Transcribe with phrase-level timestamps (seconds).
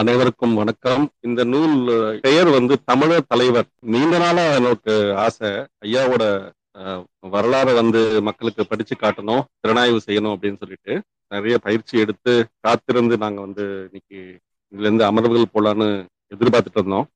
[0.00, 1.02] அனைவருக்கும் வணக்கம்.
[1.20, 1.72] இந்த நூல்
[2.20, 3.66] பெயர் வந்து தமிழர் தலைவர்.
[3.92, 5.50] நீண்ட நாளா எனக்கு ஆசை.
[5.86, 6.24] ஐயாவோட
[6.74, 10.94] வரலாறு வரலாறை வந்து மக்களுக்கு படிச்சு காட்டணும் திறனாய்வு செய்யணும் அப்படின்னு சொல்லிட்டு.
[11.34, 12.34] நிறைய பயிற்சி எடுத்து
[12.66, 14.20] காத்திருந்து நாங்க வந்து இன்னைக்கு
[14.72, 15.88] இதுல இருந்து அமர்வுகள் போலான்னு
[16.34, 17.08] எதிர்பார்த்துட்டு இருந்தோம்.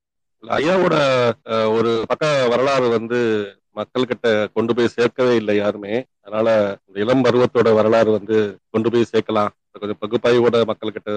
[0.43, 0.95] ஐயாவோட
[1.77, 3.19] ஒரு பக்க வரலாறு வந்து
[3.79, 5.95] மக்கள்கிட்ட கொண்டு போய் சேர்க்கவே இல்லை யாருமே.
[6.25, 8.37] அதனால இந்த இளம் பருவத்தோட வரலாறு வந்து
[8.69, 9.53] கொண்டு போய் சேர்க்கலாம்.
[9.81, 11.11] கொஞ்சம் பகுப்பாய்வோட மக்கள்கிட்ட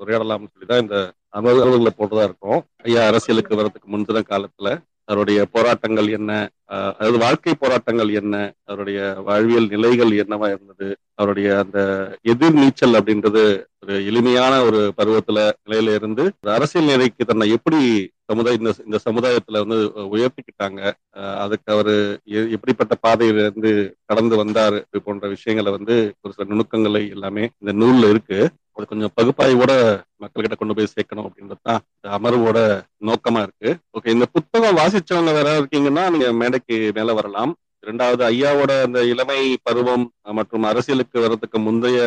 [0.00, 0.98] உரையாடலாம்னு சொல்லி தான் இந்த
[1.34, 2.60] அமர்வுகளை போட்டுதான் இருக்கும்.
[2.82, 4.70] ஐயா அரசியலுக்கு வர்றதுக்கு முந்தின காலத்துல
[5.08, 6.32] அவருடைய போராட்டங்கள் என்ன
[6.72, 11.78] அதாவது வாழ்க்கை போராட்டங்கள் என்ன அவருடைய வாழ்வியல் நிலைகள் என்னவா இருந்தது அவருடைய அந்த
[12.24, 13.42] எதிர் நீச்சல் அப்படின்றது
[13.82, 17.80] ஒரு எளிமையான ஒரு பருவத்துல நிலையில இருந்து அரசியல் நிலைக்கு தன்னை எப்படி
[18.28, 19.78] சமுதாய இந்த இந்த சமுதாயத்துல வந்து
[20.14, 20.80] உயர்த்திக்கிட்டாங்க
[21.38, 21.94] அதுக்கு அவரு
[22.34, 23.72] எ- எப்படிப்பட்ட பாதையில இருந்து
[24.06, 28.40] கடந்து வந்தாரு இது போன்ற விஷயங்களை வந்து ஒரு சில நுணுக்கங்களை எல்லாமே இந்த நூல்ல இருக்கு.
[28.80, 29.72] அது கொஞ்சம் பகுப்பாய்வோட
[30.22, 32.58] மக்கள்கிட்ட கொண்டு போய் சேர்க்கணும் அப்படின்றது தான் இந்த அமர்வோட
[33.08, 33.70] நோக்கமா இருக்கு.
[33.96, 37.52] ஓகே இந்த புத்தகம் வாசிச்சவங்க வேற இருக்கீங்கன்னா நீங்க மேடைக்கு மேல வரலாம்.
[37.84, 40.04] இரண்டாவது ஐயாவோட அந்த இளமை பருவம்
[40.38, 42.00] மற்றும் அரசியலுக்கு வர்றதுக்கு முந்தைய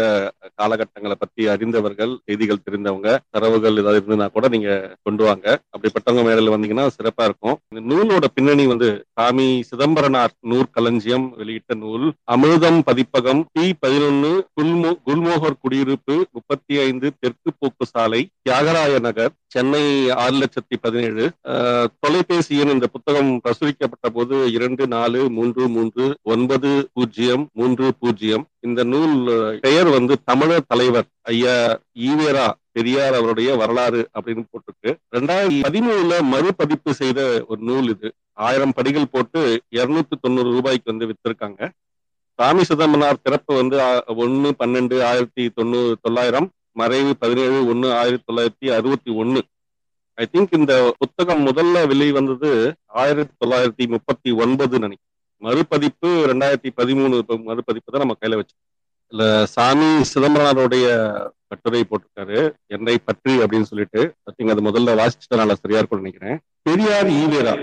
[0.60, 4.70] காலகட்டங்களை பத்தி அறிந்தவர்கள் செய்திகள் தெரிந்தவங்க தரவுகள் ஏதாவது இருந்ததுன்னா கூட நீங்க
[5.06, 5.48] கொண்டு வாங்க.
[5.74, 7.58] அப்படிப்பட்டவங்க மேடையில் வந்தீங்கன்னா சிறப்பா இருக்கும்.
[7.72, 15.62] இந்த நூலோட பின்னணி வந்து சாமி சிதம்பரனார் நூற்களஞ்சியம் வெளியிட்ட நூல் அமிர்தம் பதிப்பகம் டி பதினொன்னு குல்மோ குல்மோகர்
[15.64, 19.84] குடியிருப்பு முப்பத்தி ஐந்து தெற்கு போக்கு சாலை தியாகராய நகர் சென்னை
[20.22, 21.26] ஆறு லட்சத்தி பதினேழு.
[22.04, 28.45] தொலைபேசி எண் இந்த புத்தகம் பிரசுரிக்கப்பட்ட போது இரண்டு நாலு மூன்று மூன்று ஒன்பது பூஜ்ஜியம் மூன்று பூஜ்ஜியம்.
[28.59, 34.92] இந்த நூல் பெயர் வந்து தமிழர் தலைவர் ஐயா ஈவேரா பெரியார் அவருடைய வரலாறு அப்படின்னு போட்டிருக்கு.
[35.11, 38.11] ரெண்டாயிரத்தி பதிமூணுல மறுபதிப்பு செய்த ஒரு நூல் இது.
[38.33, 41.70] ஆயிரம் படிகள் போட்டு இருநூத்தி தொண்ணூறு ரூபாய்க்கு வந்து வித்திருக்காங்க.
[42.33, 46.50] சாமி சிதம்பரனார் பிறப்பு வந்து ஒன்னு பன்னெண்டு ஆயிரத்தி தொண்ணூறு தொள்ளாயிரம்.
[46.72, 49.44] மறைவு பதினேழு ஒன்னு ஆயிரத்தி தொள்ளாயிரத்தி அறுபத்தி ஒன்னு.
[50.16, 55.12] ஐ திங்க் இந்த புத்தகம் முதல்ல வெளிவந்தது ஆயிரத்தி தொள்ளாயிரத்தி முப்பத்தி ஒன்பது நினைக்கிறேன்.
[55.45, 57.15] மறுபதிப்பு ரெண்டாயிரத்தி பதிமூணு
[57.49, 58.55] மறுபதிப்பு தான் நம்ம கையில வச்சு
[59.14, 59.23] இல்ல
[59.55, 60.86] சாமி சிதம்பரனாருடைய
[61.49, 62.37] கட்டுரை போட்டிருக்காரு.
[62.76, 66.37] என்னை பற்றி அப்படின்னு சொல்லிட்டு I think அது முதல்ல வாசிச்சதுனால சரியா இருக்கும்னு நினைக்கிறேன்.
[66.67, 67.53] பெரியார் ஈவேரா.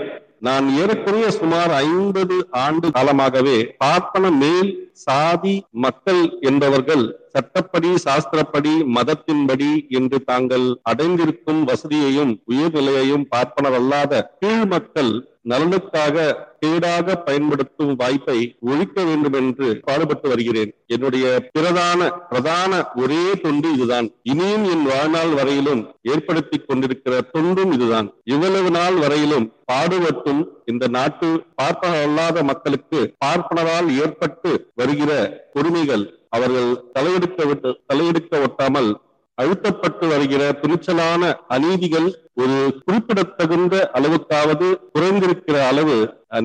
[0.41, 4.69] நான் ஏறக்குறைய சுமார் ஐம்பது ஆண்டு காலமாகவே பார்ப்பன மேல்
[5.03, 7.03] சாதி மக்கள் என்பவர்கள்
[7.33, 15.11] சட்டப்படி சாஸ்திரப்படி மதத்தின்படி என்று தாங்கள் அடைந்திருக்கும் வசதியையும் உயர்நிலையையும் பார்ப்பனர் அல்லாத கீழ் மக்கள்
[15.51, 16.25] நலனுக்காக
[16.63, 20.71] கேடாக பயன்படுத்தும் வாய்ப்பை ஒழிக்க வேண்டும் என்று பாடுபட்டு வருகிறேன்.
[20.87, 24.07] என்னுடைய பிரதான பிரதான ஒரே தொண்டு இதுதான்.
[24.23, 28.09] இனியும் என் வாழ்நாள் வரையிலும் ஏற்படுத்தி கொண்டிருக்கிற தொண்டும் இதுதான்.
[28.23, 31.29] இவ்வளவு நாள் வரையிலும் பாடுபட்டும் இந்த நாட்டு
[31.59, 34.51] பார்ப்பனர் அல்லாத மக்களுக்கு பார்ப்பனரால் ஏற்பட்டு
[34.81, 35.11] வருகிற
[35.53, 36.05] கொடுமைகள்
[36.37, 38.91] அவர்கள் தலையெடுக்க விட்டு தலையெடுக்க ஒட்டாமல்
[39.37, 41.23] அழுத்தப்பட்டு வருகிற துணிச்சலான
[41.55, 42.07] அநீதிகள்
[42.41, 45.95] ஒரு குறிப்பிடத்தகுந்த அளவுக்காவது குறைந்திருக்கிற அளவு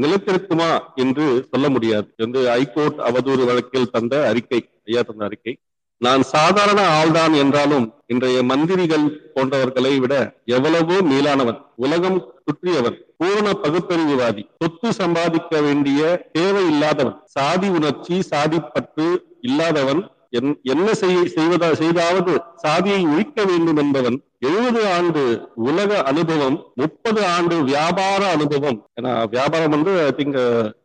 [0.02, 0.70] நிலைத்திருக்குமா
[1.04, 2.08] என்று சொல்ல முடியாது.
[2.24, 5.54] என்று ஹைகோர்ட் அவதூறு வழக்கில் தந்த அறிக்கை ஐயா தந்த அறிக்கை.
[6.00, 10.14] நான் சாதாரண ஆள்தான் என்றாலும் இன்றைய மந்திரிகள் போன்றவர்களை விட
[10.56, 12.98] எவ்வளவோ மேலானவன் உலகம் சுற்றியவன்.
[13.16, 14.48] பூரண பகுத்தறிவுவாதி.
[14.58, 20.15] சொத்து சம்பாதிக்க வேண்டிய தேவை இல்லாதவன் சாதி உணர்ச்சி சாதிப்பற்று இல்லாதவன்.
[20.62, 25.22] என்ன செய் செய்வதா செய்தாவது சாதியை ஒழிக்க வேண்டும் என்பவன் எழுபது ஆண்டு
[25.54, 28.78] உலக அனுபவம் முப்பது ஆண்டு வியாபார அனுபவம்.
[29.00, 30.38] ஏன்னா வியாபாரம் வந்து ஐ திங்க்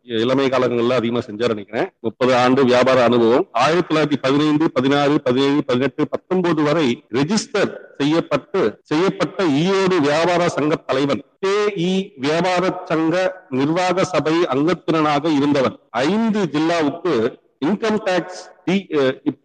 [0.03, 1.89] இளமை காலங்கள்ல அதிகமா செஞ்சார் நினைக்கிறேன்.
[1.99, 3.47] முப்பது ஆண்டு வியாபார அனுபவம்.
[3.51, 11.21] ஆயிரத்தி தொள்ளாயிரத்தி பதினைந்து பதினாறு பதினேழு பதினெட்டு பத்தொன்பது வரை ரெஜிஸ்டர் செய்யப்பட்டு செய்யப்பட்ட ஈரோடு வியாபார சங்க தலைவன்.
[11.39, 11.55] கே
[11.89, 15.77] இ வியாபார சங்க நிர்வாக சபை அங்கத்தினனாக இருந்தவன்.
[15.89, 18.41] ஐந்து ஜில்லாவுக்கு இன்கம் டாக்ஸ்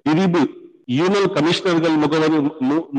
[0.05, 0.43] பிரிவு
[0.99, 2.37] யூனியன் கமிஷனர்கள் முகவர்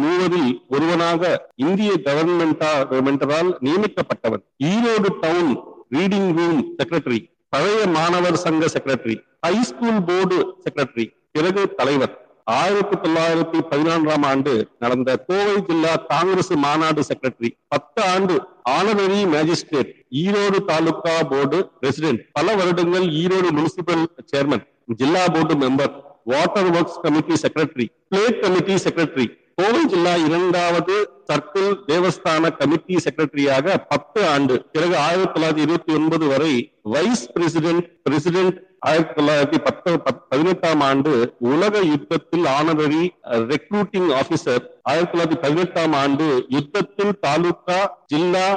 [0.01, 1.31] மூவரில் ஒருவனாக
[1.67, 4.43] இந்திய கவர்மெண்டால் நியமிக்கப்பட்டவர்.
[4.71, 5.51] Erode town
[5.95, 7.19] reading room secretary
[7.53, 9.15] பழைய மாணவர் சங்க செக்ரட்டரி
[9.45, 11.05] ஹைஸ்கூல் போர்டு செக்ரட்டரி
[11.35, 12.13] பிறகு தலைவர்.
[12.57, 14.51] ஆயிரத்தி தொள்ளாயிரத்தி பதினான்காம் ஆண்டு
[14.83, 18.35] நடந்த கோவை ஜில்லா காங்கிரஸ் மாநாடு செக்ரட்டரி பத்து ஆண்டு
[18.75, 19.91] honorary magistrate
[20.23, 22.21] Erode taluka board president.
[22.37, 24.65] பல வருடங்கள் ஈரோடு முனிசிபல் சேர்மன்
[25.01, 25.93] ஜில்லா board member.
[26.27, 29.27] Water works committee secretary plate committee secretary
[29.57, 30.95] Kovai ஜில்லா இரண்டாவது
[31.29, 36.51] சர்க்கிள் தேவஸ்தான கமிட்டி செக்ரட்டரியாக பத்து ஆண்டு பிறகு ஆயிரத்தி தொள்ளாயிரத்தி இருபத்தி ஒன்பது வரை
[36.93, 38.57] வைஸ் பிரசிடென்ட் பிரசிடென்ட்
[38.87, 41.13] ஆயிரத்தி தொள்ளாயிரத்தி பத்து பத்- பதினெட்டாம் ஆண்டு
[41.51, 43.03] உலக யுத்தத்தில் ஆனரரி
[43.51, 48.47] ரெக்ரூட்டிங் ஆபீசர் ஆயிரத்தி தொள்ளாயிரத்தி பதினெட்டாம் ஆண்டு யுத்தத்தில் தாலுகா ஜில்லா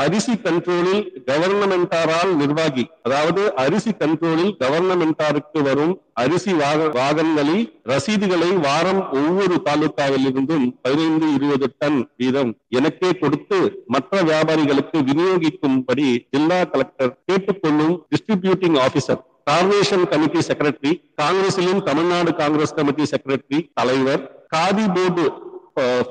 [0.00, 6.52] அரிசி கண்ட்ரோலில் கவர்னமெண்டாரால் நிர்வாகி அதாவது அரிசி கண்ட்ரோலில் கவர்னமெண்டாருக்கு வரும் அரிசி
[6.92, 16.08] வாகனங்களில் ரசீதுகளை வாரம் ஒவ்வொரு தாலுகாவில் இருந்தும் பதினைந்து இருபது டன் வீதம் எனக்கே கொடுத்து மற்ற வியாபாரிகளுக்கு விநியோகிக்கும்படி
[16.30, 24.86] ஜில்லா collector கேட்டுக்கொள்ளும் distributing officer coronation committee secretary காங்கிரசிலும் Tamil Nadu Congress committee secretary தலைவர் காதி
[24.88, 25.24] போர்டு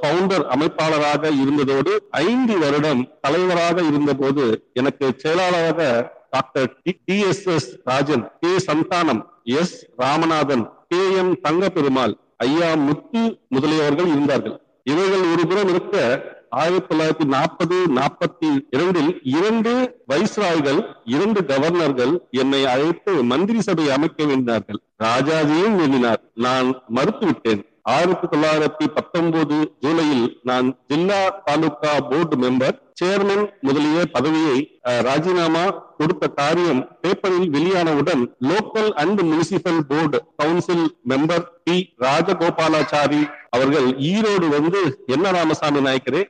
[0.01, 8.55] பவுண்டர் அமைப்பாளராக இருந்ததோடு ஐந்து வருடம் தலைவராக இருந்தபோது எனக்கு செயலாளராக doctor T S S Rajan K
[8.67, 14.61] Santhanam S Ramanathan K M Thanga Perumal ஐயா முத்து முதலியவர்கள் இருந்தார்கள்.
[14.83, 23.61] இவர்கள் ஒருபுறம் இருக்க ஆயிரத்தி தொள்ளாயிரத்தி நாற்பது நாற்பத்தி இரண்டில் இரண்டு வைஸ்ராய்கள் இரண்டு கவர்னர்கள் என்னை அழைத்து மந்திரி
[23.61, 24.79] சபை அமைக்க வேண்டினார்கள்.
[25.03, 26.21] ராஜாஜியும் வேண்டினார்.
[26.33, 27.68] நான் மறுத்துவிட்டேன்.
[27.85, 34.57] ஆயிரத்தி தொள்ளாயிரத்தி பத்தொன்பது ஜூலையில் நான் ஜில்லா தாலுகா போர்டு மெம்பர் சேர்மன் முதலிய பதவியை
[35.01, 35.65] ராஜினாமா
[35.97, 44.81] கொடுத்த காரியம் பேப்பரில் வெளியானவுடன் local and municipal board council member P Rajagopalachari அவர்கள் ஈரோடு வந்து
[45.07, 46.21] என்ன ராமசாமி நாயக்கரே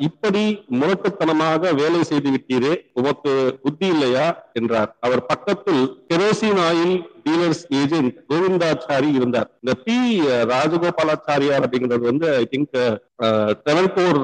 [0.00, 0.42] இப்படி
[0.80, 3.32] முரட்டுத்தனமாக வேலை செய்து விட்டீரே உமக்கு
[3.62, 4.26] புத்தி இல்லையா?
[4.52, 4.90] என்றார்.
[5.00, 6.94] அவர் பக்கத்தில் kerosene oil
[7.24, 9.48] dealers agent Govindachari இருந்தார்.
[9.62, 9.96] இந்த பி
[10.52, 12.78] ராஜகோபாலாச்சாரியார் அப்படிங்கிறது வந்து ஐ திங்க்
[13.68, 14.20] டெவல்கோர்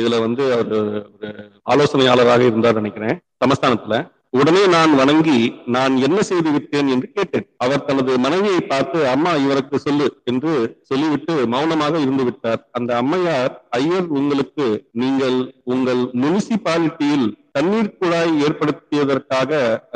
[0.00, 0.74] இதுல வந்து அவர்
[1.14, 1.30] ஒரு
[1.72, 3.96] ஆலோசனையாளராக இருந்தார் நினைக்கிறேன் சமஸ்தானத்துல.
[4.38, 5.38] உடனே நான் வணங்கி
[5.74, 7.44] நான் என்ன செய்து விட்டேன் என்று கேட்டேன்.
[7.64, 10.52] அவர் தனது மனைவியை பார்த்து அம்மா இவருக்கு சொல்லு என்று
[10.90, 12.60] சொல்லிவிட்டு மௌனமாக இருந்து விட்டார்.
[12.78, 14.66] அந்த அம்மையார் ஐயர் உங்களுக்கு
[15.02, 15.38] நீங்கள்
[15.74, 19.50] உங்கள் முனிசிபாலிட்டியில் தண்ணீர் குழாய் ஏற்படுத்தியதற்காக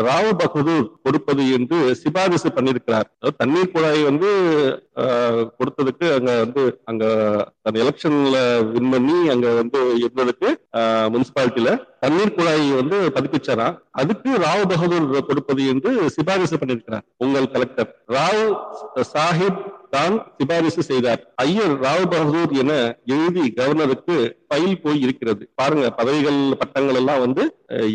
[0.07, 3.09] ராவ் பகதூர் கொடுப்பது என்று சிபாரிசு பண்ணியிருக்கிறார்.
[3.41, 4.29] தண்ணீர் குழாய் வந்து
[5.59, 7.05] கொடுத்ததுக்கு அங்க வந்து அங்க
[7.67, 8.37] அந்த எலெக்ஷன்ல
[8.75, 10.51] வின் பண்ணி அங்க வந்து இருந்ததுக்கு
[11.15, 11.73] முனிசிபாலிட்டியில
[12.05, 17.05] தண்ணீர் குழாய் வந்து பதிப்பிச்சாராம் அதுக்கு ராவ் பகதூர் கொடுப்பது என்று சிபாரிசு பண்ணியிருக்கிறார்.
[17.25, 17.91] உங்கள் கலெக்டர்.
[18.17, 18.45] ராவ்
[19.13, 19.61] சாஹிப்
[19.94, 21.20] தான் சிபாரிசு செய்தார்.
[21.44, 22.73] ஐயர் ராவ் பகதூர் என
[23.14, 24.17] எழுதி கவர்னருக்கு
[24.49, 25.43] ஃபைல் போய் இருக்கிறது.
[25.61, 27.43] பாருங்க பதவிகள் பட்டங்கள் எல்லாம் வந்து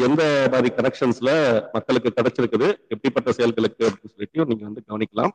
[0.07, 0.21] எந்த
[0.53, 1.29] மாதிரி கனெக்ஷன்ஸ்ல
[1.75, 5.33] மக்களுக்கு கிடைச்சிருக்குது எப்படிப்பட்ட செயல்களுக்கு அப்படின்னு சொல்லிட்டு நீங்க வந்து கவனிக்கலாம்.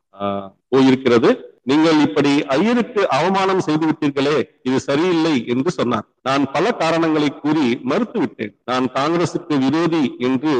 [0.73, 1.31] போயிருக்கிறது.
[1.69, 6.05] நீங்கள் இப்படி ஐயருக்கு அவமானம் செய்து விட்டீர்களே இது சரியில்லை என்று சொன்னார்.
[6.27, 8.53] நான் பல காரணங்களை கூறி மறுத்து விட்டேன்.
[8.69, 10.53] நான் காங்கிரசுக்கு விரோதி என்று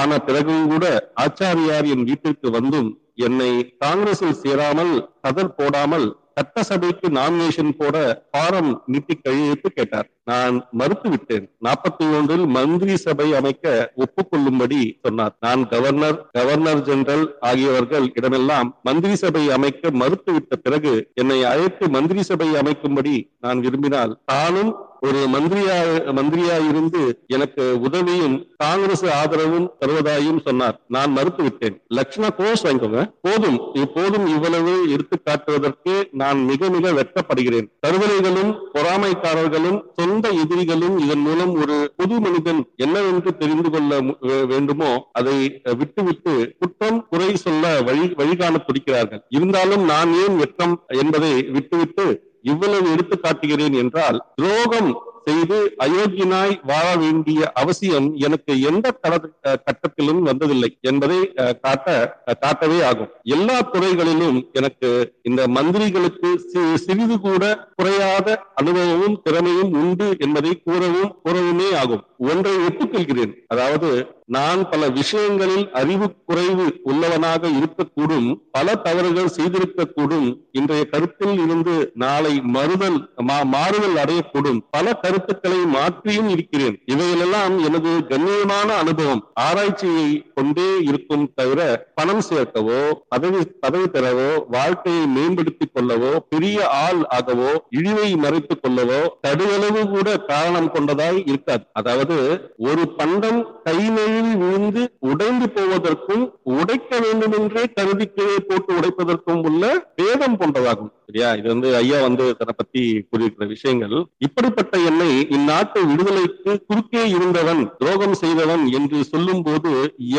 [0.00, 0.86] ஆன பிறகும் கூட
[1.24, 6.06] ஆச்சாரியார் என் வீட்டிற்கு வந்தும் என்னை காங்கிரஸில் சேராமல் கதர் போடாமல்
[6.38, 7.96] சட்டசபைக்கு நாமினேஷன் போட
[8.30, 10.08] ஃபாரம் நீட்டி கையெழுத்து கேட்டார்.
[10.30, 11.46] நான் மறுத்துவிட்டேன்.
[11.66, 15.34] நாற்பத்தி ஒன்றில் மந்திரி சபை அமைக்க ஒப்புக்கொள்ளும்படி சொன்னார்.
[15.40, 22.50] நான் கவர்னர் கவர்னர் ஜெனரல் ஆகியவர்கள் இடமெல்லாம் மந்திரி சபை அமைக்க மறுத்துவிட்ட பிறகு என்னை அழைத்து மந்திரி சபை
[22.62, 24.72] அமைக்கும்படி நான் விரும்பினால் தானும்
[25.06, 30.84] ஒரு மந்திரியா மந்திரியாயிருந்து எனக்கு உதவியும் காங்கிரஸ் ஆதரவும் தருவதாயும் சொன்னார்.
[30.88, 31.82] நான் மறுத்துவிட்டேன்.
[31.88, 33.14] விட்டேன் கோர்ஸ் வாங்கிக்கோங்க.
[33.22, 33.74] போதும்.
[33.74, 37.70] இப்போதும் இவ்வளவு எடுத்து காட்டுவதற்கு நான் மிக மிக வெட்கப்படுகிறேன்.
[37.86, 45.60] கருவறைகளும் பொறாமைக்காரர்களும் சொந்த எதிரிகளும் இதன் மூலம் ஒரு புது மனிதன் என்னவென்று தெரிந்து கொள்ள மு- வேண்டுமோ அதை
[45.64, 49.20] விட்டுவிட்டு குற்றம் குறை சொல்ல வழி வழிகாண துடிக்கிறார்கள்.
[49.28, 57.52] இருந்தாலும் நான் ஏன் வெட்கம் என்பதை விட்டுவிட்டு இவ்வளவு எடுத்து காட்டுகிறேன் என்றால் துரோகம் செய்து அயோக்கியனாய் வாழ வேண்டிய
[57.54, 61.32] அவசியம் எனக்கு எந்த தட- கட்டத்திலும் வந்ததில்லை என்பதை
[61.62, 63.08] காட்ட காட்டவே ஆகும்.
[63.22, 66.34] எல்லா துறைகளிலும் எனக்கு இந்த மந்திரிகளுக்கு
[66.74, 72.04] சிறிது கூட குறையாத அனுபவமும் திறமையும் உண்டு என்பதை கூறவும் கூறவுமே ஆகும்.
[72.18, 73.34] ஒன்றை ஒப்புக்கொள்கிறேன்.
[73.48, 80.28] அதாவது நான் பல விஷயங்களில் அறிவு குறைவு உள்ளவனாக இருக்கக்கூடும் பல தவறுகள் செய்திருக்கக்கூடும்.
[80.52, 82.98] இன்றைய கருத்தில் இருந்து நாளை மறுதல்
[83.44, 84.58] மாறுதல் அடையக்கூடும்.
[84.70, 86.82] பல கருத்துக்களை மாற்றியும் இருக்கிறேன்.
[86.86, 89.22] இவைகளெல்லாம் எனது கண்ணியமான அனுபவம்.
[89.34, 91.60] ஆராய்ச்சியை கொண்டே இருக்கும் தவிர
[91.94, 99.88] பணம் சேர்க்கவோ பதவி பதவி பெறவோ வாழ்க்கையை மேம்படுத்திக் கொள்ளவோ பெரிய ஆள் ஆகவோ இழிவை மறைத்துக் கொள்ளவோ தடுகளவு
[99.88, 101.64] கூட காரணம் கொண்டதாய் இருக்காது.
[101.72, 102.16] அதாவது
[102.58, 103.78] ஒரு பண்டம் கை
[104.16, 109.64] கீழ் விழுந்து உடைந்து போவதற்கும் உடைக்க வேண்டும் என்றே கருதி கீழே போட்டு உடைப்பதற்கும் உள்ள
[109.96, 111.28] வேதம் போன்றதாகும் சரியா?
[111.38, 113.94] இது வந்து ஐயா வந்து தன்னை பத்தி கூறியிருக்கிற விஷயங்கள்.
[114.18, 119.72] இப்படிப்பட்ட என்னை இந்நாட்டு விடுதலைக்கு குறுக்கே இருந்தவன் துரோகம் செய்தவன் என்று சொல்லும் போது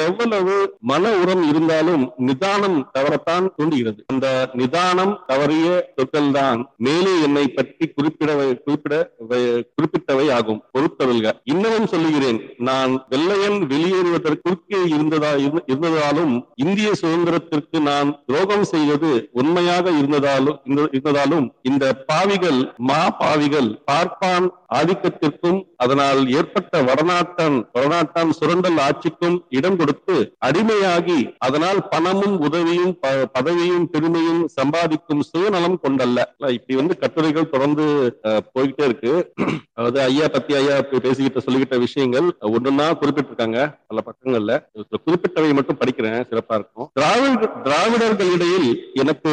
[0.06, 0.56] எவ்வளவு
[0.92, 4.02] மன உரம் இருந்தாலும் நிதானம் தவறத்தான் தூண்டுகிறது.
[4.14, 5.68] அந்த நிதானம் தவறிய
[5.98, 8.30] சொற்கள் தான் மேலே என்னை பற்றி குறிப்பிட
[8.66, 8.94] குறிப்பிட
[9.78, 10.62] குறிப்பிட்டவை ஆகும்.
[10.72, 12.40] பொறுத்தவர்கள் இன்னமும் சொல்லுகிறேன்
[12.70, 15.32] நான் வெள்ளையன் வெளியேறுவதற்கு குறுக்கே இருந்ததா
[15.68, 25.60] இருந்ததாலும் இந்திய சுதந்திரத்திற்கு நான் துரோகம் செய்வது உண்மையாக இருந்ததாலும் இருந்ததாலும் இந்த பாவிகள் மா பாவிகள் பார்ப்பான் ஆதிக்கத்திற்கும்
[25.76, 34.48] அதனால் ஏற்பட்ட வடநாட்டான் வடநாட்டான் சுரண்டல் ஆட்சிக்கும் இடம் கொடுத்து அடிமையாகி அதனால் பணமும் உதவியும் ப- பதவியும் பெருமையும்
[34.48, 36.20] சம்பாதிக்கும் சுயநலம் கொண்டல்ல.
[36.50, 37.86] இப்படி வந்து கட்டுரைகள் தொடர்ந்து
[38.56, 39.14] போய்கிட்டே இருக்கு.
[39.74, 44.54] அதாவது ஐயா பத்தி ஐயா பேசிக்கிட்ட சொல்லிக்கிட்ட விஷயங்கள் ஒண்ணுன்னா குறிப்பிட்டிருக்காங்க பல பக்கங்கள்ல.
[45.06, 46.90] குறிப்பிட்டவை மட்டும் படிக்கிறேன் சிறப்பா இருக்கும்.
[46.94, 49.32] திராவிட திராவிடர்களிடையில் எனக்கு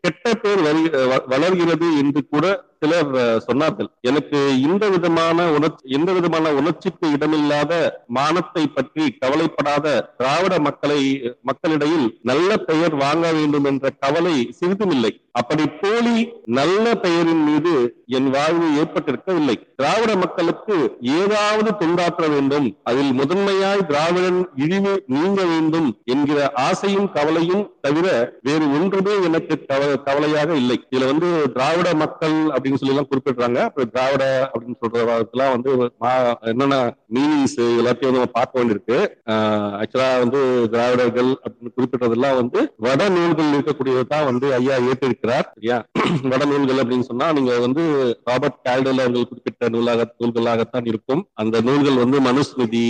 [0.00, 0.62] கெட்ட பேர்
[1.06, 2.46] வ- வளர்கிறது என்று கூட
[2.84, 3.12] சிலர்
[3.48, 3.90] சொன்னார்கள்.
[4.10, 7.72] எனக்கு இந்த விதமான உணர்ச்சி எந்த விதமான உணர்ச்சிக்கு இடமில்லாத
[8.18, 11.00] மானத்தை பற்றி கவலைப்படாத திராவிட மக்களை
[11.42, 18.82] மக்களிடையில் நல்ல பெயர் வாங்க வேண்டும் என்ற கவலை சிறிதுமில்லை அப்படி போலி நல்ல பெயரின் மீது என் வாழ்வு
[18.82, 19.54] ஏற்பட்டிருக்கவில்லை.
[19.76, 28.32] திராவிட மக்களுக்கு ஏதாவது தொண்டாற்ற வேண்டும் அதில் முதன்மையாய் திராவிடன் இழிவு நீங்க வேண்டும் என்கிற ஆசையும் கவலையும் தவிர
[28.42, 29.64] வேறு ஒன்றுமே எனக்கு
[30.04, 30.86] கவலையாக இல்லை.
[30.90, 33.64] இதுல வந்து திராவிட மக்கள் அப்படின்னு சொல்லி எல்லாம் குறிப்பிடுறாங்க.
[33.64, 39.10] அப்புறம் திராவிட அப்படின்னு சொல்றதுலாம் வந்து மா- என்னென்ன மீனிங்ஸ் எல்லாத்தையும் வந்து நம்ம பார்க்க வேண்டியிருக்கு.
[39.30, 44.76] ஆக்சுவலா வந்து திராவிடர்கள் அப்படின்னு குறிப்பிட்டதெல்லாம் வந்து வட நூல்கள் இருக்கக்கூடியதான் வந்து ஐயா
[45.24, 45.76] ஏற்றிருக்கிறார் சரியா
[46.30, 47.82] வட நூல்கள் அப்படின்னு சொன்னா நீங்க வந்து
[48.28, 51.22] ராபர்ட் கால்டல் அவர்கள் குறிப்பிட்ட நூலாக நூல்களாகத்தான் இருக்கும்.
[51.42, 52.84] அந்த நூல்கள் வந்து மனுஸ்மிருதி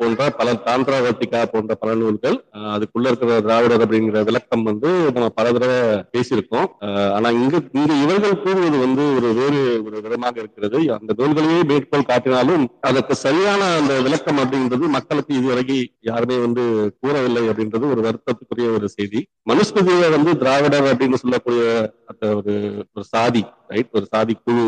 [0.00, 2.36] போன்ற பல தாந்திரவர்த்திகா போன்ற பல நூல்கள்.
[2.74, 5.78] அதுக்குள்ள இருக்கிற திராவிடர் அப்படிங்கிற விளக்கம் வந்து நம்ம பல தடவை
[6.14, 6.68] பேசியிருக்கோம்.
[7.16, 10.80] ஆனா இங்க இங்க இவர்கள் கூறுவது வந்து ஒரு வேறு ஒரு விதமாக இருக்கிறது.
[10.98, 15.62] அந்த நூல்களையே மேற்கோள் காட்டினாலும் அதற்கு சரியான அந்த விளக்கம் அப்படின்றது மக்களுக்கு இதுவரைக்கும்
[16.10, 16.64] யாருமே வந்து
[17.02, 19.20] கூறவில்லை அப்படின்றது ஒரு வருத்தத்துக்குரிய ஒரு செய்தி.
[19.50, 21.63] மனுஸ்மிருதியில வந்து திராவிடர் அப்படின்னு சொல்லக்கூடிய
[22.06, 22.54] அந்த ஒரு
[22.94, 24.66] ஒரு சாதி ரைட் ஒரு சாதி குழு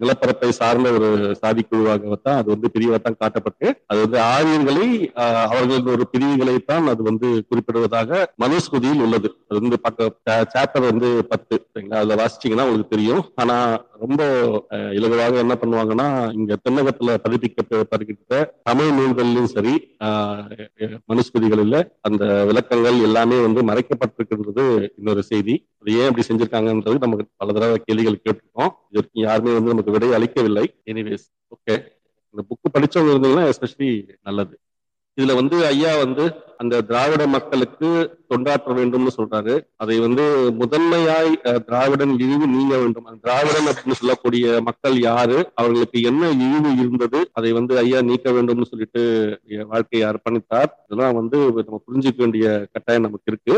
[0.00, 1.08] நிலப்பரப்பை சார்ந்த ஒரு
[1.40, 4.88] சாதி குழுவாகத்தான் அது வந்து பிரிவாகத்தான் காட்டப்பட்டு அது வந்து ஆரியர்களை
[5.44, 9.28] அவர்களின் ஒரு பிரிவுகளைத்தான் அது வந்து குறிப்பிடுவதாக மனுஸ்மதியில் உள்ளது.
[9.48, 9.78] அது வந்து
[10.54, 11.56] சாப்டர் வந்து பத்து.
[11.72, 12.00] சரிங்களா?
[12.02, 13.22] அதுல வாசிச்சீங்கன்னா உங்களுக்கு தெரியும்.
[13.42, 13.56] ஆனா
[14.04, 14.22] ரொம்ப
[14.98, 16.08] இலகுவாக என்ன பண்ணுவாங்கன்னா
[16.38, 19.74] இங்க தென்னகத்துல பதிப்பிக்கப்படுகின்ற தமிழ் நூல்களிலும் சரி
[21.12, 24.64] மனுஸ்மதிகளில் அந்த விளக்கங்கள் எல்லாமே வந்து மறைக்கப்பட்டிருக்கின்றது
[24.98, 25.56] இன்னொரு செய்தி.
[25.80, 28.72] அது ஏன் அப்படி செஞ்சிருக்காங்கன்றது நமக்கு பல தடவை கேள்விகள் கேட்டிருக்கோம்.
[28.92, 30.64] இது யாருமே வந்து நமக்கு விடை அளிக்கவில்லை.
[30.90, 31.76] எனிவேஸ் ஓகே
[32.34, 33.92] இந்த புக்கு படிச்சவங்க இருந்தீங்கன்னா எஸ்பெஷலி
[34.28, 34.54] நல்லது.
[35.18, 36.24] இதுல வந்து ஐயா வந்து
[36.62, 37.88] அந்த திராவிட மக்களுக்கு
[38.30, 39.54] தொண்டாற்ற வேண்டும்னு சொல்றாரு.
[39.82, 40.24] அதை வந்து
[40.60, 41.32] முதன்மையாய்
[41.66, 43.06] திராவிடன் இழிவு நீங்க வேண்டும்.
[43.08, 45.38] அந்த திராவிடன் அப்படின்னு சொல்லக்கூடிய மக்கள் யாரு?
[45.54, 47.20] அவர்களுக்கு என்ன இழிவு இருந்தது?
[47.38, 49.02] அதை வந்து ஐயா நீக்க வேண்டும்னு சொல்லிட்டு
[49.72, 50.70] வாழ்க்கையை அர்ப்பணித்தார்.
[50.86, 53.56] இதெல்லாம் வந்து நம்ம புரிஞ்சுக்க வேண்டிய கட்டாயம் நமக்கு இருக்கு.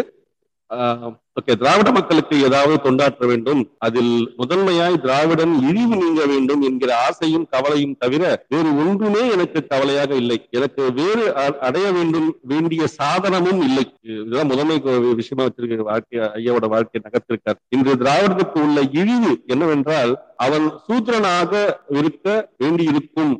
[1.41, 3.71] ஓகே திராவிட மக்களுக்கு ஏதாவது தொண்டாற்ற வேண்டும்.
[3.79, 10.47] அதில் முதன்மையாய் திராவிடன் இழிவு நீங்க வேண்டும் என்கிற ஆசையும் கவலையும் தவிர வேறு ஒன்றுமே எனக்கு கவலையாக இல்லை.
[10.51, 13.85] எனக்கு வேறு அடைய வேண்டும் வேண்டிய சாதனமும் இல்லை.
[14.03, 14.79] இதுதான் முதன்மை
[15.15, 17.61] விஷயமா வச்சிருக்க வாழ்க்கை ஐயாவோட வாழ்க்கையை நகர்த்திருக்கார்.
[17.69, 21.53] இன்று திராவிடத்துக்கு உள்ள இழிவு என்னவென்றால் அவன் சூத்திரனாக
[21.89, 23.33] இருக்க வேண்டியிருக்கும்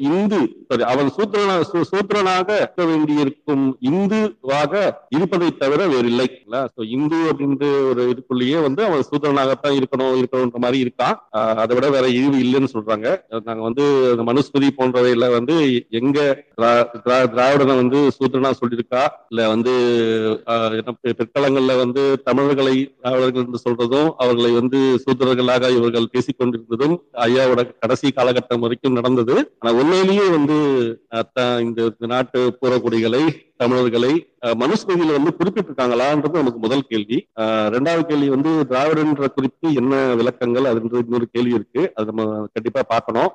[0.00, 0.38] இந்து
[0.68, 6.26] சாரி அவன் சூத்திரனா சூ- சூத்திரனாக இருக்க வேண்டியிருக்கும் இந்துவாக இருப்பதை தவிர வேறு இல்லை
[6.74, 11.16] இந்து அப்படின்ற ஒரு இதுக்குள்ளேயே வந்து அவன் சூத்திரனாகத்தான் இருக்கணும் இருக்கணும்ன்ற மாதிரி இருக்கான்.
[11.56, 13.06] அதை விட வேற இழிவு இல்லைன்னு சொல்றாங்க.
[13.44, 15.56] நாங்க வந்து அந்த மனுஸ்மிருதி போன்றவையில வந்து
[15.90, 16.18] எங்க
[16.56, 19.02] திராவிடனை வந்து சூத்திரனா சொல்லியிருக்கா?
[19.28, 19.72] இல்ல வந்து
[20.46, 20.80] அஹ்,
[21.12, 25.38] பிற்காலங்கள்ல வந்து தமிழர்களை திராவிடர்கள் என்று சொல்றதும் அவர்களை வந்து சூத்திரர்களாக
[25.70, 29.36] இவர்கள் பேசிக் கொண்டிருந்ததும் ஐயாவோட கடைசி காலகட்டம் வரைக்கும் நடந்தது.
[29.58, 30.56] ஆனா உண்மையிலேயே வந்து
[31.34, 33.22] த- இந்த இந்த நாட்டு பூரக்குடிகளை
[33.60, 37.26] தமிழர்களை அஹ், மனுஸ்மிருதியில வந்து குறிப்பிட்டிருக்காங்களான்றது நமக்கு முதல் கேள்வி.
[37.40, 41.92] ரெண்டாவது கேள்வி வந்து திராவிடன்ற குறிப்பு என்ன விளக்கங்கள் அதுன்ற இன்னொரு கேள்வி இருக்கு.
[41.94, 43.28] அது நம்ம கண்டிப்பா பார்க்கணும்.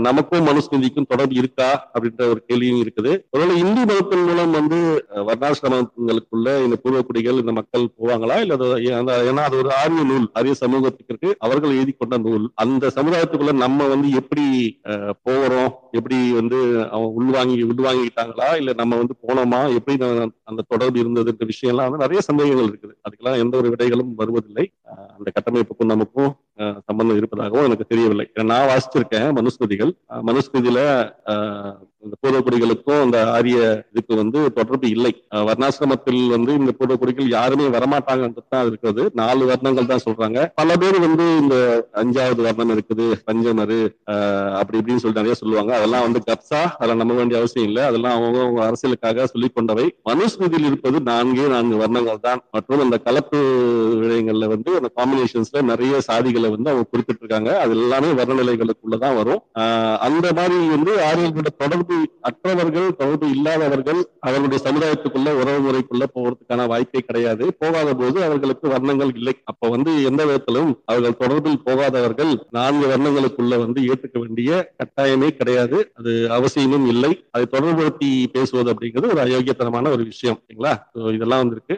[0.00, 3.18] நமக்கும் மனுஸ்மிருதிக்கும் தொடர்பு இருக்கா அப்படின்ற ஒரு கேள்வியும் இருக்குது.
[3.30, 8.40] ஒருவேளை இந்து மதத்தின் மூலம் வந்து வர்ணாசிரமங்களுக்குள்ள இந்த பூர்வக்குடிகள் இந்த மக்கள் போவாங்களா?
[8.40, 12.50] இல்ல அது ஏன்னா- அது ஒரு ஆரிய நூல் ஆரிய சமூகத்துக்கு அவர்கள் எழுதி கொண்ட நூல்.
[12.54, 14.80] அந்த சமுதாயத்துக்குள்ள நம்ம வந்து எப்படி
[15.22, 15.74] போகிறோம்?
[15.90, 16.58] எப்படி வந்து
[16.90, 19.60] அவன் உள்வாங்கி உள்வாங்கிட்டாங்களா இல்ல நம்ம வந்து போனோமா?
[19.74, 19.96] எப்படி
[20.44, 22.94] அந்த தொடர்பு இருந்ததுன்ற விஷயம்லாம் வந்து நிறைய சந்தேகங்கள் இருக்குது.
[23.06, 24.66] அதுக்கெல்லாம் எந்த ஒரு விடைகளும் வருவதில்லை.
[25.16, 26.30] அந்த கட்டமைப்புக்கும் நமக்கும்
[26.88, 28.26] சம்பந்தம் இருப்பதாகவும் எனக்கு தெரியவில்லை.
[28.52, 29.92] நான் வாசிச்சிருக்கேன் மனுஸ்மிருதிகள்.
[30.30, 30.80] மனுஸ்மிருதியில
[32.04, 33.58] இந்த பூர்வக்குடிகளுக்கும் இந்த ஆரிய
[33.92, 35.10] இதுக்கு வந்து தொடர்பு இல்லை.
[35.48, 39.02] வர்ணாசிரமத்தில் வந்து இந்த பூர்வக்குடிகள் யாருமே வரமாட்டாங்கன்றது தான் இருக்கிறது.
[39.20, 40.38] நாலு வர்ணங்கள் தான் சொல்றாங்க.
[40.60, 41.56] பல பேர் வந்து இந்த
[42.02, 43.80] அஞ்சாவது வர்ணம் இருக்குது பஞ்சமரு
[44.60, 45.72] அப்படி இப்படின்னு சொல்லி நிறைய சொல்லுவாங்க.
[45.78, 47.82] அதெல்லாம் வந்து கப்சா அதெல்லாம் நம்ப வேண்டிய அவசியம் இல்லை.
[47.90, 49.86] அதெல்லாம் அவங்க அவங்க அரசியலுக்காக சொல்லிக் கொண்டவை.
[50.10, 52.42] மனுஸ்மிருதியில் இருப்பது நான்கே நான்கு வர்ணங்கள் தான்.
[52.56, 53.40] மற்றும் அந்த கலப்பு
[54.02, 57.50] விடயங்கள்ல வந்து அந்த காம்பினேஷன்ஸ்ல நிறைய சாதிகளை வந்து அவங்க குறிப்பிட்டிருக்காங்க.
[57.62, 59.42] அது எல்லாமே வர்ணநிலைகளுக்குள்ளதான் வரும்.
[60.06, 67.54] அந்த மாதிரி வந்து ஆரியர்களோட தொடர்பு அற்றவர்கள் தொடர்பு இல்லாதவர்கள் அவர்களுடைய சமுதாயத்துக்குள்ள உறவு முறைக்குள்ள போகிறதுக்கான வாய்ப்பே கிடையாது.
[67.54, 69.34] போகாத போது அவர்களுக்கு வர்ணங்கள் இல்லை.
[69.44, 75.78] அப்ப வந்து எந்த விதத்திலும் அவர்கள் தொடர்பில் போகாதவர்கள் நான்கு வர்ணங்களுக்குள்ள வந்து ஏற்றுக்க வேண்டிய கட்டாயமே கிடையாது.
[75.94, 77.12] அது அவசியமும் இல்லை.
[77.30, 80.40] அதை தொடர்புபடுத்தி பேசுவது அப்படிங்கிறது ஒரு அயோக்கியத்தனமான ஒரு விஷயம்.
[80.42, 80.74] ஓகேங்களா
[81.14, 81.76] இதெல்லாம் வந்திருக்கு.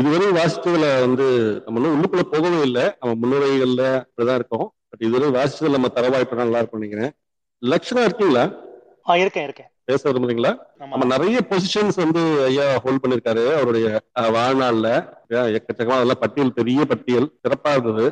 [0.00, 1.26] இதுவரை வாசிச்சதுல வந்து
[1.64, 2.84] நம்ம இன்னும் உள்ளுக்குள்ள போகவே இல்லை.
[3.00, 4.68] நம்ம முன்னுரைகள்ல அப்படிதான் இருக்கோம்.
[4.88, 7.12] பட் இதுவரை வாசிச்சதுல நம்ம தரவாய்ப்பு நல்லா இருக்கும் நினைக்கிறேன்.
[7.58, 8.44] லட்சணம் இருக்கீங்களா?
[9.16, 9.70] இருக்கேன் இருக்கேன்.
[9.84, 10.50] பேச விரும்புறீங்களா?
[10.78, 13.42] நம்ம நிறைய பொசிஷன்ஸ் வந்து ஐயா ஹோல்ட் பண்ணிருக்காரு.
[13.54, 14.88] அவருடைய வாழ்நாள்ல.
[15.28, 17.28] எக்கச்சக்கமா அதெல்லாம் பட்டியல் பெரிய பட்டியல்.
[17.42, 18.06] சிறப்பா இருந்தது.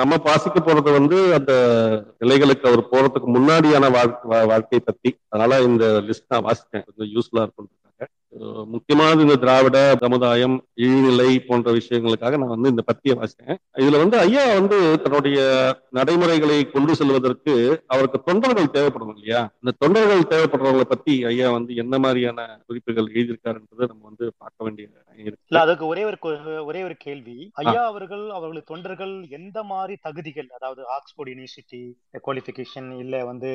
[0.00, 1.52] நம்ம வாசிக்க போறது வந்து அந்த
[2.18, 3.90] நிலைகளுக்கு அவர் போறதுக்கு முன்னாடியான
[4.46, 5.16] வாழ்க்கை பத்தி.
[5.28, 7.70] அதனால இந்த லிஸ்ட் நான் வாசிச்சேன் கொஞ்சம் யூஸ்ஃபுல்லா இருக்கும்
[8.72, 13.58] முக்கியமானது இந்த திராவிட சமுதாயம் இழிநிலை போன்ற விஷயங்களுக்காக நான் வந்து இந்த பத்தியை வாசித்தேன்.
[13.76, 15.38] இதுல வந்து ஐயா வந்து தன்னுடைய
[15.90, 17.54] நடைமுறைகளை கொண்டு செல்வதற்கு
[17.86, 19.42] அவருக்கு தொண்டர்கள் தேவைப்படும் இல்லையா?
[19.62, 24.84] இந்த தொண்டர்கள் தேவைப்படுறவங்களை பத்தி ஐயா வந்து என்ன மாதிரியான குறிப்புகள் எழுதியிருக்காருன்றதை நம்ம வந்து பார்க்க வேண்டிய
[25.18, 26.18] இல்ல அதுக்கு ஒரே ஒரு
[26.64, 27.36] ஒரே ஒரு கேள்வி.
[27.62, 31.80] ஐயா அவர்கள் அவர்களுடைய தொண்டர்கள் எந்த மாதிரி தகுதிகள் அதாவது ஆக்ஸ்போர்ட் யூனிவர்சிட்டி
[32.24, 33.50] குவாலிஃபிகேஷன் இல்ல வந்து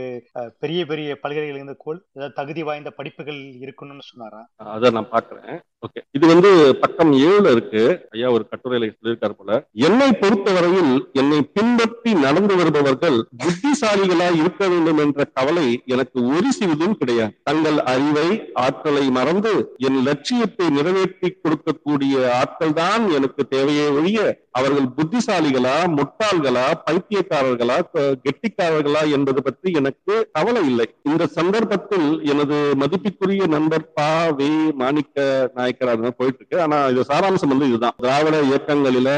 [0.59, 4.41] பெரிய பெரிய பல்கலைக்கழக கோல் ஏதாவது தகுதி வாய்ந்த படிப்புகள் இருக்கணும்னு சொன்னாரா?
[4.71, 5.59] அதை நான் பார்க்குறேன்.
[5.85, 5.99] ஓகே.
[6.17, 6.49] இது வந்து
[6.81, 7.83] பக்கம் ஏழுல இருக்கு.
[8.15, 9.51] ஐயா ஒரு கட்டுரையில சொல்லியிருக்காரு போல.
[9.87, 17.33] என்னை பொறுத்தவரையில் என்னை பின்பற்றி நடந்து வருபவர்கள் புத்திசாலிகளா இருக்க வேண்டும் என்ற கவலை எனக்கு ஒரு சிறிதும் கிடையாது.
[17.49, 18.27] தங்கள் அறிவை
[18.65, 19.53] ஆற்றலை மறந்து
[19.87, 24.19] என் லட்சியத்தை நிறைவேற்றி கொடுக்கக்கூடிய ஆட்கள் தான் எனக்கு தேவையே ஒழிய
[24.59, 27.77] அவர்கள் புத்திசாலிகளா முட்டாள்களா பைத்தியக்காரர்களா
[28.25, 30.87] கெட்டிக்காரர்களா என்பது பற்றி எனக்கு கவலை இல்லை.
[31.09, 34.09] இந்த சந்தர்ப்பத்தில் எனது மதிப்பிற்குரிய நண்பர் பா
[34.39, 34.49] வே
[34.81, 35.19] மாணிக்க
[35.55, 37.95] நாயக்கர் அது போயிட்டு இருக்கு ஆனா இது சாராம்சம் வந்து இதுதான்.
[37.99, 39.09] திராவிட இயக்கங்களில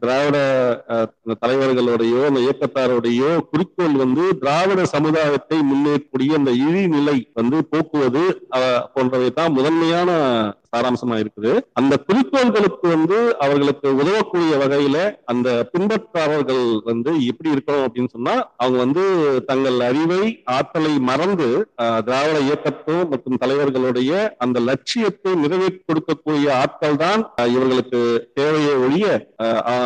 [0.00, 0.38] திராவிட
[0.88, 1.08] அஹ்,
[1.42, 8.24] தலைவர்களுடையோ அந்த இயக்கத்தாருடையோ குறிக்கோள் வந்து திராவிட சமுதாயத்தை முன்னேறக்கூடிய அந்த இழிநிலை வந்து போக்குவது
[8.94, 10.10] போன்றவை தான் முதன்மையான
[10.72, 11.52] சாராம்சமா இருக்குது.
[11.80, 14.96] அந்த குறிக்கோள்களுக்கு வந்து அவர்களுக்கு உதவக்கூடிய வகையில
[15.32, 19.04] அந்த பின்பற்றாளர்கள் வந்து எப்படி இருக்கணும் அப்படின்னு சொன்னா அவங்க வந்து
[19.50, 20.22] தங்கள் அறிவை
[20.56, 21.48] ஆற்றலை மறந்து
[22.08, 24.12] திராவிட இயக்கத்தும் மற்றும் தலைவர்களுடைய
[24.46, 27.22] அந்த லட்சியத்தை நிறைவேற்றி கொடுக்கக்கூடிய ஆட்கள் தான்
[27.54, 28.00] இவர்களுக்கு
[28.40, 29.06] தேவையை ஒழிய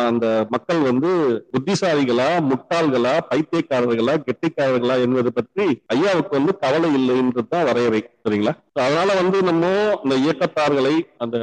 [0.09, 1.11] அந்த மக்கள் வந்து
[1.53, 5.65] புத்திசாலிகளா முட்டாள்களா பைத்தியக்காரர்களா கெட்டிக்காரர்களா என்பது பற்றி
[5.95, 8.01] ஐயாவுக்கு வந்து கவலை இல்லைன்றது தான் வரையறை.
[8.25, 8.53] சரிங்களா?
[8.83, 9.65] அதனால வந்து நம்ம
[10.03, 11.37] இந்த இயக்கத்தார்களை அந்த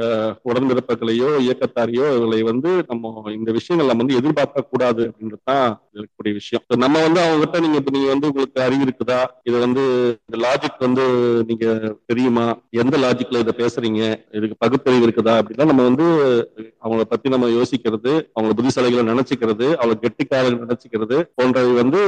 [0.49, 6.63] உடன்பிறப்புகளையோ இயக்கத்தாரையோ இவர்களை வந்து நம்ம இந்த விஷயங்கள் நம்ம வந்து எதிர்பார்க்க கூடாது அப்படின்றது தான் இருக்கக்கூடிய விஷயம்.
[6.83, 9.19] நம்ம வந்து அவங்க கிட்ட நீங்க இப்ப நீங்க வந்து உங்களுக்கு அறிவு இருக்குதா?
[9.43, 9.83] இது வந்து
[10.27, 11.05] இந்த லாஜிக் வந்து
[11.49, 11.65] நீங்க
[12.05, 12.45] தெரியுமா?
[12.83, 14.01] எந்த லாஜிக்ல இதை பேசுறீங்க?
[14.37, 15.35] இதுக்கு பகுத்தறிவு இருக்குதா?
[15.41, 16.07] அப்படின்னா நம்ம வந்து
[16.85, 22.01] அவங்கள பத்தி நம்ம யோசிக்கிறது அவங்க புத்திசாலிகளை நினைச்சுக்கிறது அவங்க கெட்டிக்காரர்கள் நினைச்சுக்கிறது போன்றவை வந்து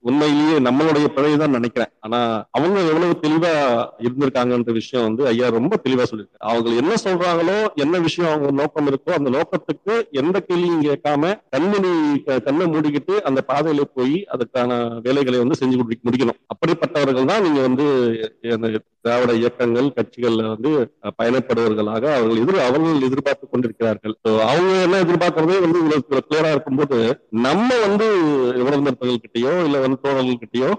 [0.00, 1.92] உண்மையிலேயே நம்மளுடைய பிழை தான் நினைக்கிறேன்.
[2.00, 3.52] ஆனா அவங்க எவ்வளவு தெளிவா
[3.98, 6.44] இருந்திருக்காங்கன்ற விஷயம் வந்து ஐயா ரொம்ப தெளிவா சொல்லியிருக்காரு.
[6.52, 11.92] அவங்க என்ன சொல்றாங்களோ என்ன விஷயம் அவங்க நோக்கம் இருக்கோ அந்த நோக்கத்துக்கு எந்த கேள்வியும் கேட்காம கண்மணி
[12.44, 16.40] கண்ணை மூடிக்கிட்டு அந்த பாதையில போய் அதுக்கான வேலைகளை வந்து செஞ்சு முடிக்கணும்.
[16.54, 17.86] அப்படிப்பட்டவர்கள் தான் நீங்க வந்து
[19.04, 20.70] திராவிட இயக்கங்கள் கட்சிகள்ல வந்து
[21.20, 24.14] பயணப்படுவர்களாக அவர்கள் எதிர் அவர்கள் எதிர்பார்த்து கொண்டிருக்கிறார்கள்.
[24.50, 26.98] அவங்க என்ன எதிர்பார்க்கறதே வந்து இவ்வளவு கிளியரா இருக்கும்போது
[27.46, 28.06] நம்ம வந்து
[28.58, 30.70] விவரந்தர்கள் கிட்டயோ இல்ல வந்து தோழர்கள் கிட்டயோ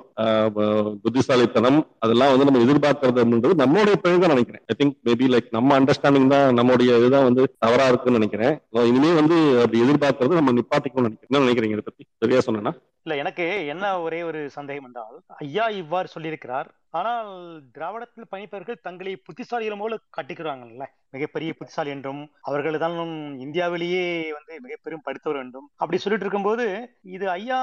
[1.03, 4.63] புத்திசாலித்தனம் அதெல்லாம் வந்து நம்ம எதிர்பார்க்கறதுன்றது நம்மளுடைய பிழை தான் நினைக்கிறேன்.
[4.71, 8.55] ஐ திங்க் மேபி லைக் நம்ம அண்டர்ஸ்டாண்டிங் தான் நம்மளுடைய இதுதான் வந்து தவறா இருக்குன்னு நினைக்கிறேன்.
[8.91, 11.31] இனிமே வந்து அப்படி எதிர்பார்க்கறது நம்ம நிப்பாட்டிக்கணும்னு நினைக்கிறேன்.
[11.31, 12.05] என்ன நினைக்கிறீங்க இதை பத்தி?
[12.23, 12.73] சரியா சொன்னா
[13.05, 17.29] இல்ல எனக்கு என்ன ஒரே ஒரு சந்தேகம் என்றால் ஐயா இவ்வாறு சொல்லியிருக்கிறார் ஆனால்
[17.75, 20.85] திராவிடத்தில் பயணிப்பவர்கள் தங்களை புத்திசாலிகள் போல காட்டிக்கிறாங்கல்ல.
[21.15, 22.95] மிகப்பெரிய புத்திசாலி என்றும் அவர்கள் தான்
[23.45, 24.01] இந்தியாவிலேயே
[24.37, 25.67] வந்து மிக பெரும் படித்தவர் என்றும்.
[25.81, 26.65] அப்படி சொல்லிட்டு இருக்கும்போது
[27.15, 27.59] இது ஐயா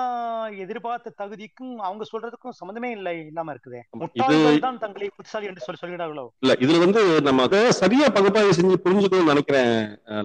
[0.65, 3.81] எதிர்பார்த்த தகுதிக்கும் அவங்க சொல்றதுக்கும் சம்மந்தமே இல்லை இல்லாம இருக்குதே.
[4.03, 6.25] முட்டாள்கள் தான் தங்களை புத்திசாலி என்று சொல்லி சொல்கிறார்களோ?
[6.45, 9.75] இல்ல இதுல வந்து நம்ம அதை சரியா பகுப்பாய்வு செஞ்சு புரிஞ்சுக்கணும்னு நினைக்கிறேன்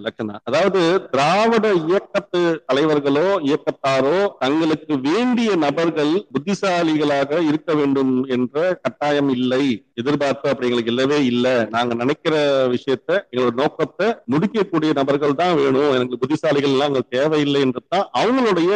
[0.06, 0.82] லட்சணா அதாவது
[1.15, 8.56] திராவிட இயக்கத்து தலைவர்களோ இயக்கத்தாரோ தங்களுக்கு வேண்டிய நபர்கள் புத்திசாலிகளாக இருக்க வேண்டும் என்ற
[8.99, 9.65] கட்டாயம் இல்லை
[9.99, 11.53] எதிர்பார்ப்பு அப்படி எங்களுக்கு இல்லவே இல்லை.
[11.73, 12.36] நாங்க நினைக்கிற
[12.73, 15.93] விஷயத்த எங்களோட நோக்கத்தை முடிக்கக்கூடிய நபர்கள் தான் வேணும்.
[15.97, 18.71] எனக்கு புத்திசாலிகள் எல்லாம் எங்களுக்கு தேவையில்லை என்றுதான் அவங்களுடைய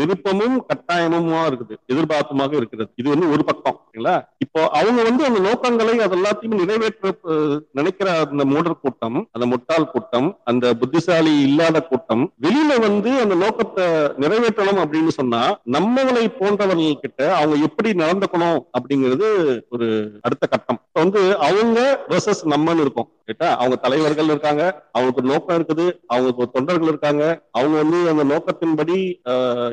[0.00, 2.90] விருப்பமும் கட்டாயமுமா இருக்குது எதிர்பார்ப்புமாக இருக்கிறது.
[3.02, 7.10] இது வந்து ஒரு பக்கம் சரிங்களா இப்போ அவங்க வந்து அந்த நோக்கங்களை அது எல்லாத்தையும் நிறைவேற்ற
[7.78, 13.86] நினைக்கிற அந்த மூடர் கூட்டம் அந்த முட்டாள் கூட்டம் அந்த புத்திசாலி இல்லாத கூட்டம் வெளியில வந்து அந்த நோக்கத்தை
[14.24, 15.42] நிறைவேற்றணும் அப்படின்னு சொன்னா
[15.76, 19.28] நம்மளை போன்றவர்கள் கிட்ட அவங்க எப்படி நடந்துக்கணும் அப்படிங்கிறது
[19.70, 20.83] ஒரு அடுத்த கட்டம்.
[20.94, 21.78] வந்து அவங்க
[22.08, 23.56] versus நம்மன்னு இருக்கும் கேட்டா?
[23.56, 27.22] அவங்க தலைவர்கள் இருக்காங்க அவங்களுக்கு நோக்கம் இருக்குது அவங்களுக்கு தொண்டர்கள் இருக்காங்க.
[27.50, 28.96] அவங்க வந்து அந்த நோக்கத்தின்படி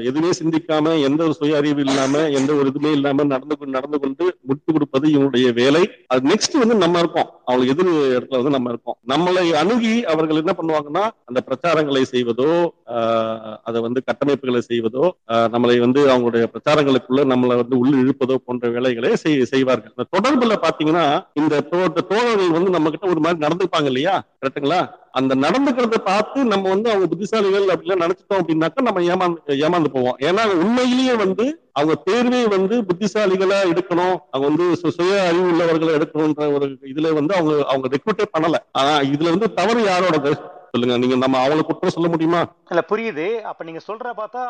[0.04, 4.38] எதுவுமே சிந்திக்காம எந்த ஒரு சுய அறிவு இல்லாம எந்த ஒரு இதுவுமே இல்லாம நடந்து கொண்டு நடந்து கொண்டு
[4.48, 5.84] முட்டு கொடுப்பது இவங்களுடைய வேலை.
[6.08, 7.30] அது நெக்ஸ்ட் வந்து நம்ம இருக்கோம்.
[7.46, 8.98] அவங்களுக்கு எதிர் இடத்துல வந்து நம்ம இருக்கோம்.
[9.08, 12.50] நம்மளை அணுகி அவர்கள் என்ன பண்ணுவாங்கன்னா அந்த பிரச்சாரங்களை செய்வதோ
[12.94, 15.04] ஆஹ், அதை வந்து கட்டமைப்புகளை செய்வதோ
[15.52, 19.94] நம்மளை வந்து அவங்களுடைய பிரச்சாரங்களுக்குள்ள நம்மளை வந்து உள்ள இழுப்பதோ போன்ற வேலைகளை செய்- செய்வார்கள்.
[19.94, 24.24] இந்த தொடர்புல பாத்தீங்கன்னா இந்த தோ- இந்த தோழர்கள் வந்து நம்ம கிட்ட ஒரு மாதிரி நடந்துப்பாங்க இல்லையா?
[24.42, 24.90] கரெக்ட்டுங்களா?
[25.12, 30.18] அந்த நடந்துக்கிறத பார்த்து நம்ம வந்து அவங்க புத்திசாலிகள் அப்படிலாம் நினைச்சிட்டோம் அப்படின்னாக்கா நம்ம ஏமாந்து ஏமாந்து போவோம்.
[30.20, 34.18] ஏன்னா உண்மையிலேயே வந்து அவங்க தேர்வே வந்து புத்திசாலிகளா எடுக்கணும்.
[34.32, 38.56] அவங்க வந்து சு- சுய அறிவு உள்ளவர்களை எடுக்கணும்ன்ற ஒரு இதுல வந்து அவங்க அவங்க ரெக்ரூட்டே பண்ணல.
[38.72, 40.51] ஆனா இதுல வந்து தவறு யாரோடது?
[40.72, 40.96] சொல்லுங்க.
[40.98, 42.42] நீங்க நம்ம அவங்களை குற்றம் சொல்ல முடியுமா?
[42.70, 43.26] இல்ல புரியுது.
[43.50, 44.42] அப்ப நீங்க சொல்ற பார்த்தா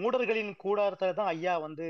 [0.00, 1.86] மூடர்களின் கூடாரத்தை தான் ஐயா வந்து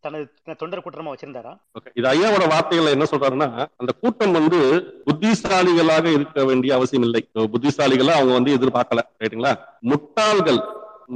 [0.00, 0.24] தனது
[0.60, 1.52] தொண்டர் கூட்டமா வச்சிருந்தாரா?
[1.78, 1.92] Okay.
[1.94, 4.60] இது ஐயாவோட வார்த்தைகள்ல என்ன சொல்றாருன்னா அந்த கூட்டம் வந்து
[5.06, 7.22] புத்திசாலிகளாக இருக்க வேண்டிய அவசியம் இல்லை.
[7.54, 9.04] புத்திசாலிகளா அவங்க வந்து எதிர்பார்க்கல.
[9.22, 9.54] ரைட்டுங்களா
[9.92, 10.60] முட்டாள்கள்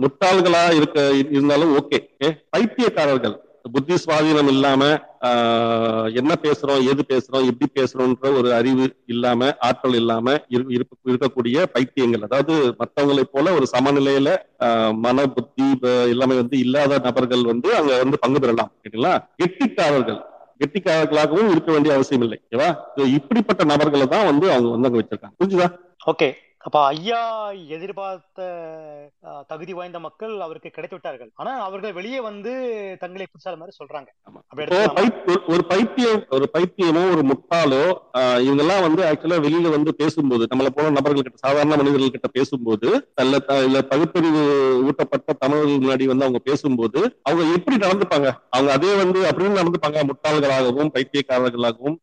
[0.03, 1.01] முட்டாள்களா இருக்க
[1.37, 1.99] இருந்தாலும் ஓகே.
[2.55, 3.37] பைத்தியக்காரர்கள்.
[3.73, 4.85] புத்தி சுவாதீனம் இல்லாம
[6.15, 12.23] என்ன பேசுறோம் எது பேசுறோம் எப்படி பேசுறோம்ன்ற ஒரு அறிவு இல்லாம ஆற்றல் இல்லாம இரு- இருக்கக்கூடிய பைத்தியங்கள்.
[12.23, 14.37] அதாவது மற்றவங்களை போல ஒரு சமநிலையில
[14.95, 18.73] மன புத்தி எல்லாமே வந்து இல்லாத நபர்கள் வந்து அங்க வந்து பங்கு பெறலாம்.
[18.83, 19.29] கேட்டீங்களா?
[19.45, 20.21] கெட்டிக்காரர்கள்.
[20.59, 22.41] கெட்டிக்காரர்களாகவும் இருக்க வேண்டிய அவசியம் இல்லை.
[22.51, 22.75] ஓகேவா
[23.07, 25.43] இப்படிப்பட்ட நபர்களை தான் வந்து அவங்க வந்து அங்க வச்சிருக்காங்க.
[25.45, 25.79] புரிஞ்சுதா?
[26.13, 26.33] ஓகே.
[26.67, 29.11] அப்ப ஐயா எதிர்பார்த்த
[29.49, 32.51] தகுதி வாய்ந்த மக்கள் அவருக்கு கிடைத்து விட்டார்கள் ஆனா அவர்கள் வெளியே வந்து
[33.01, 34.07] தங்களை புதுசால மாதிரி சொல்றாங்க.
[35.49, 41.23] ஒரு- பைத்தியம் ஒரு பைத்தியமோ ஒரு முட்டாளோ இவங்கெல்லாம் வந்து ஆக்சுவலா வெளியில வந்து பேசும்போது நம்மள போல நபர்கள்
[41.23, 44.43] கிட்ட சாதாரண மனிதர்கள் கிட்ட பேசும்போது அல்ல த- இல்ல பகுத்தறிவு
[44.85, 48.31] ஊட்டப்பட்ட தமிழர்கள் முன்னாடி வந்து அவங்க பேசும்போது அவங்க எப்படி நடந்துப்பாங்க?
[48.51, 50.09] அவங்க அதே வந்து அப்படின்னு நடந்துப்பாங்க.
[50.09, 51.97] முட்டாள்களாகவும் பைத்தியக்காரர்களாகவும்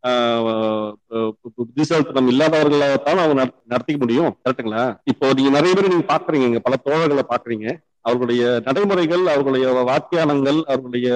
[1.56, 4.38] புத்திசாலித்தனம் இல்லாதவர்களாகத்தான் அவங்க நட- நடத்திக்க முடியும்.
[4.54, 7.68] கரெக்ட்டுங்களா இப்போ நீங்க நிறைய பேர் நீங்க பாக்குறீங்க இங்க பல தோழர்களை பாக்குறீங்க.
[8.02, 11.08] அவர்களுடைய நடைமுறைகள் அவர்களுடைய வாக்கியானங்கள் அவர்களுடைய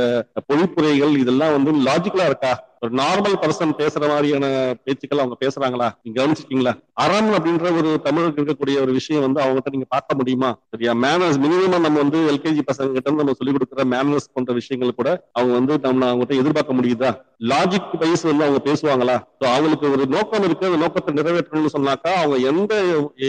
[0.47, 2.52] பொழிப்புரைகள் இதெல்லாம் வந்து லாஜிக்கலா இருக்கா?
[2.81, 4.45] ஒரு நார்மல் பர்சன் பேசுற மாதிரியான
[4.85, 5.87] பேச்சுக்கள் அவங்க பேசுறாங்களா?
[6.03, 6.73] நீங்க கவனிச்சிருக்கீங்களா?
[7.03, 10.49] அறம் அப்படின்ற ஒரு தமிழுக்கு இருக்கக்கூடிய ஒரு விஷயம் வந்து அவங்ககிட்ட நீங்க பார்க்க முடியுமா?
[10.73, 10.93] சரியா?
[11.05, 15.53] மேனர்ஸ் மினிமம் நம்ம வந்து எல்கேஜி பசங்க கிட்ட நம்ம சொல்லிக் கொடுக்குற மேனர்ஸ் போன்ற விஷயங்கள் கூட அவங்க
[15.53, 17.11] வந்து நம்ம அவங்ககிட்ட எதிர்பார்க்க முடியுதா?
[17.51, 19.15] லாஜிக் வைஸ் வந்து அவங்க பேசுவாங்களா?
[19.39, 20.69] ஸோ அவங்களுக்கு ஒரு நோக்கம் இருக்கு.
[20.69, 22.73] அந்த நோக்கத்தை நிறைவேற்றணும்னு சொன்னாக்கா அவங்க எந்த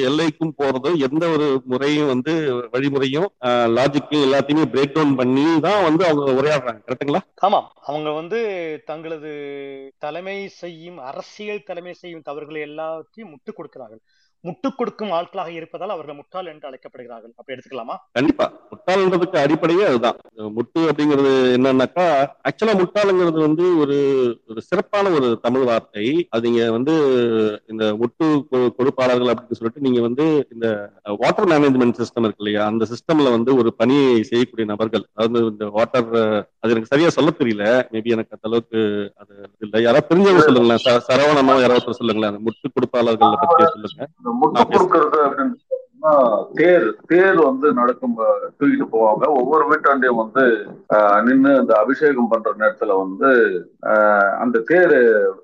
[0.08, 2.34] எல்லைக்கும் போறதும் எந்த ஒரு முறையும் வந்து
[2.74, 3.28] வழிமுறையும்
[3.78, 6.80] லாஜிக்கையும் எல்லாத்தையுமே பிரேக் டவுன் பண்ணி தான் வந்து அவங்க உரையாடுறாங்க.
[6.86, 8.38] கரெக்ட்டுங்களா ஆமா அவங்க வந்து
[8.86, 9.32] தங்களது
[9.98, 14.02] தலைமை செய்யும் அரசியல் தலைமை செய்யும் தவறுகளை எல்லாத்தையும் முட்டு கொடுக்கிறார்கள்.
[14.44, 17.32] முட்டு கொடுக்கும் ஆட்களாக இருப்பதால் அவர்கள் முட்டாள் என்று அழைக்கப்படுகிறார்கள்.
[17.36, 17.94] அப்படி எடுத்துக்கலாமா?
[18.12, 18.46] கண்டிப்பா.
[18.72, 20.18] முட்டாள்ன்றதுக்கு அடிப்படையே அதுதான்.
[20.58, 22.04] முட்டு அப்படிங்கிறது என்னன்னாக்கா
[22.48, 23.96] ஆக்சுவலா முட்டாளுங்கிறது வந்து ஒரு
[24.48, 26.26] ஒரு சிறப்பான ஒரு தமிழ் வார்த்தை.
[26.30, 26.94] அது நீங்க வந்து
[27.66, 28.26] இந்த முட்டு
[28.78, 30.66] கொடுப்பாளர்கள் அப்படின்னு சொல்லிட்டு நீங்க வந்து இந்த
[31.04, 32.66] வாட்டர் மேனேஜ்மெண்ட் சிஸ்டம் இருக்கு இல்லையா?
[32.66, 35.06] அந்த சிஸ்டம்ல வந்து ஒரு பணியை செய்யக்கூடிய நபர்கள்.
[35.14, 36.08] அதாவது இந்த வாட்டர்
[36.60, 37.64] அது எனக்கு சரியா சொல்ல தெரியல.
[37.92, 38.80] மேபி எனக்கு அந்த அளவுக்கு
[39.16, 39.82] அது இல்ல.
[39.82, 41.02] யாராவது தெரிஞ்சவங்க சொல்லுங்களேன்.
[41.10, 42.30] சரவணமா யாராவது சொல்லுங்களேன்.
[42.32, 44.08] அந்த முட்டு கொடுப்பாளர்களை பத்தி சொல்லுங்க.
[44.40, 45.56] முட்டு கொடுக்கறது அப்படின்னு.
[46.54, 48.14] தேர் தேர் வந்து நடக்கும்
[48.58, 49.24] தூக்கிட்டு போவாங்க.
[49.38, 50.44] ஒவ்வொரு வீட்டாண்டையும் வந்து
[51.22, 53.30] நின்று அந்த அபிஷேகம் பண்ற நேரத்துல வந்து
[54.38, 54.96] அந்த தேர்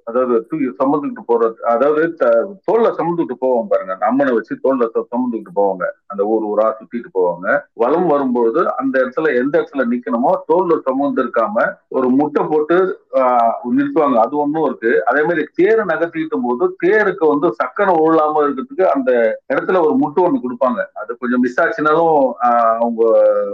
[0.04, 2.32] அதாவது தூக்கி சுமந்துக்கிட்டு போற அதாவது த-
[2.66, 3.96] தோல்ல சுமந்துக்கிட்டு போவாங்க பாருங்க.
[4.06, 5.84] அம்மனை வச்சு தோல்ல சமந்துக்கிட்டு போவாங்க.
[6.06, 7.46] அந்த ஊர் ஊரா சுத்திட்டு போவாங்க.
[7.74, 12.78] வலம் வரும்போது அந்த இடத்துல எந்த இடத்துல நிக்கணுமோ தோல்ல சுமந்து இருக்காம ஒரு முட்டை போட்டு
[13.18, 14.16] ஆஹ், நிறுத்துவாங்க.
[14.18, 15.04] அது ஒண்ணும் இருக்கு.
[15.04, 19.10] அதே மாதிரி தேரை நகர்த்திக்கிட்டும் போது தேருக்கு வந்து சக்கரம் உருளாம இருக்கிறதுக்கு அந்த
[19.52, 20.80] இடத்துல ஒரு முட்டை ஒண்ணு கொடுப்பாங்க.
[20.94, 23.02] அது கொஞ்சம் மிஸ் ஆச்சுனாலும் ஆஹ், அவங்க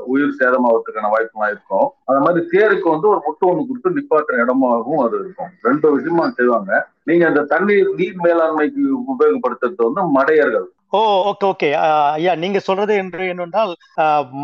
[0.07, 1.95] உயிர் சேதமாகிறதுக்கான வாய்ப்புலாம் இருக்கும்.
[2.05, 5.53] அந்த மாதிரி தேருக்கு வந்து ஒரு முட்டு ஒண்ணு கொடுத்து நிப்பாட்டுற இடமாகவும் அது இருக்கும்.
[5.63, 6.73] ரெண்டு விஷயமா செய்வாங்க.
[7.05, 10.69] நீங்க அந்த தண்ணீர் நீர் மேலாண்மைக்கு உபயோகப்படுத்துறது வந்து மடையர்கள்.
[10.93, 11.01] ஓ
[11.31, 11.69] ஓகே ஓகே
[12.15, 13.73] ஐயா நீங்க சொல்றது என்று என்னென்றால்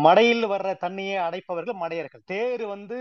[0.05, 2.21] மடையில் வர்ற தண்ணியை அடைப்பவர்கள் மடையர்கள்.
[2.31, 2.97] தேர் வந்து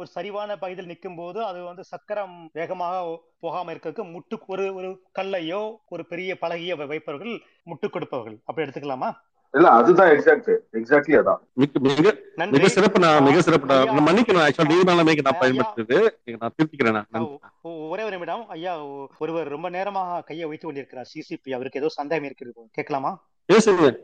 [0.00, 3.02] ஒரு சரிவான பகுதியில் நிற்கும் போது அது வந்து சக்கரம் வேகமாக
[3.44, 5.62] போகாம இருக்கிறதுக்கு முட்டு ஒரு ஒரு கல்லையோ
[5.94, 7.34] ஒரு பெரிய பலகையோ வைப்பவர்கள்
[7.70, 9.10] முட்டு கொடுப்பவர்கள் அப்படி எடுத்துக்கலாமா?
[9.52, 11.36] இல்ல அதுதான் எக்ஸாக்ட் எக்ஸாக்ட்லி அதான்.
[11.52, 15.40] மிக மிக சிறப்பு நான் மிக சிறப்பு நான் மன்னிக்கணும் ஆக்சுவலா நான் ஐயா.
[15.40, 16.08] பயன்படுத்துறது
[16.38, 17.28] நான் திருத்திக்கிறேன் நான்.
[17.60, 18.48] ஒ- ஒரே ஒரு நிமிடம்.
[18.48, 18.84] ஐயா
[19.18, 21.08] ஒருவர் ரொம்ப நேரமாக கையை வைத்து கொண்டிருக்கிறார்.
[21.14, 23.24] சிசிபி அவருக்கு ஏதோ சந்தேகம் இருக்கிறது கேட்கலாமா?
[23.52, 23.96] பேசுங்க.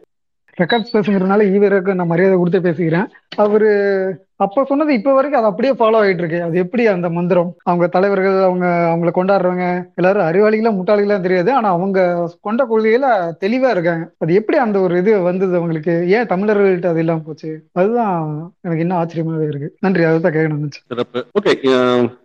[0.61, 3.09] ரெக்கார்ட்ஸ் பேசுங்கிறதுனால ஈவருக்கு நான் மரியாதை கொடுத்து பேசுகிறேன்.
[3.37, 6.40] அவரு அப்ப சொன்னது இப்ப வரைக்கும் அது அப்படியே ஃபாலோ ஆயிட்டு இருக்கு.
[6.46, 7.51] அது எப்படி அந்த மந்திரம்?
[7.68, 9.66] அவங்க தலைவர்கள் அவங்க அவங்கள கொண்டாடுறவங்க
[10.01, 11.51] எல்லாரும் அறிவாளிகளா முட்டாளிகளா தெரியாது.
[11.59, 12.01] ஆனா அவங்க
[12.46, 13.07] கொண்ட கொள்கையில
[13.44, 14.05] தெளிவா இருக்காங்க.
[14.25, 15.94] அது எப்படி அந்த ஒரு இது வந்தது அவங்களுக்கு?
[16.16, 17.51] ஏன் தமிழர்கள்ட்ட அது இல்லாம போச்சு?
[17.81, 18.16] அதுதான்
[18.64, 19.70] எனக்கு இன்னும் ஆச்சரியமாவே இருக்கு.
[19.87, 20.05] நன்றி.
[20.11, 21.22] அதுதான் கேட்கணும் சிறப்பு.
[21.38, 21.55] ஓகே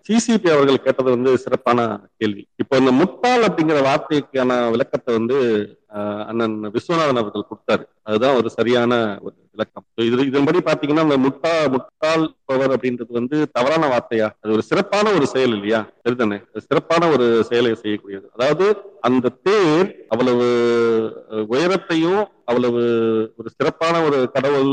[0.07, 1.79] சிசிபி அவர்கள் கேட்டது வந்து சிறப்பான
[2.21, 2.43] கேள்வி.
[2.63, 5.37] இப்போ இந்த முட்டாள் அப்படிங்கிற வார்த்தைக்கான விளக்கத்தை வந்து
[6.31, 7.85] அண்ணன் விஸ்வநாதன் அவர்கள் கொடுத்தாரு.
[8.07, 8.93] அதுதான் ஒரு சரியான
[9.25, 9.85] ஒரு விளக்கம்.
[10.07, 14.27] இது இதன்படி பாத்தீங்கன்னா அந்த முட்டா முட்டாள் பவர் அப்படின்றது வந்து தவறான வார்த்தையா?
[14.41, 15.81] அது ஒரு சிறப்பான ஒரு செயல் இல்லையா?
[16.03, 16.37] சரிதானே?
[16.67, 18.25] சிறப்பான ஒரு செயலை செய்யக்கூடியது.
[18.37, 18.65] அதாவது
[19.09, 20.47] அந்த தேர் அவ்வளவு
[21.53, 22.81] உயரத்தையும் அவ்வளவு
[23.39, 24.71] ஒரு சிறப்பான ஒரு கடவுள்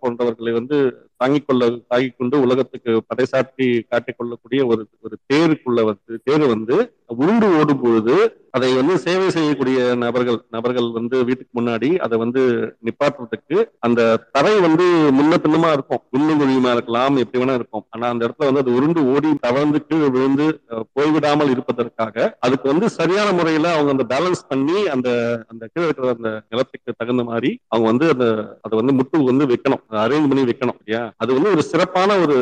[0.00, 0.76] போன்றவர்களை வந்து
[1.16, 6.76] தாங்கிக் கொள்ள தாங்கிக் கொண்டு உலகத்துக்கு படைசாட்டி காட்டிக் கொள்ளக்கூடிய ஒரு ஒரு தேருக்குள்ள வந்து தேர் வந்து
[7.16, 8.16] உருண்டு ஓடும் பொழுது
[8.50, 12.42] அதை வந்து சேவை செய்யக்கூடிய நபர்கள் நபர்கள் வந்து வீட்டுக்கு முன்னாடி அதை வந்து
[12.84, 14.00] நிப்பாட்டுறதுக்கு அந்த
[14.32, 14.86] தரை வந்து
[15.18, 16.02] முன்ன பின்னமா இருக்கும்.
[16.10, 17.84] குண்டு குழியுமா இருக்கலாம் எப்படி வேணா இருக்கும்.
[17.90, 20.46] ஆனா அந்த இடத்துல வந்து அது உருண்டு ஓடி தவழ்ந்து கீழே விழுந்து
[20.96, 25.08] போய்விடாமல் இருப்பதற்காக அதுக்கு வந்து சரியான முறையில அவங்க அந்த பேலன்ஸ் பண்ணி அந்த
[25.48, 29.82] அந்த கீழே இருக்கிற அந்த நிலத்துக்கு தகுந்த மாதிரி அவங்க வந்து அந்த அதை வந்து முட்டு வந்து வைக்கணும்.
[30.04, 31.12] அரேஞ்ச் பண்ணி வைக்கணும் இல்லையா?
[31.16, 32.38] அது வந்து ஒரு சிறப்பான ஒரு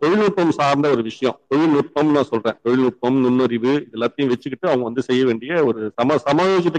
[0.00, 1.38] தொழில்நுட்பம் சார்ந்த ஒரு விஷயம்.
[1.48, 2.58] தொழில்நுட்பம் நான் சொல்றேன்.
[2.62, 6.78] தொழில்நுட்பம் நுண்ணறிவு இதெல்லாம் எல்லாத்தையும் வச்சுக்கிட்டு அவங்க வந்து செய்ய வேண்டிய ஒரு சம சமயோஜித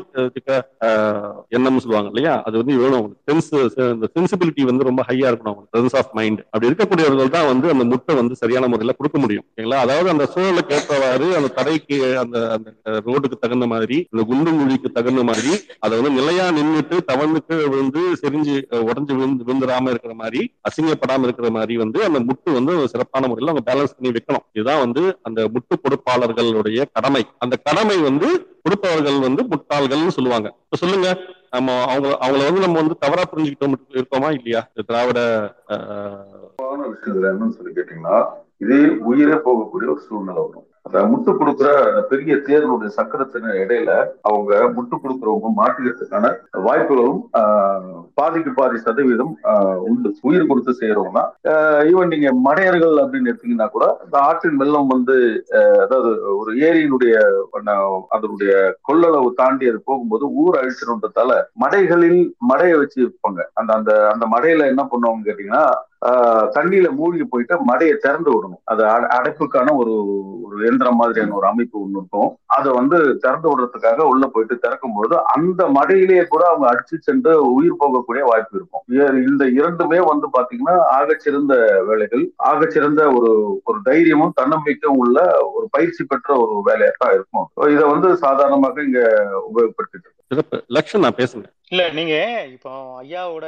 [0.87, 2.33] ஆஹ், எண்ணம் சொல்லுவாங்க இல்லையா?
[2.47, 3.49] அது வந்து வேணும் சென்ஸ்
[3.87, 7.85] இந்த சென்சிபிலிட்டி வந்து ரொம்ப ஹையா இருக்கணும் அவங்க சென்ஸ் ஆஃப் மைண்ட் அப்படி இருக்கக்கூடியவர்கள் தான் வந்து அந்த
[7.91, 12.69] முட்டை வந்து சரியான முறையில கொடுக்க முடியும் ஓகேங்களா அதாவது அந்த சூழலுக்கு ஏற்றவாறு அந்த தடைக்கு அந்த அந்த
[13.07, 15.53] ரோடுக்கு தகுந்த மாதிரி அந்த குண்டு குழிக்கு தகுந்த மாதிரி
[15.85, 21.75] அதை வந்து நிலையா நின்றுட்டு தவழ்ந்துட்டு விழுந்து செறிஞ்சு உடஞ்சு விழுந்து விழுந்துடாம இருக்கிற மாதிரி அசிங்கப்படாம இருக்கிற மாதிரி
[21.83, 24.45] வந்து அந்த முட்டு வந்து சிறப்பான முறையில் அவங்க பேலன்ஸ் பண்ணி வைக்கணும்.
[24.55, 26.63] இதுதான் வந்து அந்த முட்டு கொடுப்பாளர்களுடைய
[26.95, 27.23] கடமை.
[27.43, 28.27] அந்த கடமை வந்து
[28.63, 30.47] கொடுப்பவர்கள் வந்து முட்டாள்கள்னு சொல்லுவாங்க.
[30.65, 31.07] இப்ப சொல்லுங்க
[31.55, 34.61] நம்ம அவங்க அவங்கள வந்து நம்ம வந்து தவறா புரிஞ்சுக்கிட்டோம் இருக்கோமா இல்லையா?
[34.89, 35.19] திராவிட
[36.93, 38.17] விஷயத்துல என்னன்னு சொல்லி கேட்டீங்கன்னா
[38.63, 40.67] இதே உயிரே போகக்கூடிய ஒரு சூழ்நிலை வரும்.
[40.85, 43.91] அந்த முட்டு கொடுக்குற அந்த பெரிய தேர்வுடைய சக்கரத்தின இடையில
[44.27, 46.27] அவங்க முட்டு கொடுக்குறவங்க மாற்றுகிறதுக்கான
[46.65, 50.09] வாய்ப்புகளும் ஆஹ், பாதிக்கு பாதி சதவீதம் ஆஹ், உண்டு.
[50.27, 51.21] உயிர் கொடுத்து செய்யறவங்க.
[51.89, 55.15] ஈவன் நீங்க மடையர்கள் அப்படின்னு எடுத்தீங்கன்னா கூட இந்த ஆற்றின் வெள்ளம் வந்து
[55.57, 57.15] ஆஹ், அதாவது ஒரு ஏரியினுடைய
[58.15, 61.31] அதனுடைய கொள்ளளவு தாண்டி அது போகும்போது ஊர் அழிச்சிருன்றதால
[61.63, 65.65] மடைகளில் மடையை வச்சு இருப்பாங்க அந்த அந்த அந்த மடையில என்ன பண்ணுவாங்க கேட்டீங்கன்னா
[66.55, 68.61] தண்ணியில மூழ்கி போயிட்டு மடையை திறந்து விடணும்.
[68.63, 70.05] அது அட- அடைப்புக்கான ஒரு
[70.43, 72.37] ஒரு இயந்திரம் மாதிரியான ஒரு அமைப்பு ஒண்ணு இருக்கும்.
[72.45, 77.73] அதை வந்து திறந்து விடுறதுக்காக உள்ள போயிட்டு திறக்கும் பொழுது அந்த மடையிலேயே கூட அவங்க அடிச்சு சென்று உயிர்
[77.73, 78.81] போகக்கூடிய வாய்ப்பு இருக்கும்.
[79.27, 82.31] இந்த இரண்டுமே வந்து பாத்தீங்கன்னா ஆகச்சிறந்த வேலைகள்.
[82.43, 85.21] ஆகச்சிறந்த ஒரு ஒரு தைரியமும் தன்னம்பிக்கையும் உள்ள
[85.53, 87.49] ஒரு பயிற்சி பெற்ற ஒரு வேலையா தான் இருக்கும்.
[87.55, 88.99] இதை வந்து சாதாரணமாக இங்க
[89.31, 90.13] உபயோகப்படுத்திட்டு இருக்கோம்.
[90.27, 90.63] சிறப்பு.
[90.69, 93.45] லக்ஷன் நான் பேசுங்க இல்ல நீங்க இப்போ ஐயாவோட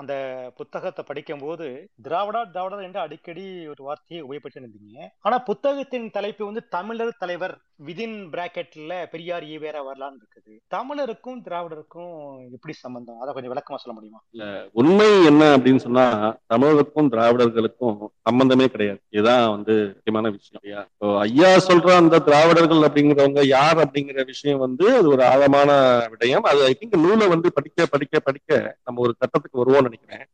[0.00, 0.14] அந்த
[0.56, 1.66] புத்தகத்தை படிக்கும்போது
[2.06, 7.54] திராவிடா திராவிடர் என்று அடிக்கடி ஒரு வார்த்தையை உபயோகப்படுத்திருந்தீங்க ஆனா புத்தகத்தின் தலைப்பு வந்து தமிழர் தலைவர்
[7.86, 10.52] விதின் பிராக்கெட்ல பெரியார் ஈவேரா வரலான்னு இருக்குது.
[10.74, 12.12] தமிழருக்கும் திராவிடருக்கும்
[12.56, 13.18] எப்படி சம்பந்தம்?
[13.22, 14.20] அதை கொஞ்சம் விளக்கமா சொல்ல முடியுமா?
[14.34, 14.44] இல்ல
[14.80, 16.04] உண்மை என்ன அப்படின்னு சொன்னா
[16.52, 17.96] தமிழருக்கும் திராவிடர்களுக்கும்
[18.28, 19.00] சம்பந்தமே கிடையாது.
[19.08, 20.82] இதுதான் வந்து முக்கியமான விஷயம் ஐயா
[21.26, 25.70] ஐயா சொல்ற அந்த திராவிடர்கள் அப்படிங்கிறவங்க யார் அப்படிங்கிற விஷயம் வந்து அது ஒரு ஆழமான
[26.12, 26.46] விடயம்.
[26.52, 28.52] அது ஐ திங்க் நூலை வந்து படிக்க படிக்க படிக்க
[28.86, 30.24] நம்ம ஒரு கட்டத்துக்கு நினைக்கிறேன்.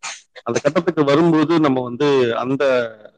[0.49, 2.07] அந்த கட்டத்துக்கு வரும்போது நம்ம வந்து
[2.43, 2.65] அந்த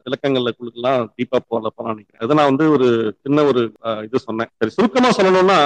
[0.05, 2.23] விளக்கங்கள்ல குழுக்கெல்லாம் டீப்பா போல நினைக்கிறேன்.
[2.23, 2.87] அதை நான் வந்து ஒரு
[3.23, 3.61] சின்ன ஒரு
[4.07, 4.51] இது சொன்னேன்.
[4.59, 5.59] சரி சுருக்கமா சொல்லணும்னா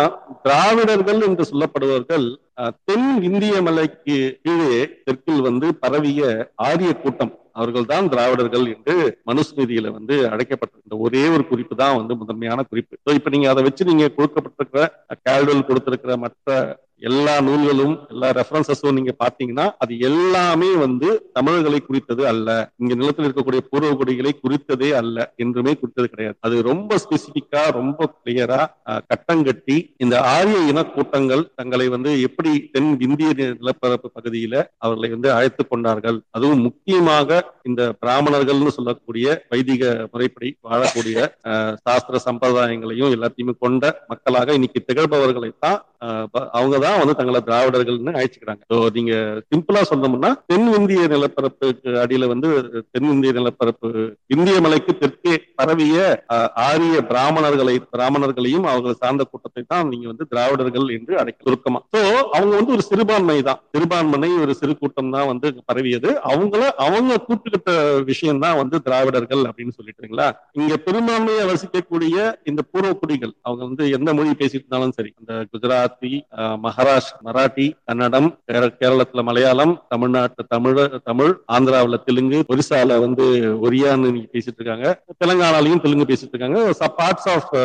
[0.46, 2.28] திராவிடர்கள் என்று சொல்லப்படுவர்கள்
[2.90, 6.30] தென் இந்திய மலைக்கு கீழே தெற்கில் வந்து பரவிய
[6.68, 8.96] ஆரிய கூட்டம் அவர்கள் தான் திராவிடர்கள் என்று
[9.30, 12.96] மனுஸ்மிருதியில வந்து அழைக்கப்பட்டிருந்த ஒரே ஒரு குறிப்பு தான் வந்து முதன்மையான குறிப்பு.
[13.20, 14.84] இப்ப நீங்க அதை வச்சு நீங்க கொடுக்கப்பட்டிருக்கிற
[15.28, 16.58] கேல்டுவல் கொடுத்திருக்கிற மற்ற
[17.02, 22.48] எல்லா நூல்களும் எல்லா ரெஃபரன்சஸும் நீங்க பாத்தீங்கன்னா அது எல்லாமே வந்து தமிழர்களை குறித்தது அல்ல.
[22.82, 25.18] இங்க நிலத்தில் இருக்கக்கூடிய பூர்வ குடிகளை குறித்ததே அல்ல.
[25.44, 26.38] என்றுமே குறித்தது கிடையாது.
[26.48, 28.62] அது ரொம்ப ஸ்பெசிபிக்கா ரொம்ப கிளியரா
[29.12, 34.56] கட்டங்கட்டி இந்த ஆரிய இன கூட்டங்கள் தங்களை வந்து எப்படி தென் இந்திய நிலப்பரப்பு பகுதியில
[34.86, 36.20] அவர்களை வந்து அழைத்து கொண்டார்கள்.
[36.38, 39.84] அதுவும் முக்கியமாக இந்த பிராமணர்கள்னு சொல்லக்கூடிய வைதிக
[40.14, 41.18] முறைப்படி வாழக்கூடிய
[41.86, 45.80] சாஸ்திர சம்பிரதாயங்களையும் எல்லாத்தையுமே கொண்ட மக்களாக இன்னைக்கு திகழ்பவர்களை தான்
[46.58, 48.62] அவங்க தான் வந்து தங்களை திராவிடர்கள்னு அழைச்சிக்கிறாங்க.
[48.72, 49.14] ஸோ நீங்க
[49.52, 52.50] சிம்பிளா சொன்னோம்னா தென் இந்திய நிலப்பரப்புக்கு அடியில வந்து
[52.94, 53.90] தென் இந்திய நிலப்பரப்பு
[54.36, 55.98] இந்திய மலைக்கு தெற்கே பரவிய
[56.68, 61.82] ஆரிய பிராமணர்களை பிராமணர்களையும் அவர்கள் சார்ந்த கூட்டத்தை தான் நீங்க வந்து திராவிடர்கள் என்று அழைக்க சுருக்கமா.
[61.94, 62.02] ஸோ
[62.38, 66.10] அவங்க வந்து ஒரு சிறுபான்மை தான் சிறுபான்மை ஒரு சிறு கூட்டம் தான் வந்து பரவியது.
[66.32, 67.72] அவங்கள அவங்க கூட்டுக்கிட்ட
[68.12, 70.28] விஷயம் தான் வந்து திராவிடர்கள் அப்படின்னு சொல்லிட்டுங்களா?
[70.60, 72.16] இங்க பெரும்பான்மையை வசிக்கக்கூடிய
[72.52, 77.72] இந்த பூர்வ குடிகள் அவங்க வந்து எந்த மொழி பேசிட்டு இருந்தாலும் சரி அந்த குஜராத் குஜராத்தி மகாராஷ்டிர மராட்டி
[77.86, 83.24] கன்னடம் கேர- கேரளத்துல மலையாளம் தமிழ்நாட்டு தமிழ் தமிழ் ஆந்திராவில் தெலுங்கு ஒரிசால வந்து
[83.62, 87.56] ஒரியான்னு பேசிட்டு இருக்காங்க தெலுங்கானாலையும் தெலுங்கு பேசிட்டு இருக்காங்க பார்ட்ஸ் ஆஃப்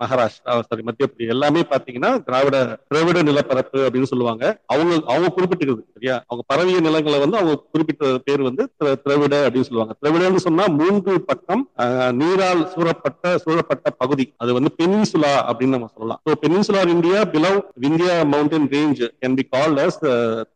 [0.00, 4.60] மகாராஷ்டிரா சாரி மத்திய பிரதேசம் எல்லாமே பாத்தீங்கன்னா திராவிட திராவிட நிலப்பரப்பு அப்படின்னு சொல்லுவாங்க.
[4.66, 6.24] அவங்க அவங்க குறிப்பிட்டுக்கிறது சரியா?
[6.26, 9.94] அவங்க பரவிய நிலங்களை வந்து அவங்க குறிப்பிட்ட பேர் வந்து திர- திராவிட அப்படின்னு சொல்லுவாங்க.
[10.02, 11.68] திராவிடன்னு சொன்னா மூன்று பக்கம்
[12.12, 14.32] நீரால் சூழப்பட்ட சூழப்பட்ட பகுதி.
[14.36, 16.22] அது வந்து பெனின்சுலா அப்படின்னு நம்ம சொல்லலாம்.
[16.46, 19.98] Peninsula India below India mountain range can be called as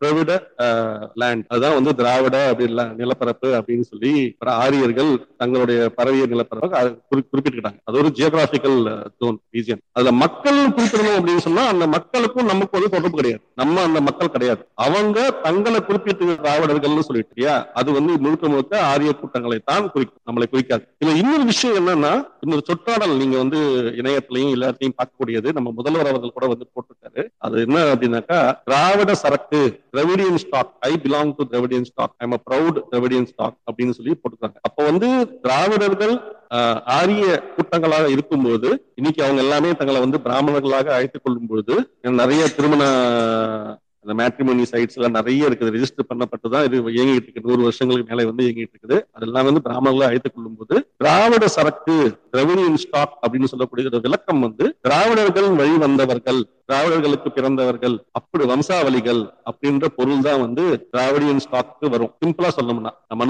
[0.00, 0.32] Dravida
[1.22, 2.68] land அதுதான் வந்து திராவிட அப்படி
[3.00, 4.12] நிலப்பரப்பு அப்படின்னு சொல்லி
[4.62, 7.80] ஆரியர்கள் தங்களுடைய பரவிய நிலப்பரப்பு குறிப்பிட்டுக்கிட்டாங்க.
[7.88, 8.78] அது ஒரு ஜியோகிராபிக்கல்
[9.22, 13.42] ஜோன் ரீஜியன் அதுல மக்கள் குறிப்பிடணும் அப்படின்னு சொன்னா அந்த மக்களுக்கும் நமக்கு வந்து தொடர்பு கிடையாது.
[13.62, 14.62] நம்ம அந்த மக்கள் கிடையாது.
[14.86, 20.48] அவங்க தங்களை குறிப்பிட்டு திராவிடர்கள்னு சொல்லிட்டு இல்லையா அது வந்து முழுக்க முழுக்க ஆரிய கூட்டங்களை தான் குறிக்கும் நம்மளை
[20.54, 20.84] குறிக்காது.
[21.00, 22.12] இதுல இன்னொரு விஷயம் என்னன்னா
[22.44, 23.60] இன்னொரு சொற்றாடல் நீங்க வந்து
[24.00, 26.68] இணையத்திலையும் எல்லாத்தையும் பார்க்கக்கூடியது நம்ம முதல்வர் அவர்கள் கூட வந்து
[27.06, 29.60] இருக்காரு அது என்ன அப்படின்னாக்கா திராவிட சரக்கு
[29.92, 34.58] Dravidian stock I belong to Dravidian stock I am proud Dravidian stock அப்படின்னு சொல்லி போட்டிருக்காங்க.
[34.68, 35.08] அப்போ வந்து
[35.44, 36.14] திராவிடர்கள்
[36.56, 37.22] ஆஹ், ஆரிய
[37.54, 41.76] கூட்டங்களாக இருக்கும்போது இன்னைக்கு அவங்க எல்லாமே தங்களை வந்து பிராமணர்களாக அழைத்துக் கொள்ளும் பொழுது
[42.20, 42.82] நிறைய திருமண
[44.04, 45.70] அந்த மேட்ரிமோனி சைட்ஸ் எல்லாம் நிறைய இருக்குது.
[45.74, 47.46] ரெஜிஸ்டர் பண்ணப்பட்டு தான் இது இயங்கிட்டு இருக்குது.
[47.46, 48.96] நூறு வருஷங்களுக்கு மேலே வந்து இயங்கிட்டு இருக்குது.
[49.16, 51.94] அதெல்லாம் வந்து பிராமணர்களை அழைத்துக் கொள்ளும் போது திராவிட சரக்கு
[52.32, 59.86] திராவிடியன் ஸ்டாக் அப்படின்னு சொல்லக்கூடிய ஒரு விளக்கம் வந்து திராவிடர்கள் வழி வந்தவர்கள் திராவிடர்களுக்கு பிறந்தவர்கள் அப்படி வம்சாவளிகள் அப்படின்ற
[59.96, 62.12] பொருள் தான் வந்து திராவிடியன் ஸ்டாக்கு வரும்.
[62.20, 63.20] சிம்பிளா சொல்லணும்னா நான்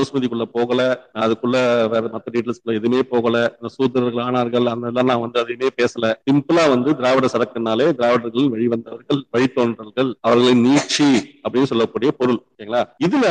[0.58, 0.80] போகல
[1.24, 1.56] அதுக்குள்ள
[1.92, 3.36] வேற மத்த டீட்டெயில்ஸ் எதுவுமே போகல
[3.76, 6.12] சூத்திரர்கள் ஆனார்கள் அந்த இதெல்லாம் நான் வந்து அதையுமே பேசல.
[6.30, 11.10] சிம்பிளா வந்து திராவிட சரக்குனாலே திராவிடர்கள் வழி வந்தவர்கள் வழித்தோன்றல்கள் அவர்களின் நீட்சி
[11.44, 13.26] அப்படின்னு சொல்லக்கூடிய பொருள் ஓகேங்களா இதுல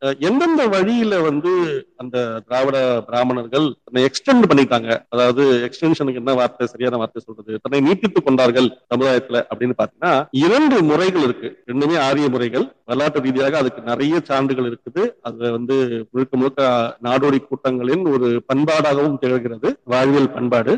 [0.00, 1.50] எந்தெந்த வழியில வந்து
[1.96, 2.76] அந்த திராவிட
[3.08, 5.06] பிராமணர்கள் தன்னை எக்ஸ்டெண்ட் பண்ணிட்டாங்க?
[5.08, 7.60] அதாவது எக்ஸ்டென்ஷனுக்கு என்ன வார்த்தை சரியான வார்த்தை சொல்றது?
[7.62, 11.50] தன்னை நீட்டித்துக் கொண்டார்கள் சமுதாயத்துல அப்படின்னு பாத்தீங்கன்னா இரண்டு முறைகள் இருக்கு.
[11.72, 15.02] ரெண்டுமே ஆரிய முறைகள் வரலாற்று ரீதியாக அதுக்கு நிறைய சான்றுகள் இருக்குது.
[15.28, 15.76] அது வந்து
[16.12, 16.62] முழுக்க முழுக்க
[17.08, 19.70] நாடோடி கூட்டங்களின் ஒரு பண்பாடாகவும் திகழ்கிறது.
[19.92, 20.74] வாழ்வியல் பண்பாடு.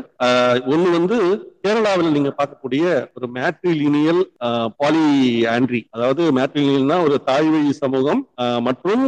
[0.73, 1.17] ஒண்ணு வந்து
[1.65, 2.83] கேரளாவில் நீங்க பார்க்கக்கூடிய
[3.17, 4.21] ஒரு மேட்ரிலினியல்
[4.79, 5.03] பாலி
[5.51, 8.21] ஆண்ட்ரி அதாவது மேட்ரிலினியல்னா ஒரு தாய்வழி சமூகம்
[8.67, 9.03] மற்றும்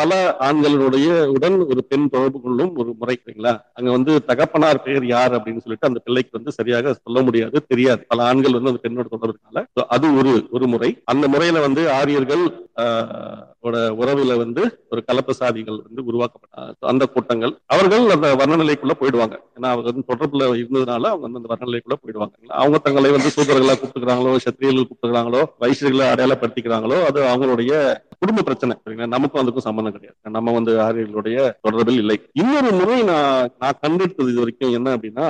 [0.00, 3.52] பல ஆண்களுடைய உடன் ஒரு பெண் தொடர்பு கொள்ளும் ஒரு முறை சரிங்களா?
[3.78, 8.02] அங்க வந்து தகப்பனார் பெயர் யார் அப்படின்னு சொல்லிட்டு அந்த பிள்ளைக்கு வந்து சரியாக சொல்ல முடியாது தெரியாது.
[8.12, 9.64] பல ஆண்கள் வந்து அந்த பெண்ணோட தொடர்புனால.
[9.96, 10.90] அது ஒரு ஒரு முறை.
[11.14, 18.10] அந்த முறையில வந்து ஆரியர்கள் ஆஹ் ஓட வந்து ஒரு கலப்பு சாதிகள் வந்து உருவாக்கப்பட்ட அந்த கூட்டங்கள் அவர்கள்
[18.10, 19.40] அந்த வர்ணநிலைக்குள்ள போயிடுவாங்க.
[19.56, 22.32] ஏன்னா அவங்க வந்து தொடர்புல இருந்ததுனால அவங்க வந்து அந்த வர்ணநிலைக்குள்ள போயிடுவாங்க.
[22.48, 28.76] அவங்க தங்களை வந்து சூதர்களா கூப்பிட்டுக்கிறாங்களோ சத்திரியர்கள் கூப்பிட்டுக்கிறாங்களோ வைசியர்களை அடையாளப்படுத்திக்கிறாங்களோ அது அவங்களுடைய குடும்ப பிரச்சனை.
[28.84, 30.18] சரிங்களா நமக்கும் அதுக்கும் சம்பந்தம் கிடையாது.
[30.22, 32.20] நம்ம வந்து ஆரியர்களுடைய தொடர்பில் இல்லை.
[32.32, 35.26] இன்னொரு முறை நான் நான் கண்டெடுத்தது இது வரைக்கும் என்ன அப்படின்னா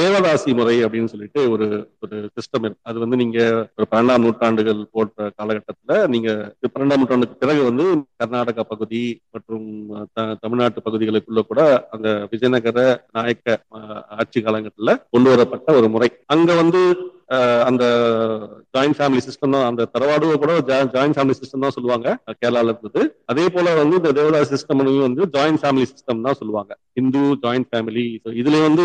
[0.00, 1.66] தேவதாசி முறை அப்படின்னு சொல்லிட்டு ஒரு
[2.00, 2.78] ஒரு சிஸ்டம் இருக்கு.
[2.82, 7.84] அது வந்து நீங்க ஒரு பன்னெண்டாம் நூற்றாண்டுகள் போன்ற காலகட்டத்துல நீங்க பன்னெண்டாம் நூற்றாண்டுக்கு பிறகு வந்து
[8.24, 9.66] கர்நாடகா பகுதி மற்றும்
[10.12, 13.62] த- தமிழ்நாட்டு பகுதிகளுக்குள்ள கூட அந்த விஜயநகர நாயக்க
[14.08, 16.08] ஆட்சி காலகட்டத்துல கொண்டு வரப்பட்ட ஒரு முறை.
[16.26, 16.80] அங்க வந்து
[17.66, 17.84] அந்த
[18.74, 20.52] ஜாயிண்ட் ஃபேமிலி சிஸ்டம் தான் அந்த தரவாடுவை கூட
[20.90, 25.60] ஜாயிண்ட் ஃபேமிலி சிஸ்டம் தான் சொல்லுவாங்க கேரளால இருந்தது அதே போல வந்து இந்த தேவதாஸ் சிஸ்டம் வந்து ஜாயிண்ட்
[25.62, 26.72] ஃபேமிலி சிஸ்டம் தான் சொல்லுவாங்க.
[26.96, 28.84] இந்து ஜாயிண்ட் ஃபேமிலி இதுல வந்து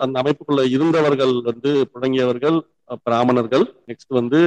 [0.00, 2.58] அந்த அமைப்புக்குள்ள இருந்தவர்கள் வந்து புழங்கியவர்கள்
[3.06, 3.64] பிராமணர்கள்.
[3.88, 4.38] நெக்ஸ்ட் வந்து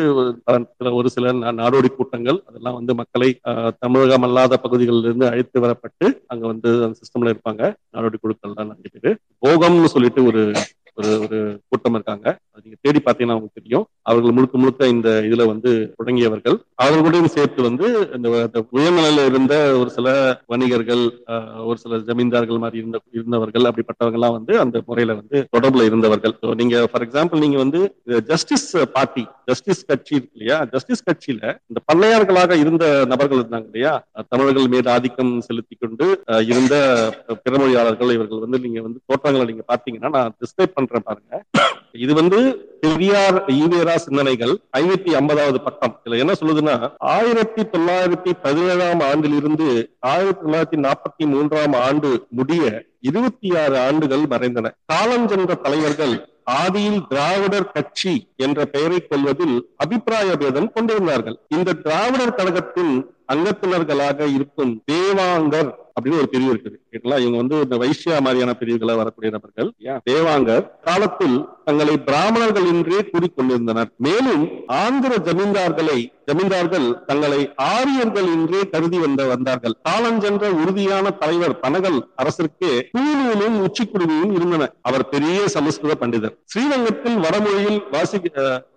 [0.94, 6.44] ஒரு சில நாடோடி கூட்டங்கள் அதெல்லாம் வந்து மக்களை அஹ், தமிழகம் அல்லாத பகுதிகளில் இருந்து அழைத்து வரப்பட்டு அங்க
[6.48, 7.64] வந்து அந்த சிஸ்டம்ல இருப்பாங்க.
[7.96, 9.14] நாடோடி குழுக்கள் தான் நிறைய பேரு.
[9.44, 10.44] போகம்னு சொல்லிட்டு ஒரு
[11.00, 11.38] ஒரு ஒரு
[11.70, 12.26] கூட்டம் இருக்காங்க.
[12.54, 13.86] அது நீங்க தேடி பார்த்தீங்கன்னா உங்களுக்கு தெரியும்.
[14.10, 16.58] அவர்கள் முழுக்க முழுக்க இந்த இதுல வந்து தொடங்கியவர்கள்.
[16.84, 17.86] அவர்களுடன் சேர்த்து வந்து
[18.18, 20.08] இந்த உயர்நிலையில இருந்த ஒரு சில
[20.54, 21.04] வணிகர்கள்
[21.70, 26.36] ஒரு சில ஜமீன்தார்கள் மாதிரி இருந்த இருந்தவர்கள் அப்படிப்பட்டவங்க எல்லாம் வந்து அந்த முறையில வந்து தொடர்புல இருந்தவர்கள்.
[26.62, 27.82] நீங்க ஃபார் எக்ஸாம்பிள் நீங்க வந்து
[28.32, 30.58] ஜஸ்டிஸ் பார்ட்டி ஜஸ்டிஸ் கட்சி இருக்கு இல்லையா?
[30.74, 33.94] ஜஸ்டிஸ் கட்சியில இந்த பண்ணையார்களாக இருந்த நபர்கள் இருந்தாங்க இல்லையா?
[34.32, 36.06] தமிழர்கள் மீது ஆதிக்கம் செலுத்தி கொண்டு
[36.52, 36.76] இருந்த
[37.44, 41.44] பிறமொழியாளர்கள் இவர்கள் வந்து நீங்க வந்து தோற்றங்களை நீங்க பார்த்தீங்கன்னா நான் டிஸ்கிரைப் பண்றேன் பாருங்க.
[41.92, 42.40] இது வந்து
[42.80, 49.68] பெரியார் ஈவேரா சிந்தனைகள் ஐநூத்தி ஐம்பதாவது பக்கம் இதுல என்ன சொல்லுதுன்னா ஆயிரத்தி தொள்ளாயிரத்தி பதினேழாம் ஆண்டிலிருந்து
[50.00, 54.72] ஆயிரத்தி தொள்ளாயிரத்தி நாற்பத்தி மூன்றாம் ஆண்டு முடிய இருபத்தி ஆறு ஆண்டுகள் மறைந்தன.
[54.94, 56.16] காலஞ்சென்ற தலைவர்கள்
[56.62, 61.40] ஆதியில் திராவிடர் கட்சி என்ற பெயரை கொள்வதில் அபிப்பிராய பேதம் கொண்டிருந்தார்கள்.
[61.48, 66.78] இந்த திராவிடர் கழகத்தின் அங்கத்தினர்களாக இருக்கும் தேவாங்கர் அப்படின்னு ஒரு பிரிவு இருக்குது.
[66.92, 69.70] கேட்டலாம் இவங்க வந்து இந்த வைஷ்யா மாதிரியான பிரிவுகளை வரக்கூடிய நபர்கள்?
[70.10, 73.90] தேவாங்கர் காலத்தில் தங்களை பிராமணர்கள் என்றே கூறிக்கொண்டிருந்தனர்.
[74.08, 74.44] மேலும்
[74.82, 75.98] ஆந்திர ஜமீன்தார்களை
[76.30, 79.76] ஜமீன்தார்கள் தங்களை ஆரியர்கள் என்றே கருதி வந்த வந்தார்கள்.
[79.90, 84.70] காலஞ்சென்ற உறுதியான தலைவர் பனகல் அரசிற்கு பூநூலும் உச்சிக்குருவியும் இருந்தன.
[84.82, 86.36] அவர் பெரிய சமஸ்கிருத பண்டிதர்.
[86.54, 88.20] ஸ்ரீரங்கத்தில் வடமொழியில் வாசி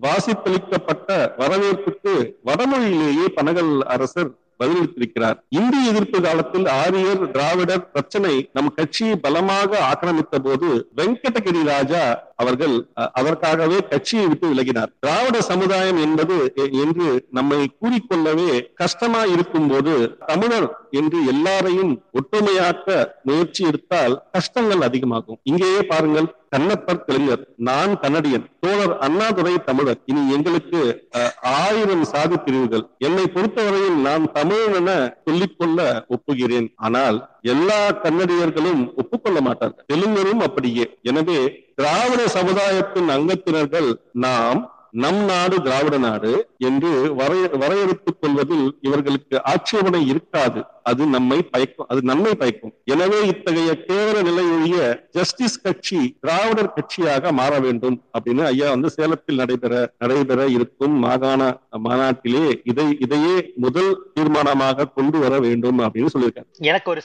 [0.07, 1.09] வாசித்தளிக்கப்பட்ட
[1.43, 2.15] வரவேற்புக்கு
[2.51, 5.39] வடமொழியிலேயே பனகல் அரசர் பதிலளித்திருக்கிறார்.
[5.49, 12.03] இந்திய எதிர்ப்பு காலத்தில் ஆரியர் திராவிடர் பிரச்சனை நம் கட்சியை பலமாக ஆக்கிரமித்த போது வெங்கடகிரி ராஜா
[12.39, 12.75] அவர்கள்
[13.15, 14.91] அதற்காகவே கட்சியை விட்டு விலகினார்.
[15.01, 16.37] திராவிட சமுதாயம் என்பது
[16.83, 19.95] என்று நம்மை கூறிக்கொள்ளவே கஷ்டமா இருக்கும் போது
[20.27, 22.87] தமிழர் என்று எல்லாரையும் ஒற்றுமையாக்க
[23.23, 25.41] முயற்சி எடுத்தால் கஷ்டங்கள் அதிகமாகும்.
[25.45, 30.01] இங்கேயே பாருங்கள் கண்ணப்பர் தெலுங்கர் நான் கன்னடியன் தோழர் அண்ணாதுரை தமிழர்.
[30.07, 30.81] இனி எங்களுக்கு
[31.19, 32.85] அஹ், ஆயிரம் சாதி பிரிவுகள்.
[32.99, 34.91] என்னை பொறுத்தவரையில் நான் தமிழன் என
[35.27, 35.79] சொல்லிக்கொள்ள
[36.09, 36.69] ஒப்புகிறேன்.
[36.79, 39.87] ஆனால் எல்லா கன்னடியர்களும் ஒப்புக்கொள்ள மாட்டார்கள்.
[39.87, 40.87] தெலுங்கரும் அப்படியே.
[41.03, 41.39] எனவே
[41.79, 43.89] திராவிட சமுதாயத்தின் அங்கத்தினர்கள்
[44.25, 44.61] நாம்
[45.03, 46.31] நம் நாடு திராவிட நாடு
[46.69, 50.61] என்று வரைய வரையறுத்துக் கொள்வதில் இவர்களுக்கு ஆட்சேபனை இருக்காது.
[50.91, 52.73] அது நம்மை பயக்கும் அது நன்மை பயக்கும்.
[52.93, 54.79] எனவே இத்தகைய கேவல நிலை ஒழிய
[55.17, 61.51] ஜஸ்டிஸ் கட்சி திராவிடர் கட்சியாக மாற வேண்டும் அப்படின்னு ஐயா வந்து சேலத்தில் நடைபெற நடைபெற இருக்கும் மாகாண
[61.87, 66.51] மாநாட்டிலே இதை இதையே முதல் தீர்மானமாக கொண்டு வர வேண்டும் அப்படின்னு சொல்லியிருக்காரு.
[66.73, 67.03] எனக்கு ஒரு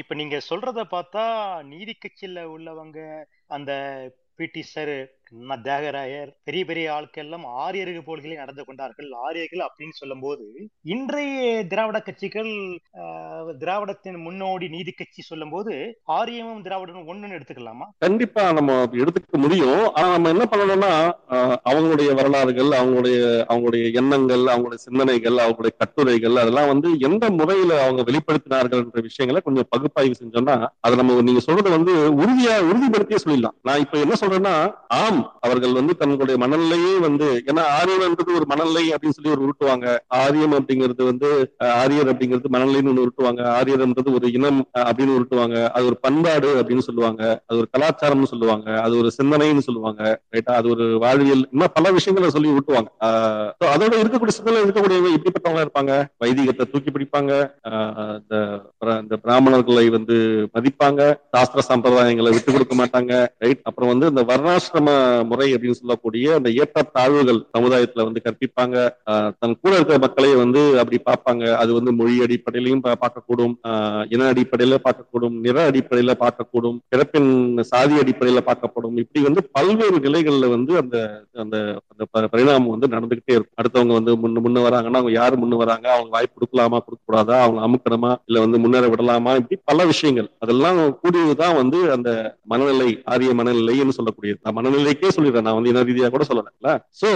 [0.00, 1.22] இப்ப நீங்க சொல்றத பார்த்தா
[1.70, 2.98] நீதி கட்சியில உள்ளவங்க
[3.50, 3.72] அந்த
[4.34, 4.94] பிடி சார்
[5.66, 9.08] தேகராயர் பெரிய பெரிய ஆட்கள் எல்லாம் ஆரியர்கள் போல்களை நடந்து கொண்டார்கள்.
[9.26, 10.44] ஆரியர்கள் அப்படின்னு சொல்லும்போது
[10.94, 12.50] இன்றைய திராவிட கட்சிகள்
[13.62, 15.72] திராவிடத்தின் முன்னோடி நீதி கட்சி சொல்லும்போது
[16.18, 17.86] ஆரியமும் திராவிடமும் ஒண்ணுன்னு எடுத்துக்கலாமா?
[17.98, 19.82] கண்டிப்பா நம்ம எடுத்துக்க முடியும்.
[19.94, 20.92] ஆனா நம்ம என்ன பண்ணணும்னா
[21.70, 23.18] அவங்களுடைய வரலாறுகள் அவங்களுடைய
[23.50, 29.70] அவங்களுடைய எண்ணங்கள் அவங்களுடைய சிந்தனைகள் அவங்களுடைய கட்டுரைகள் அதெல்லாம் வந்து எந்த முறையில அவங்க வெளிப்படுத்தினார்கள் என்ற விஷயங்களை கொஞ்சம்
[29.70, 33.58] பகுப்பாய்வு செஞ்சோம்னா அதை நம்ம நீங்க சொல்றதை வந்து உறுதியா உறுதிப்படுத்தியே சொல்லிடலாம்.
[33.62, 34.56] நான் இப்ப என்ன சொல்றேன்னா
[35.02, 39.86] ஆம் அவர்கள் வந்து தங்களுடைய மனநிலையே வந்து ஏன்னா ஆரியம்ன்றது ஒரு மனநிலை அப்படின்னு சொல்லி ஒரு உருட்டுவாங்க.
[40.22, 41.28] ஆரியம் அப்படிங்கிறது வந்து
[41.82, 43.42] ஆரியர் அப்படிங்கிறது மனநிலைன்னு ஒண்ணு உருட்டுவாங்க.
[43.58, 45.56] ஆரியர்ன்றது ஒரு இனம் அப்படின்னு உருட்டுவாங்க.
[45.76, 47.22] அது ஒரு பண்பாடு அப்படின்னு சொல்லுவாங்க.
[47.48, 48.68] அது ஒரு கலாச்சாரம்னு சொல்லுவாங்க.
[48.84, 50.02] அது ஒரு சிந்தனைன்னு சொல்லுவாங்க
[50.34, 52.90] ரைட்டா அது ஒரு வாழ்வியல் இன்னும் பல விஷயங்களை சொல்லி உருட்டுவாங்க.
[53.74, 55.92] அதோட இருக்கக்கூடிய சிந்தனை இருக்கக்கூடியவங்க எப்படிப்பட்டவங்க இருப்பாங்க.
[56.24, 57.32] வைதிகத்தை தூக்கி பிடிப்பாங்க.
[59.04, 60.16] இந்த பிராமணர்களை வந்து
[60.56, 61.02] மதிப்பாங்க.
[61.34, 63.12] சாஸ்திர சம்பிரதாயங்களை விட்டு கொடுக்க மாட்டாங்க
[63.44, 64.88] ரைட் அப்புறம் வந்து இந்த வர்ணாசிரம
[65.22, 68.88] முறை அப்படின்னு சொல்லக்கூடிய அந்த ஏற்றத்தாழ்வுகள் சமுதாயத்துல வந்து கற்பிப்பாங்க.
[69.38, 71.54] தன் கூட இருக்கிற மக்களை வந்து அப்படி பார்ப்பாங்க.
[71.54, 73.54] அது வந்து மொழி அடிப்படையிலையும் பார்க்கக்கூடும்.
[74.10, 75.40] இன அடிப்படையில பார்க்கக்கூடும்.
[75.40, 76.78] நிற அடிப்படையில பார்க்கக்கூடும்.
[76.88, 78.96] பிறப்பின் சாதி அடிப்படையில பார்க்கப்படும்.
[78.96, 83.64] இப்படி வந்து பல்வேறு நிலைகள்ல வந்து அந்த அந்த அந்த ப- பரிணாமம் வந்து நடந்துகிட்டே இருக்கும்.
[83.64, 85.90] அடுத்தவங்க வந்து முன்ன முன்ன வராங்கன்னா அவங்க யாரு முன்ன வராங்க?
[85.90, 88.14] அவங்க வாய்ப்பு கொடுக்கலாமா கொடுக்க கூடாதா அவங்க அமுக்கணுமா?
[88.26, 89.34] இல்ல வந்து முன்னேற விடலாமா?
[89.34, 90.30] இப்படி பல விஷயங்கள்.
[90.38, 94.42] அதெல்லாம் கூடியதுதான் வந்து அந்த மனநிலை ஆரிய மனநிலைன்னு சொல்லக்கூடியது.
[94.42, 95.46] மனநிலை இன்னைக்கே சொல்லிடுறேன்.
[95.48, 96.78] நான் வந்து இன ரீதியா கூட சொல்லல.
[97.02, 97.10] சோ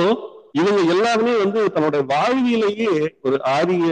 [0.52, 3.84] இவங்க எல்லாருமே வந்து தன்னோட வாழ்வியலையே ஒரு ஆரிய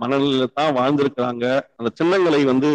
[0.00, 1.44] மனநிலையில தான் வாழ்ந்திருக்கிறாங்க.
[1.76, 2.70] அந்த சின்னங்களை வந்து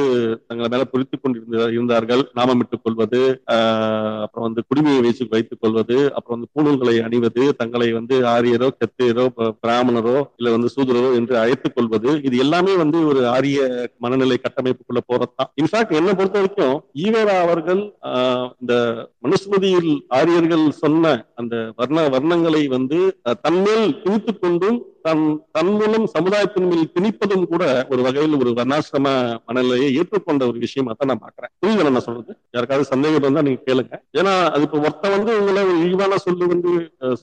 [0.47, 2.23] தங்களை மேல பொறித்து கொண்டிருந்த இருந்தார்கள்.
[2.35, 8.21] நாமமிட்டுக் கொள்வது ஆஹ் அப்புறம் வந்து குடிமையை வைத்து வைத்துக் கொள்வது அப்புறம் வந்து பூணூல்களை அணிவது தங்களை வந்து
[8.21, 9.25] ஆரியரோ கத்தியரோ
[9.63, 12.21] பிராமணரோ இல்ல வந்து சூதரரோ என்று அழைத்துக் கொள்வது.
[12.21, 15.51] இது எல்லாமே வந்து ஒரு ஆரிய மனநிலை கட்டமைப்புக்குள்ள போறதுதான்.
[15.61, 18.73] இன்ஃபேக்ட் என்னை பொறுத்த வரைக்கும் ஈவேரா அவர்கள் ஆஹ் இந்த
[19.21, 25.23] மனுஸ்மதியில் ஆரியர்கள் சொன்ன அந்த வர்ண வர்ணங்களை வந்து தன்மேல் திணித்துக் கொண்டும் தன்
[25.55, 29.07] தன் மூலம் சமுதாயத்தின் மேல் திணிப்பதும் கூட ஒரு வகையில் ஒரு வர்ணாசிரம
[29.47, 32.33] மனநிலையை ஏற்றுக்கொண்ட ஒரு விஷயமா தான் நான் பாக்குறேன் புரியுது நான் சொல்றது?
[32.55, 33.93] யாருக்காவது சந்தேகம் இருந்தா நீங்க கேளுங்க.
[34.19, 36.71] ஏன்னா அது இப்ப ஒருத்தன் வந்து உங்களை இழிவான சொல்லு வந்து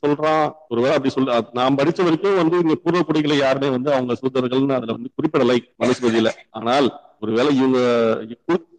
[0.02, 0.44] சொல்றான்.
[0.68, 4.96] ஒருவேளை அப்படி சொல்ல நான் படிச்ச வரைக்கும் வந்து இங்க பூர்வ குடிகளை யாருமே வந்து அவங்க சூதர்கள்னு அதுல
[4.98, 6.32] வந்து குறிப்பிடலை மனுஸ்மிருதியில.
[6.50, 6.88] ஆனால்
[7.20, 7.78] ஒருவேளை இவங்க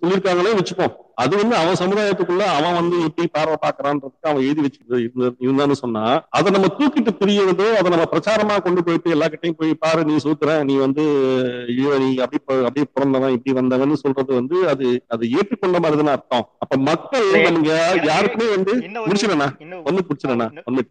[0.02, 4.82] சொல்லியிருக்காங்களே வச்சுப்போம் அது வந்து அவன் சமுதாயத்துக்குள்ள அவன் வந்து எப்படி பார்வை பாக்குறான்றதுக்கு அவன் எழுதி வச்சு
[5.42, 10.16] இருந்தான்னு சொன்னா அதை நம்ம தூக்கிட்டு பிரியறதோ அதை நம்ம பிரச்சாரமா கொண்டு போயிட்டு எல்லாக்கிட்டையும் போய் பாரு நீ
[10.18, 11.04] சூத்துற நீ வந்து
[11.70, 16.46] ஐயோ நீ அப்படி அப்படியே பிறந்தவன் இப்படி வந்தவன் சொல்றது வந்து அது அது ஏற்றுக்கொண்ட மாதிரிதானே அர்த்தம்.
[16.60, 17.72] அப்ப மக்கள் நமக்கு
[18.08, 19.48] யாருக்குமே வந்து முடிச்சிடனா
[19.88, 20.84] ஒண்ணு முடிச்சிடனா இன்னும்- ஒண்ணு.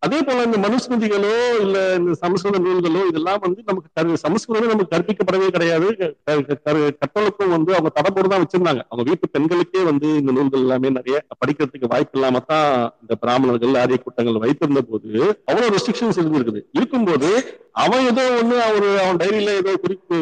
[0.00, 5.48] அதே போல இந்த மனுஸ்மிருதிகளோ இல்ல இந்த சமஸ்கிருத நூல்களோ இதெல்லாம் வந்து நமக்கு கரு- சமஸ்கிருதம் நமக்கு கற்பிக்கப்படவே
[5.50, 5.88] கிடையாது.
[6.98, 8.82] கற்றலுக்கும் வந்து அவங்க தடப்போடு தான் வச்சிருந்தாங்க.
[8.88, 12.68] அவங்க வீட்டு பெண்களுக்கே வந்து இந்த நூல்கள் எல்லாமே நிறைய படிக்கிறதுக்கு வாய்ப்பு இல்லாம தான்
[13.02, 15.10] இந்த பிராமணர்கள் ஆரிய கூட்டங்கள் வைத்திருந்த போது
[15.48, 16.62] அவ்வளவு ரெஸ்ட்ரிக்ஷன்ஸ் இருந்திருக்குது.
[16.78, 17.28] இருக்கும்போது
[17.82, 20.16] அவன் ஏதோ ஒண்ணு அவரு அவன் டைரியில ஏதோ குறிப்பு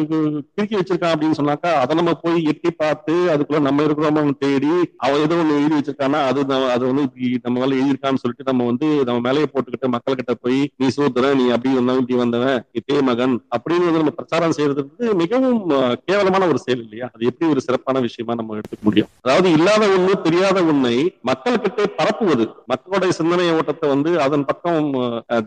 [0.55, 4.71] கிறுக்கி வச்சிருக்கான் அப்படின்னு சொன்னாக்கா அதை நம்ம போய் எட்டி பார்த்து அதுக்குள்ள நம்ம இருக்கிறோமோ தேடி
[5.05, 6.39] அவன் ஏதோ ஒண்ணு எழுதி வச்சிருக்கானா அது
[6.75, 7.03] அது வந்து
[7.45, 11.47] நம்ம மேல எழுதியிருக்கான்னு சொல்லிட்டு நம்ம வந்து நம்ம மேலையை போட்டுக்கிட்டு மக்கள் கிட்ட போய் நீ சூத்திரன் நீ
[11.55, 15.59] அப்படி வந்தவன் இப்படி வந்தவன் நீ தேமகன் அப்படின்னு வந்து நம்ம பிரச்சாரம் செய்யறது வந்து மிகவும்
[16.07, 17.09] கேவலமான ஒரு செயல் இல்லையா?
[17.15, 19.11] அது எப்படி ஒரு சிறப்பான விஷயமா நம்ம எடுத்துக்க முடியும்?
[19.25, 20.93] அதாவது இல்லாத ஒண்ணு தெரியாத உண்மை
[21.29, 22.45] மக்கள்கிட்ட பரப்புவது.
[22.71, 24.87] மக்களுடைய சிந்தனை ஓட்டத்தை வந்து அதன் பக்கம்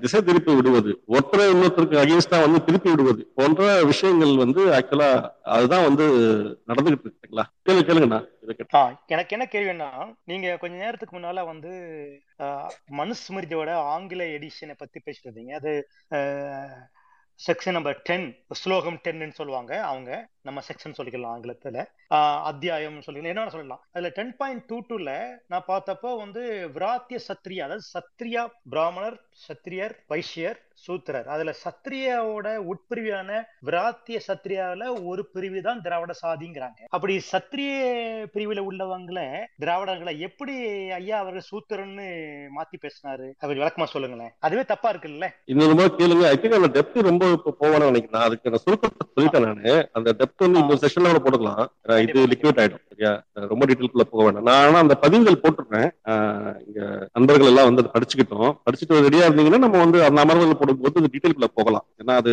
[0.02, 0.92] திசை திருப்பி விடுவது.
[1.14, 5.08] ஒருத்தரை இன்னொருத்தருக்கு அகேன்ஸ்டா வந்து திருப்பி விடுவது போன்ற விஷயங்கள் வந்து ஆக்சுவலா
[5.56, 6.04] அதுதான் வந்து
[6.70, 8.20] நடந்துகிட்டு இருக்குங்களா கேளு கேளுங்கண்ணா
[9.14, 9.90] எனக்கு என்ன கேள்வின்னா
[10.30, 11.72] நீங்க கொஞ்ச நேரத்துக்கு முன்னால வந்து
[13.00, 15.54] மனுஸ்மிருதியோட ஆங்கில எடிஷனை பத்தி பேசிட்டு இருந்தீங்க.
[15.60, 15.72] அது
[17.40, 18.28] செக்ஷன் நம்பர் டென்
[18.62, 20.10] ஸ்லோகம் டென்னு சொல்லுவாங்க அவங்க.
[20.46, 21.84] நம்ம செக்ஷன் சொல்லிக்கலாம் ஆங்கிலத்துல.
[22.50, 23.32] அத்தியாயம் சொல்லிக்கலாம்.
[23.34, 23.82] என்ன சொல்லலாம்?
[23.92, 25.12] அதுல டென் பாயிண்ட் டூ டூல
[25.52, 26.42] நான் பார்த்தப்போ வந்து
[26.74, 28.42] விராத்திய சத்திரியா அதாவது சத்திரியா
[28.74, 31.26] பிராமணர் சத்திரியர் வைஷ்யர் சூத்திரர்.
[31.34, 33.30] அதுல சத்திரியாவோட உட்பிரிவான
[33.66, 36.80] விராத்திய சத்திரியாவில ஒரு பிரிவு தான் திராவிட சாதிங்கிறாங்க.
[36.96, 37.72] அப்படி சத்திரிய
[38.34, 39.20] பிரிவுல உள்ளவங்கள
[39.64, 40.56] திராவிடர்களை எப்படி
[40.98, 42.06] ஐயா அவர்கள் சூத்திரன்னு
[42.58, 43.28] மாத்தி பேசினாரு?
[43.44, 44.32] அவர் விளக்கமா சொல்லுங்களேன்.
[44.48, 45.28] அதுவே தப்பா இருக்குல்ல?
[45.44, 46.26] இன்னொரு கேளுங்க.
[46.32, 47.24] ஐ திங்க் அந்த டெப்த் ரொம்ப
[47.60, 48.26] போவானு நினைக்கிறேன்.
[48.28, 49.74] அதுக்கு நான் சுருக்கத்தை சொல்லிட்டேன் நானு.
[49.92, 51.64] அந்த டெப்த் வந்து இந்த செஷன்ல கூட போட்டுக்கலாம்.
[52.04, 52.82] இது லிக்விட் ஆயிடும்.
[52.90, 53.12] சரியா?
[53.52, 54.46] ரொம்ப டீட்டெயில்குள்ள போக வேண்டாம்.
[54.48, 55.88] நான் ஆனா அந்த பதிவுகள் போட்டுருக்கேன்
[56.66, 56.80] இங்க
[57.16, 58.50] நண்பர்கள் எல்லாம் வந்து அதை படிச்சுக்கிட்டோம்.
[58.66, 61.86] படிச்சுட்டு ரெடியா இருந்தீங்கன்னா நம்ம வந்து அந்த அமர்வுகள் போடும்போது அந்த டீட்டெயில்குள்ள போகலாம்.
[62.02, 62.32] ஏன்னா அது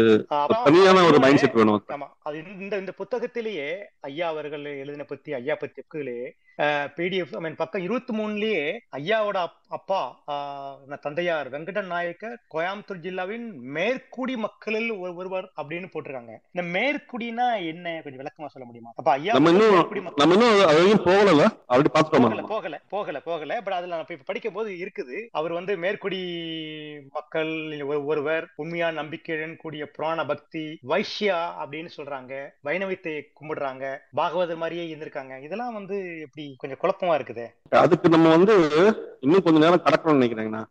[0.67, 1.81] தனியான ஒரு மைண்ட் செட் வேணும்.
[2.29, 3.69] அது இந்த இந்த புத்தகத்திலேயே
[4.09, 6.27] ஐயா அவர்கள் எழுதின பத்தி ஐயா பத்தி புக்கிலேயே
[6.57, 10.23] பிடிஎஃப் ஐ மீன் பக்கம் இருபத்தி மூணுலயே ஐயாவோட அப்- அப்பா
[11.01, 16.37] தந்தையார் வெங்கடன் நாயக்கர் கோயம்புத்தூர் ஜில்லாவின் மேற்குடி மக்களில் ஒரு- ஒருவர் அப்படின்னு போட்டிருக்காங்க.
[16.51, 18.01] இந்த மேற்குடினா என்ன?
[18.03, 18.91] கொஞ்சம் விளக்கமா சொல்ல முடியுமா?
[18.95, 19.89] அப்ப ஐயா நம்ம இன்னும்
[21.03, 21.47] போகல
[22.47, 23.61] போகல போகல போகல.
[23.61, 25.27] பட் அதுல நான் இப்ப படிக்கும் போது இருக்குது.
[25.31, 26.49] அவர் வந்து மேற்குடி
[27.11, 32.49] மக்கள் ஒரு- ஒருவர் உண்மையான நம்பிக்கையுடன் கூடிய புராண பக்தி வைஷ்யா அப்படின்னு சொல்றாங்க.
[32.63, 33.97] வைணவத்தை கும்பிடுறாங்க.
[34.15, 35.43] பாகவதர் மாதிரியே இருந்திருக்காங்க.
[35.43, 37.45] இதெல்லாம் வந்து எப்படி கொஞ்சம் குழப்பமா இருக்குது.
[37.85, 38.53] அதுக்கு நம்ம வந்து
[39.25, 40.61] இன்னும் கொஞ்ச நேரம் கடக்கணும்னு நினைக்கிறேங்கண்ணா.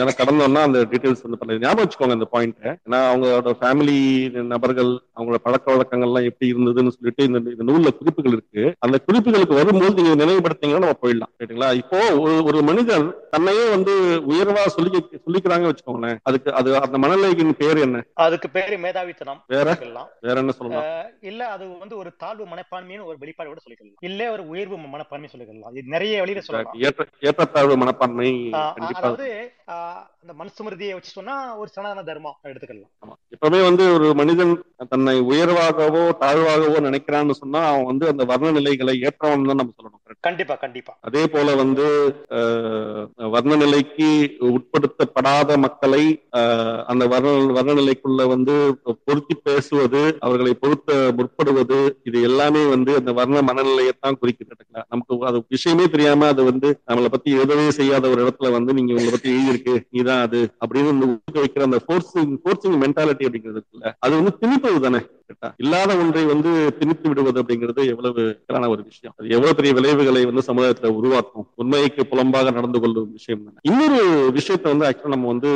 [0.00, 3.96] ஏன்னா கடந்தோம்னா அந்த டீடைல்ஸ் வந்து பண்ணல ஞாபகம் வச்சுக்கோங்க அந்த பாயிண்ட் ஏன்னா அவங்களோட ஃபேமிலி
[4.52, 8.64] நபர்கள் அவங்களோட பழக்க வழக்கங்கள்லாம் எப்படி இருந்ததுன்னு சொல்லிட்டு இந்த இந்த நூல்ல குறிப்புகள் இருக்கு.
[8.86, 11.32] அந்த குறிப்புகளுக்கு வரும்போது நீங்க நினைவுபடுத்தீங்கன்னா நம்ம போயிடலாம்.
[11.40, 13.94] ரைட்டுங்களா இப்போ ஒரு ஒரு மனிதர் தன்னையே வந்து
[14.32, 14.92] உயர்வா சொல்லி
[15.26, 16.20] சொல்லிக்கிறாங்க வச்சுக்கோங்களேன்.
[16.30, 18.04] அதுக்கு அது அந்த மனநிலையின் பேர் என்ன?
[18.26, 19.68] அதுக்கு பேரு மேதாவித்தனம் வேற?
[20.26, 20.86] வேற என்ன சொல்லலாம்?
[21.30, 23.98] இல்ல அது வந்து ஒரு தாழ்வு மனப்பான்மைன்னு ஒரு வெளிப்பாடு கூட சொல்லிக்கலாம்.
[24.08, 28.30] இல்ல ஒரு உயர்வு மனப்பான்மை சொல்லிக்கலாம் இது நிறைய வழியில சொல்லலாம் ஏற்ற ஏற்றத்தாழ்வு மனப்பான்மை
[28.86, 29.28] அதாவது
[30.22, 33.12] அந்த மனுஸ்மிருதியை வச்சு சொன்னா ஒரு சனாதன தர்மம் எடுத்துக்கலாம்.
[33.34, 34.52] எப்பவுமே வந்து ஒரு மனிதன்
[34.92, 39.96] தன்னை உயர்வாகவோ தாழ்வாகவோ நினைக்கிறான்னு சொன்னா அவன் வந்து அந்த வர்ண நிலைகளை ஏற்றவன் தான் நம்ம சொல்லணும்?
[40.26, 41.86] கண்டிப்பா கண்டிப்பா அதே போல வந்து
[43.34, 44.08] வர்ண நிலைக்கு
[44.50, 46.02] உட்படுத்தப்படாத மக்களை
[46.92, 47.28] அந்த வர்ண
[47.58, 48.56] வர்ண நிலைக்குள்ள வந்து
[49.06, 50.88] பொருத்தி பேசுவது அவர்களை பொருத்த
[51.20, 51.78] முற்படுவது
[52.10, 54.84] இது எல்லாமே வந்து அந்த வர்ண மனநிலையத்தான் குறிக்குது correct-ங்களா?
[54.92, 59.10] நமக்கு அது விஷயமே தெரியாம அது வந்து நம்மளை பத்தி எழுதவே செய்யாத ஒரு இடத்துல வந்து நீங்க உங்களை
[59.10, 64.14] பத்தி எழுதியிருக்கு நீதான் அது அப்படின்னு வந்து ஊக்க வைக்கிற அந்த ஃபோர்ஸிங் ஃபோர்ஸிங் மென்டாலிட்டி அப்படிங்கிறது இருக்குல்ல அது
[64.14, 65.00] வந்து திணிப்பது தானே?
[65.62, 69.14] இல்லாத ஒன்றை வந்து திணித்து விடுவது அப்படிங்கிறது எவ்வளவு சிக்கலான ஒரு விஷயம்.
[69.18, 74.00] அது எவ்வளவு பெரிய விளைவுகளை வந்து சமுதாயத்துல உருவாக்கும் உண்மைக்கு புலம்பாக நடந்து கொள்ளும் விஷயம் இன்னொரு
[74.38, 75.50] விஷயத்த வந்து ஆக்சுவலா நம்ம வந்து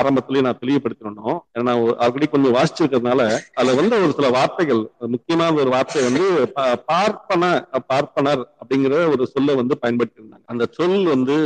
[0.00, 3.22] ஆரம்பத்திலேயே நான் தெளிவுபடுத்தணும் ஏன்னா ஆல்ரெடி கொஞ்சம் வாசிச்சிருக்கிறதுனால
[3.58, 4.82] அதுல வந்து ஒரு சில வார்த்தைகள்
[5.14, 6.24] முக்கியமான ஒரு வார்த்தை வந்து
[6.90, 7.52] பார்ப்பன
[7.92, 10.44] பார்ப்பனர் அப்படிங்கிற ஒரு சொல்ல வந்து பயன்படுத்தியிருந்தாங்க.
[10.52, 11.36] அந்த சொல் வந்து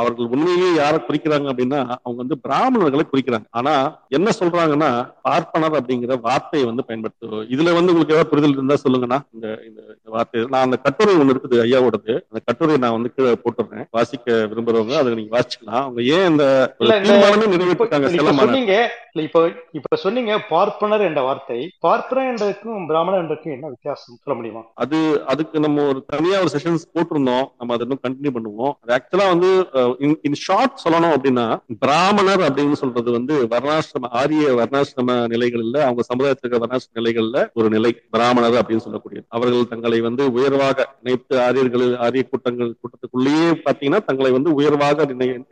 [0.00, 3.46] அவர்கள் உண்மையிலேயே யாரை குறிக்கிறாங்க அப்படின்னா அவங்க வந்து பிராமணர்களை குறிக்கிறாங்க.
[3.60, 3.74] ஆனா
[4.18, 4.90] என்ன சொல்றாங்கன்னா
[5.28, 9.18] பார்ப்பனர் அப்படிங்கிற வார்த்தை வார்த்தையை வந்து பயன்படுத்துவோம் இதுல வந்து உங்களுக்கு ஏதாவது புரிதல் இருந்தா சொல்லுங்கண்ணா.
[9.34, 9.80] இந்த இந்த
[10.14, 10.44] வார்த்தை.
[10.52, 12.12] நான் அந்த கட்டுரை ஒண்ணு இருக்குது ஐயாவோடது.
[12.30, 13.86] அந்த கட்டுரையை நான் வந்து கீழே போட்டுறேன்.
[13.96, 16.44] வாசிக்க விரும்புறவங்க அதை நீங்க வாசிக்கலாம் அவங்க ஏன் இந்த
[17.06, 18.10] தீர்மானமே நிறைவேற்றிருக்காங்க?
[18.18, 20.34] இப்ப சொன்னீங்க.
[20.34, 21.58] இப்ப பார்ப்பனர் என்ற வார்த்தை.
[21.86, 24.62] பார்ப்பனர் என்றதுக்கும் பிராமணர் என்றதுக்கும் என்ன வித்தியாசம் சொல்ல முடியுமா?
[24.82, 24.98] அது
[25.32, 27.46] அதுக்கு நம்ம ஒரு தனியா ஒரு செஷன்ஸ் போட்டிருந்தோம்.
[27.58, 28.74] நம்ம அதை இன்னும் கண்டினியூ பண்ணுவோம்.
[28.82, 29.50] அது ஆக்சுவலா வந்து
[30.28, 31.46] இன் ஷார்ட் சொல்லணும் அப்படின்னா
[31.84, 38.56] பிராமணர் அப்படின்னு சொல்றது வந்து வர்ணாசிரம ஆரிய வர்ணாசிரம நிலைகள்ல அவங்க சமுதாயத்தில் இருக்கிற நிலைகள்ல ஒரு நிலை பிராமணர்
[38.60, 39.24] அப்படின்னு சொல்லக்கூடியது.
[39.36, 45.06] அவர்கள் தங்களை வந்து உயர்வாக அனைத்து ஆரியர்கள் ஆரிய கூட்டங்கள் கூட்டத்துக்குள்ளேயே பாத்தீங்கன்னா தங்களை வந்து உயர்வாக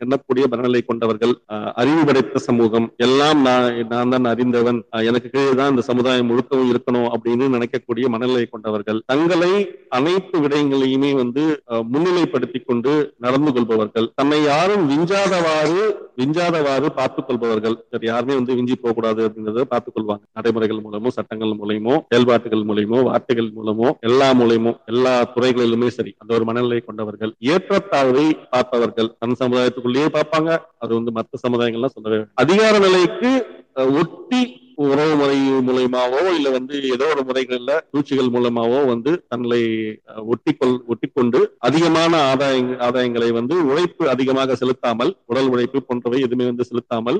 [0.05, 1.33] எண்ணக்கூடிய மனநிலை கொண்டவர்கள்
[1.81, 2.87] அறிவு படைத்த சமூகம்.
[3.07, 4.79] எல்லாம் நான் நான் தான் அறிந்தவன்.
[5.09, 9.01] எனக்கு கீழே தான் இந்த சமுதாயம் முழுக்கவும் இருக்கணும் அப்படின்னு நினைக்கக்கூடிய மனநிலை கொண்டவர்கள்.
[9.11, 9.51] தங்களை
[9.99, 11.43] அனைத்து விடயங்களையுமே வந்து
[11.93, 12.93] முன்னிலைப்படுத்தி கொண்டு
[13.25, 14.09] நடந்து கொள்பவர்கள்.
[14.19, 15.81] தன்னை யாரும் விஞ்சாதவாறு
[16.21, 17.77] விஞ்சாதவாறு பார்த்துக் கொள்பவர்கள்.
[18.11, 20.23] யாருமே வந்து விஞ்சி போகக்கூடாது கூடாது அப்படிங்கறத பார்த்துக் கொள்வாங்க.
[20.37, 26.45] நடைமுறைகள் மூலமோ சட்டங்கள் மூலயமோ செயல்பாட்டுகள் மூலயமோ வார்த்தைகள் மூலமோ எல்லா மூலயமோ எல்லா துறைகளிலுமே சரி அந்த ஒரு
[26.45, 30.49] மனநிலை கொண்டவர்கள் ஏற்றத்தாழ்வை பார்ப்பவர்கள் தன் சமுதாயத்துக்குள்ளேயே பார்ப்பாங்க.
[30.79, 33.31] அது வந்து மற்ற சமுதாயங்கள்லாம் சொல்லவே அதிகார நிலைக்கு
[33.99, 34.41] ஒட்டி
[34.85, 39.59] உறவு முறை மூலயமாவோ இல்ல வந்து ஏதோ ஒரு முறைகள்ல சூழ்ச்சிகள் மூலமாவோ வந்து தங்களை
[40.27, 47.19] ஒட்டிக்கொள் ஒட்டிக்கொண்டு அதிகமான ஆதாய ஆதாயங்களை வந்து உழைப்பு அதிகமாக செலுத்தாமல் உடல் உழைப்பு போன்றவை எதுவுமே வந்து செலுத்தாமல்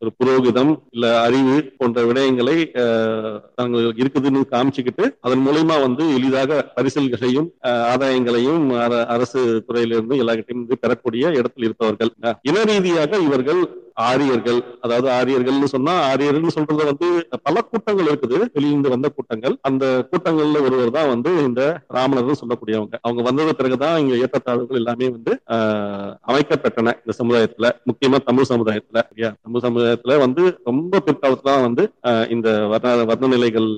[0.00, 3.68] ஒரு புரோகிதம் இல்ல அறிவு போன்ற விடயங்களை ஆஹ், தாங்கள்
[4.00, 7.48] இருக்குதுன்னு காமிச்சுக்கிட்டு அதன் மூலயமா வந்து எளிதாக பரிசல்களையும்
[7.90, 8.48] ஆதாயங்களையும்
[8.80, 9.88] அர- அரசு துறையிலிருந்து
[10.20, 12.12] எல்லார்கிட்டையும் வந்து பெறக்கூடிய இடத்தில் இருப்பவர்கள்.
[12.44, 12.88] இன ரீதியாக
[13.20, 13.60] இவர்கள்
[14.08, 17.08] ஆரியர்கள் அதாவது ஆரியர்கள்னு சொன்னா ஆரியர்கள்னு சொல்றது வந்து
[17.46, 18.38] பல கூட்டங்கள் இருக்குது.
[18.54, 19.54] வெளியிருந்து வந்த கூட்டங்கள்.
[19.68, 21.62] அந்த கூட்டங்கள்ல ஒருவர் தான் வந்து இந்த
[21.96, 22.96] ராமணர்கள் சொல்லக்கூடியவங்க.
[23.06, 25.32] அவங்க வந்தது பிறகுதான் இங்க ஏற்றத்தாழ்வுகள் எல்லாமே வந்து
[26.30, 27.68] அமைக்கப்பட்டன இந்த சமுதாயத்துல.
[27.90, 29.02] முக்கியமா தமிழ் சமுதாயத்துல
[29.46, 31.84] தமிழ் சமுதாயத்துல வந்து ரொம்ப பிற்காலத்துல தான் வந்து
[32.36, 33.68] இந்த வர்ண வர்ணநிலைகள்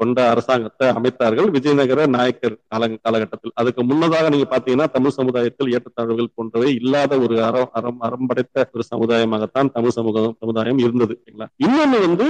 [0.00, 1.48] கொண்ட அரசாங்கத்தை அமைத்தார்கள்.
[1.56, 3.54] விஜயநகர நாயக்கர் கால காலகட்டத்தில்.
[3.60, 8.84] அதுக்கு முன்னதாக நீங்க பாத்தீங்கன்னா தமிழ் சமுதாயத்தில் ஏற்றத்தாழ்வுகள் போன்றவை இல்லாத ஒரு அறம் அறம் அறம் படைத்த ஒரு
[8.92, 12.26] சமுதாயமாகத்தான் தமிழ் சமூகம் சமுதாயம் இருந்தது சரிங்களா இன்னொன்னு வந்து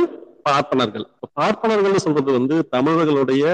[0.48, 1.06] பார்ப்பனர்கள்.
[1.38, 3.44] பார்ப்பனர்கள் சொல்றது வந்து தமிழர்களுடைய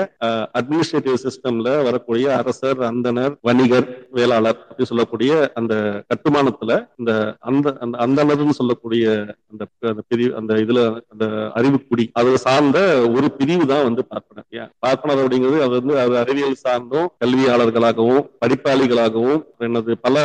[0.59, 5.74] அட்மினிஸ்ட்ரேட்டிவ் சிஸ்டம்ல வரக்கூடிய அரசர் அந்தனர் வணிகர் வேளாளர் அப்படின்னு சொல்லக்கூடிய அந்த
[6.11, 7.12] கட்டுமானத்துல இந்த
[7.49, 9.05] அந்த அந்த அந்தனர்னு சொல்லக்கூடிய
[9.53, 9.62] அந்த
[9.93, 10.80] அந்த பிரிவு அந்த இதுல
[11.12, 11.26] அந்த
[11.61, 12.78] அறிவுக்குடி அதை சார்ந்த
[13.16, 14.49] ஒரு பிரிவு தான் வந்து பார்ப்பனர்.
[14.84, 20.16] பார்ப்பனர் அப்படிங்கிறது அது வந்து அது அறிவியல் சார்ந்தும் கல்வியாளர்களாகவும் படிப்பாளிகளாகவும் என்னது பல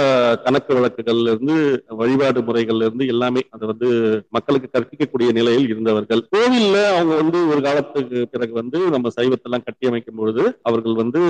[0.45, 1.57] கணக்கு வழக்குகள்ல இருந்து
[2.01, 3.89] வழிபாடு முறைகள்ல இருந்து எல்லாமே அது வந்து
[4.37, 6.21] மக்களுக்கு கற்பிக்கக்கூடிய நிலையில் இருந்தவர்கள்.
[6.51, 11.21] கோவில்ல அவங்க வந்து ஒரு காலத்துக்கு பிறகு வந்து நம்ம சைவத்தெல்லாம் கட்டி அமைக்கும் பொழுது அவர்கள் வந்து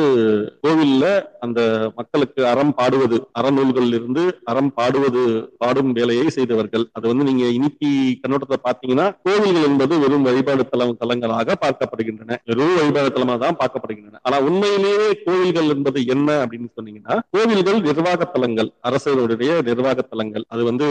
[0.64, 1.06] கோவில்ல
[1.46, 1.60] அந்த
[2.00, 5.24] மக்களுக்கு அறம் பாடுவது அறநூல்களில் இருந்து அறம் பாடுவது
[5.64, 6.86] பாடும் வேலையை செய்தவர்கள்.
[6.98, 7.90] அது வந்து நீங்க இன்னைக்கு
[8.24, 12.40] கண்ணோட்டத்தை பார்த்தீங்கன்னா கோவில்கள் என்பது வெறும் வழிபாடு தலம் தலங்களாக பார்க்கப்படுகின்றன.
[12.52, 14.22] வெறும் வழிபாடு தலமாக தான் பார்க்கப்படுகின்றன.
[14.28, 20.48] ஆனா உண்மையிலேயே கோவில்கள் என்பது என்ன அப்படின்னு சொன்னீங்கன்னா கோவில்கள் நிர்வாக தலங்கள் அரசருடைய நிர்வாக தலங்கள்.
[20.56, 20.90] அது வந்து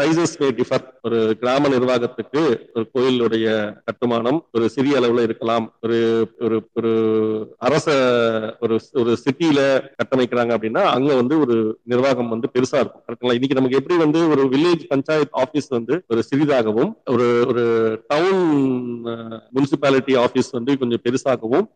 [0.00, 0.86] சைசஸ் மே டிஃபர்.
[1.08, 2.42] ஒரு கிராம நிர்வாகத்துக்கு
[2.76, 3.48] ஒரு கோயிலுடைய
[3.86, 5.66] கட்டுமானம் ஒரு சிறிய அளவுல இருக்கலாம்.
[5.84, 5.98] ஒரு
[6.44, 6.92] ஒரு ஒரு
[7.68, 7.86] அரச
[8.64, 9.60] ஒரு ஒரு சிட்டியில
[9.98, 11.56] கட்டமைக்கிறாங்க அப்படின்னா அங்க வந்து ஒரு
[11.92, 13.04] நிர்வாகம் வந்து பெருசா இருக்கும்.
[13.06, 17.64] கரெக்டுங்களா இன்னைக்கு நமக்கு எப்படி வந்து ஒரு வில்லேஜ் பஞ்சாயத்து ஆபீஸ் வந்து ஒரு சிறிதாகவும் ஒரு ஒரு
[18.12, 18.42] டவுன்
[19.56, 21.66] முனிசிபாலிட்டி ஆபீஸ் வந்து கொஞ்சம் பெருசாகவும்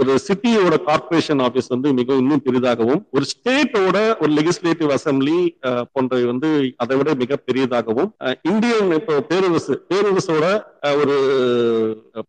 [0.00, 5.38] ஒரு சிட்டியோட கார்பரேஷன் ஆபீஸ் வந்து மிகவும் இன்னும் பெரிதாகவும் ஒரு ஸ்டேட்டோட ஒரு லெகிஸ்லேட்டிவ் அசம்பிளி
[5.94, 6.48] போன்றவை வந்து
[6.82, 8.10] அதை விட மிக பெரியதாகவும்
[8.50, 10.46] இந்தியன் இப்போ பேரரசு பேரரசோட
[11.00, 11.14] ஒரு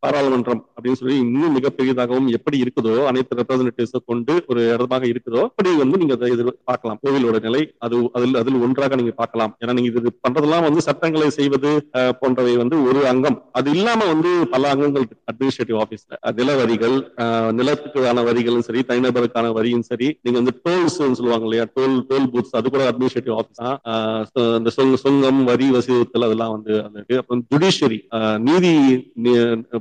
[0.03, 5.99] பாராளுமன்றம் அப்படின்னு சொல்லி இன்னும் மிகப்பெரியதாகவும் எப்படி இருக்குதோ அனைத்து ரெப்ரசன்டேட்டிவ்ஸ் கொண்டு ஒரு இடமாக இருக்குதோ அப்படி வந்து
[6.01, 6.99] நீங்க அதை பார்க்கலாம்.
[7.03, 9.53] கோவிலோட நிலை அது அதில் அதில் ஒன்றாக நீங்க பார்க்கலாம்.
[9.61, 11.71] ஏன்னா நீங்க இது பண்றதெல்லாம் வந்து சட்டங்களை செய்வது
[12.21, 13.37] போன்றவை வந்து ஒரு அங்கம்.
[13.59, 16.97] அது இல்லாம வந்து பல அங்கங்கள் அட்மினிஸ்ட்ரேட்டிவ் ஆபீஸ்ல நில வரிகள்
[17.59, 21.67] நிலத்துக்கான வரிகளும் சரி தனிநபருக்கான வரியும் சரி நீங்க வந்து டோல்ஸ் சொல்லுவாங்க இல்லையா?
[21.77, 23.77] டோல் டோல் பூத்ஸ் அது கூட அட்மினிஸ்ட்ரேட்டிவ் ஆபீஸ் தான்.
[24.59, 24.69] இந்த
[25.05, 27.99] சொங்கம் வரி வசூலத்தில் அதெல்லாம் வந்து அது அப்புறம் ஜுடிஷியரி
[28.41, 28.71] நீதி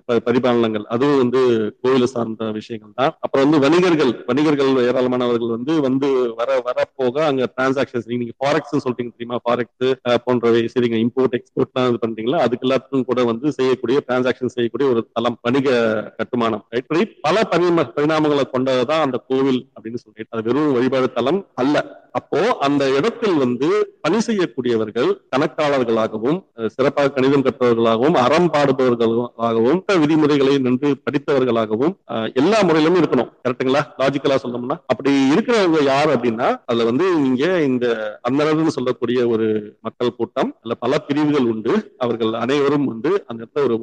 [0.06, 1.40] ப- பரிபாலனங்கள் அதுவும் வந்து
[1.82, 3.12] கோயில சார்ந்த விஷயங்கள் தான்.
[3.20, 9.10] அப்புறம் வந்து வணிகர்கள் வணிகர்கள் ஏராளமானவர்கள் வந்து வந்து வர வர போக அங்க டிரான்சாக்சன்ஸ் நீங்க ஃபாரெக்ஸ் சொல்றீங்க
[9.14, 9.38] தெரியுமா?
[9.44, 9.86] ஃபாரெக்ஸ்
[10.24, 12.38] போன்றவை சரிங்க இம்போர்ட் எக்ஸ்போர்ட்லாம் இது பண்றீங்களா?
[12.38, 15.68] அதுக்கு எல்லாத்துக்கும் கூட வந்து செய்யக்கூடிய டிரான்சாக்சன் செய்யக்கூடிய ஒரு தளம் வணிக
[16.16, 21.76] கட்டுமானம் இப்படி பல பரிணாமங்களை கொண்டதுதான் அந்த கோவில் அப்படின்னு சொல்லிட்டு அது வெறும் வழிபாடு தலம் அல்ல.
[22.18, 23.68] அப்போ அந்த இடத்தில் வந்து
[24.04, 26.38] பணி செய்யக்கூடியவர்கள் கணக்காளர்களாகவும்
[26.74, 31.94] சிறப்பாக கணிதம் கற்றவர்களாகவும் அறம் பாடுபவர்களாகவும் விதிமுறைகளை நின்று படித்தவர்களாகவும்
[32.40, 33.30] எல்லா முறையிலும் இருக்கணும்.
[33.44, 34.76] கரெக்டுங்களா லாஜிக்கலா சொல்லணும்னா.
[34.92, 37.86] அப்படி இருக்கிறவங்க யார் அப்படின்னா அதுல வந்து இங்க இந்த
[38.28, 39.48] அந்தனர்னு சொல்லக்கூடிய ஒரு
[39.88, 41.74] மக்கள் கூட்டம் அதுல பல பிரிவுகள் உண்டு.
[42.04, 43.76] அவர்கள் அனைவரும் வந்து அந்த இடத்துல ஒரு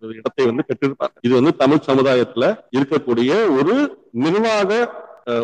[0.00, 3.76] ஒரு இடத்தை வந்து பெற்றிருப்பாங்க இது வந்து தமிழ் சமுதாயத்துல இருக்கக்கூடிய ஒரு
[4.24, 4.72] நிர்வாக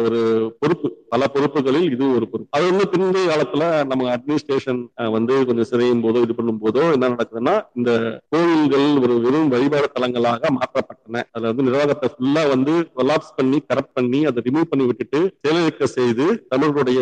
[0.05, 0.21] ஒரு
[0.61, 0.89] பொறுப்பு.
[1.13, 2.53] பல பொறுப்புகளில் இது ஒரு பொறுப்பு.
[2.57, 4.81] அது வந்து பிந்தைய காலத்துல நம்ம அட்மினிஸ்ட்ரேஷன்
[5.17, 7.91] வந்து கொஞ்சம் சிதையும் போதோ இது பண்ணும் போதோ என்ன நடக்குதுன்னா இந்த
[8.35, 11.23] கோவில்கள் ஒரு வெறும் வழிபாடு தலங்களாக மாற்றப்பட்டன.
[11.35, 16.27] அதுல வந்து நிர்வாகத்தை ஃபுல்லா வந்து கொலாப்ஸ் பண்ணி கரப்ட் பண்ணி அதை ரிமூவ் பண்ணி விட்டுட்டு செயலிழக்க செய்து
[16.55, 17.01] தமிழர்களுடைய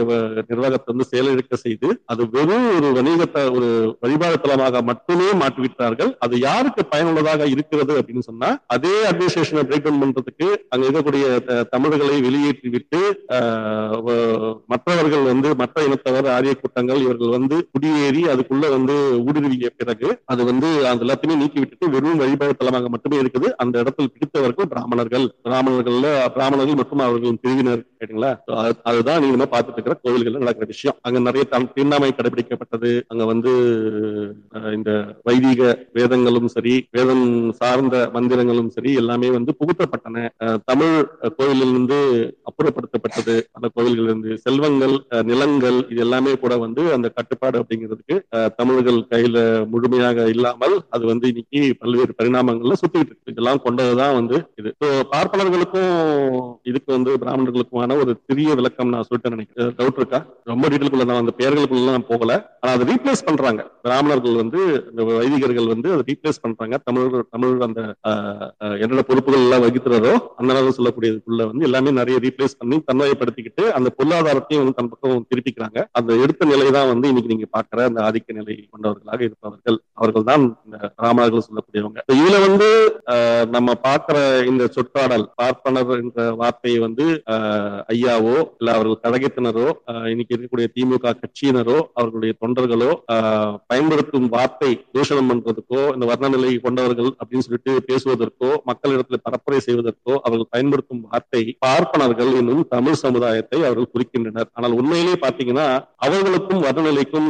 [0.50, 3.70] நிர்வாகத்தை வந்து செயலிழக்க செய்து அது வெறும் ஒரு வணிகத்தை ஒரு
[4.04, 6.12] வழிபாடு தலமாக மட்டுமே மாற்றிவிட்டார்கள்.
[6.26, 11.24] அது யாருக்கு பயனுள்ளதாக இருக்கிறது அப்படின்னு சொன்னா அதே அட்மினிஸ்ட்ரேஷனை பிரேக் டவுன் பண்றதுக்கு அங்க இருக்கக்கூடிய
[11.74, 13.00] தமிழர்களை வெளியேற்றி விட்டு
[14.72, 18.96] மற்றவர்கள் வந்து மற்ற இனத்தவர் ஆரிய கூட்டங்கள் இவர்கள் வந்து குடியேறி அதுக்குள்ள வந்து
[19.26, 23.48] ஊடுருவிய பிறகு அது வந்து அது எல்லாத்தையுமே நீக்கி விட்டுட்டு வெறும் வழிபாடு தலமாக மட்டுமே இருக்குது.
[23.62, 25.26] அந்த இடத்தில் பிடித்தவர்கள் பிராமணர்கள்.
[25.46, 26.06] பிராமணர்கள்ல
[26.36, 28.32] பிராமணர்கள் மற்றும் அவர்களின் பிரிவினர் கேட்டீங்களா?
[28.90, 30.98] அதுதான் நீங்க நம்ம பார்த்துட்டு இருக்கிற கோயில்கள் நடக்கிற விஷயம்.
[31.06, 31.44] அங்க நிறைய
[31.76, 32.92] தீண்டாமை கடைபிடிக்கப்பட்டது.
[33.12, 33.52] அங்க வந்து
[34.76, 34.90] இந்த
[35.28, 35.60] வைதிக
[35.98, 37.26] வேதங்களும் சரி வேதம்
[37.60, 40.26] சார்ந்த மந்திரங்களும் சரி எல்லாமே வந்து புகுத்தப்பட்டன.
[40.70, 40.96] தமிழ்
[41.38, 41.98] கோயிலிருந்து
[42.52, 43.36] அப்புறப்படுத்தப்பட்டது.
[43.56, 44.94] அந்த கோவில்கள் இருந்து செல்வங்கள்
[45.30, 48.16] நிலங்கள் இது எல்லாமே கூட வந்து அந்த கட்டுப்பாடு அப்படிங்கிறதுக்கு
[48.60, 49.38] தமிழர்கள் கையில
[49.72, 53.32] முழுமையாக இல்லாமல் அது வந்து இன்னைக்கு பல்வேறு பரிணாமங்கள்ல சுத்திட்டு இருக்கு.
[53.34, 54.70] இதெல்லாம் கொண்டதுதான் வந்து இது.
[54.82, 55.92] ஸோ பார்ப்பனர்களுக்கும்
[56.70, 59.72] இதுக்கு வந்து பிராமணர்களுக்குமான ஒரு சிறிய விளக்கம் நான் சொல்லிட்டு நினைக்கிறேன்.
[59.78, 60.20] டவுட் இருக்கா?
[60.52, 62.32] ரொம்ப டீட்டெயிலுக்குள்ள நான் அந்த பெயர்களுக்குள்ள நான் போகல.
[62.62, 63.62] ஆனா அதை ரீப்ளேஸ் பண்றாங்க.
[63.86, 66.74] பிராமணர்கள் வந்து இந்த வைதிகர்கள் வந்து அதை ரீப்ளேஸ் பண்றாங்க.
[66.88, 67.80] தமிழர்கள் தமிழ் அந்த
[68.82, 73.40] என்னென்ன பொறுப்புகள் எல்லாம் வகிக்கிறதோ அந்த அளவு சொல்லக்கூடியதுக்குள்ள வந்து எல்லாமே நிறைய ரீப்ளேஸ் பண்ணி தன்மையப்படுத்திக்கிட்டு
[73.76, 75.78] அந்த பொருளாதாரத்தையும் வந்து தன் பக்கம் திருப்பிக்கிறாங்க.
[75.98, 79.78] அந்த எடுத்த நிலை தான் வந்து இன்னைக்கு நீங்க பாக்குற அந்த ஆதிக்க நிலை கொண்டவர்களாக இருப்பவர்கள்.
[79.98, 82.00] அவர்கள் தான் இந்த பிராமணர்கள் சொல்லக்கூடியவங்க.
[82.14, 82.68] இதுல வந்து
[83.14, 84.16] ஆஹ், நம்ம பார்க்கிற
[84.50, 87.50] இந்த சொற்பாடல் பார்ப்பனர் என்ற வார்த்தையை வந்து ஆஹ்,
[87.92, 89.66] ஐயாவோ இல்ல அவர்கள் கழகத்தினரோ
[90.12, 90.90] இன்னைக்கு இருக்கக்கூடிய திமுக
[91.22, 92.90] கட்சியினரோ அவர்களுடைய தொண்டர்களோ
[93.70, 96.80] பயன்படுத்தும் வார்த்தை தூஷணம் பண்றதுக்கோ இந்த வர்ணநிலை கொண்டவர்கள்
[97.18, 104.48] அப்படின்னு சொல்லிட்டு பேசுவதற்கோ மக்களிடத்துல பரப்புரை செய்வதற்கோ அவர்கள் பயன்படுத்தும் வார்த்தை பார்ப்பனர்கள் என்னும் தமிழ் சமுதாயத்தை அவர்கள் குறிக்கின்றனர்.
[104.52, 105.66] ஆனால் உண்மையிலேயே பாத்தீங்கன்னா
[105.98, 107.28] அவர்களுக்கும் வர்ணநிலைக்கும்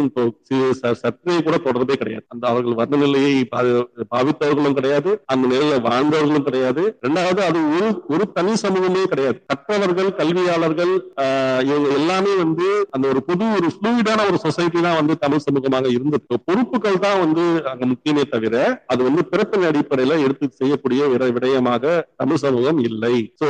[1.00, 2.24] சற்றே கூட தொடர்பே கிடையாது.
[2.28, 3.34] அந்த அவர்கள் வர்ணநிலையை
[4.11, 6.82] பாவித்தவர்களும் கிடையாது அந்த நிலையில வாழ்ந்தவர்களும் கிடையாது.
[7.00, 9.38] இரண்டாவது அது ஒரு ஒரு தனி சமூகமே கிடையாது.
[9.46, 10.92] கற்றவர்கள் கல்வியாளர்கள்
[11.22, 15.86] ஆஹ், இவங்க எல்லாமே வந்து அந்த ஒரு புது ஒரு ஃப்ளூயிடான ஒரு சொசைட்டி தான் வந்து தமிழ் சமூகமாக
[15.90, 16.11] இருந்தது
[16.44, 19.90] பொறுப்புகள் தான் வந்து அங்க முக்கியமே தவிர அது வந்து பிறப்பின் அடிப்படையில
[20.22, 21.84] எடுத்து செய்யக்கூடிய விட- விடயமாக
[22.16, 23.14] தமிழ் சமூகம் இல்லை.
[23.40, 23.48] சோ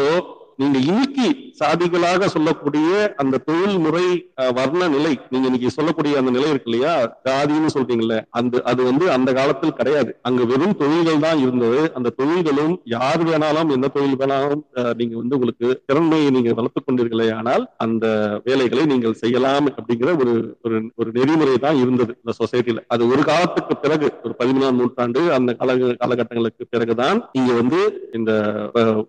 [0.62, 1.26] நீங்க இன்னைக்கு
[1.60, 2.88] சாதிகளாக சொல்லக்கூடிய
[3.22, 4.04] அந்த தொழில் முறை
[4.56, 6.92] வர்ண நிலை நீங்க இன்னைக்கு சொல்லக்கூடிய அந்த நிலை இருக்கு இல்லையா?
[7.26, 10.10] ஜாதின்னு சொல்றீங்கல்ல அந்த அது வந்து அந்த காலத்தில் கிடையாது.
[10.28, 11.80] அங்க வெறும் தொழில்கள் தான் இருந்தது.
[11.96, 14.62] அந்த தொழில்களும் யார் வேணாலும் எந்த தொழில் வேணாலும்
[15.00, 15.58] நீங்க வந்து உங்களுக்கு
[15.88, 18.06] திறமையை நீங்க வளர்த்துக் கொண்டீர்களே ஆனால் அந்த
[18.46, 19.40] வேலைகளை நீங்கள் செய்யலாம்
[19.72, 19.90] அப்படிங்கிற
[20.22, 20.34] ஒரு
[20.64, 22.60] ஒரு ஒரு நெறிமுறை தான் இருந்தது இந்த சொசைட்டில.
[22.92, 25.00] அது ஒரு காலத்துக்கு பிறகு ஒரு பதிமூணாம் நூற்றாண்டு
[25.36, 25.70] அந்த கால
[26.02, 26.40] காலகட்டங்களுக்கு
[26.72, 27.08] பிறகுதான்
[27.38, 27.80] இங்க வந்து
[28.18, 28.32] இந்த
[28.78, 29.00] அஹ்,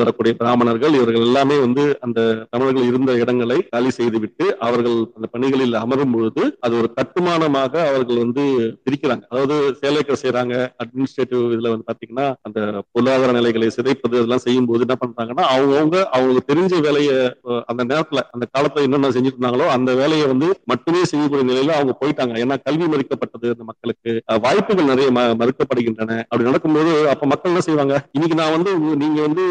[0.00, 5.74] வரக்கூடிய பிராமண இருந்து இவர்கள் எல்லாமே வந்து அந்த தமிழர்கள் இருந்த இடங்களை காலி செய்துவிட்டு அவர்கள் அந்த பணிகளில்
[5.74, 8.42] அமரும் பொழுது அது ஒரு கட்டுமானமாக அவர்கள் வந்து
[8.84, 9.22] பிரிக்கிறாங்க.
[9.28, 14.96] அதாவது சேலைக்கர் செய்யறாங்க அட்மினிஸ்ட்ரேட்டிவ் இதுல வந்து பாத்தீங்கன்னா அந்த பொருளாதார நிலைகளை சிதைப்பது இதெல்லாம் செய்யும் போது என்ன
[15.06, 17.34] பண்றாங்கன்னா அவங்கவுங்க அவங்களுக்கு தெரிஞ்ச வேலையை
[17.66, 22.38] அந்த நேரத்துல அந்த காலத்துல என்னென்ன செஞ்சுட்டு இருந்தாங்களோ அந்த வேலையை வந்து மட்டுமே செய்யக்கூடிய நிலையில அவங்க போயிட்டாங்க.
[22.38, 26.18] ஏன்னா கல்வி மறுக்கப்பட்டது அந்த மக்களுக்கு வாய்ப்புகள் நிறைய ம- மறுக்கப்படுகின்றன.
[26.18, 28.08] அப்படி நடக்கும்போது அப்ப மக்கள் என்ன செய்வாங்க?
[28.12, 29.42] இன்னைக்கு நான் வந்து நீங்க வந்து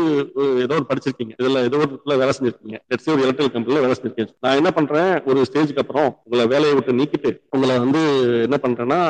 [0.62, 2.78] ஏதோ ஒரு படிச்சிருக்கீங்க இதுல ஏதோ ஒரு இடத்துல வேலை செஞ்சிருக்கீங்க.
[2.92, 4.34] லெட்ஸ் ஒரு எலக்ட்ரிக்கல் கம்பெனில வேலை செஞ்சிருக்கீங்க.
[4.46, 5.12] நான் என்ன பண்றேன்?
[5.30, 8.04] ஒரு ஸ்டேஜுக்கு அப்புறம் உங்களை வேலையை விட்டு நீக்கிட்டு உங்களை வந்து
[8.48, 9.02] என்ன பண்றேன்னா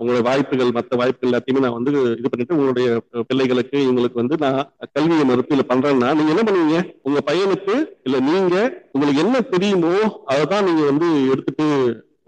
[0.00, 2.88] உங்களுடைய உங்களோட வாய்ப்புகள் மற்ற வாய்ப்புகள் எல்லாத்தையுமே நான் வந்து இது பண்ணிட்டு உங்களுடைய
[3.30, 4.60] பிள்ளைகளுக்கு இவங்களுக்கு வந்து நான்
[4.96, 6.78] கல்வியை மறுப்பு இல்ல பண்றேன்னா நீங்க என்ன பண்ணுவீங்க?
[7.08, 7.74] உங்க பையனுக்கு
[8.06, 8.54] இல்ல நீங்க
[8.94, 9.94] உங்களுக்கு என்ன தெரியுமோ
[10.32, 11.66] அதை தான் நீங்க வந்து எடுத்துட்டு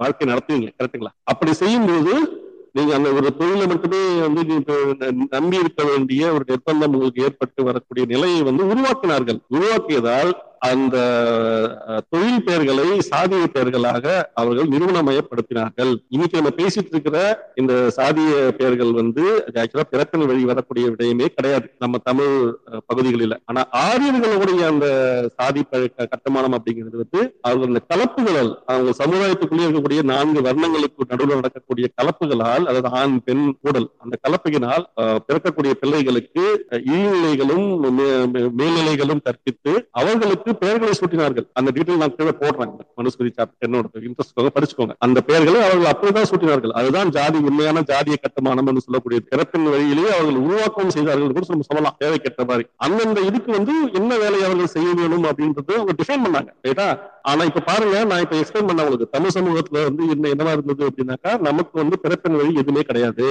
[0.03, 0.69] வாழ்க்கை நடத்துவீங்க.
[0.79, 2.15] கரெக்ட்டுங்களா அப்படி செய்யும்போது
[2.77, 4.43] நீங்க அந்த ஒரு தொழிலை மட்டுமே வந்து
[5.31, 9.39] நம்பி இருக்க வேண்டிய ஒரு நிர்பந்தம் உங்களுக்கு ஏற்பட்டு வரக்கூடிய நிலையை வந்து உருவாக்கினார்கள்.
[9.49, 10.33] உருவாக்கியதால்
[10.69, 10.97] அந்த
[12.13, 14.05] தொழில் பெயர்களை சாதிய பெயர்களாக
[14.41, 15.93] அவர்கள் நிறுவனமயப்படுத்தினார்கள்.
[16.15, 17.17] இன்னைக்கு நம்ம பேசிட்டு இருக்கிற
[17.61, 19.25] இந்த சாதிய பெயர்கள் வந்து
[19.63, 22.35] ஆக்சுவலா பிறப்பின் வழி வரக்கூடிய விடயமே கிடையாது நம்ம தமிழ்
[22.91, 23.37] பகுதிகளில்.
[23.51, 24.87] ஆனா ஆரியர்களுடைய அந்த
[25.39, 31.89] சாதி பழக்க கட்டுமானம் அப்படிங்கிறது வந்து அவர்கள் அந்த கலப்புகளால் அவங்க சமுதாயத்துக்குள்ளே இருக்கக்கூடிய நான்கு வர்ணங்களுக்கு நடுவில் நடக்கக்கூடிய
[32.01, 34.87] கலப்புகளால் அதாவது ஆண் பெண் கூடல் அந்த கலப்பையினால்
[35.29, 36.45] பிறக்கக்கூடிய பிள்ளைகளுக்கு
[36.91, 37.67] இழிநிலைகளும்
[38.59, 41.47] மேல்நிலைகளும் கற்பித்து அவர்களுக்கு பெயர்களை சூட்டினார்கள்.
[41.59, 42.73] அந்த டீட்டெயில் நான் கீழே போடுறேன்.
[43.01, 44.95] மனுஸ்மிருதி சாப்டர் என்னோட இன்ட்ரெஸ்ட் படிச்சுக்கோங்க.
[45.07, 46.75] அந்த பெயர்களை அவர்கள் அப்படிதான் சூட்டினார்கள்.
[46.81, 51.99] அதுதான் ஜாதி உண்மையான ஜாதிய கட்டுமானம் என்று சொல்லக்கூடிய பிறப்பின் வழியிலேயே அவர்கள் உருவாக்கம் செய்தார்கள் கூட நம்ம சொல்லலாம்.
[52.05, 52.67] தேவைக்கேற்ற மாதிரி.
[52.87, 56.51] அந்தந்த இதுக்கு வந்து என்ன வேலை அவர்கள் செய்ய வேணும் அப்படின்றது அவங்க டிஃபைன் பண்ணாங்க.
[56.69, 56.89] ரைட்டா
[57.31, 59.07] ஆனா இப்ப பாருங்க நான் இப்ப எக்ஸ்பிளைன் பண்ண உங்களுக்கு.
[59.15, 63.27] தமிழ் சமூகத்துல வந்து என்ன என்னவா இருந்தது அப்படின்னாக்கா நமக்கு வந்து பிறப்பின் வழி எதுவுமே கிடையாது.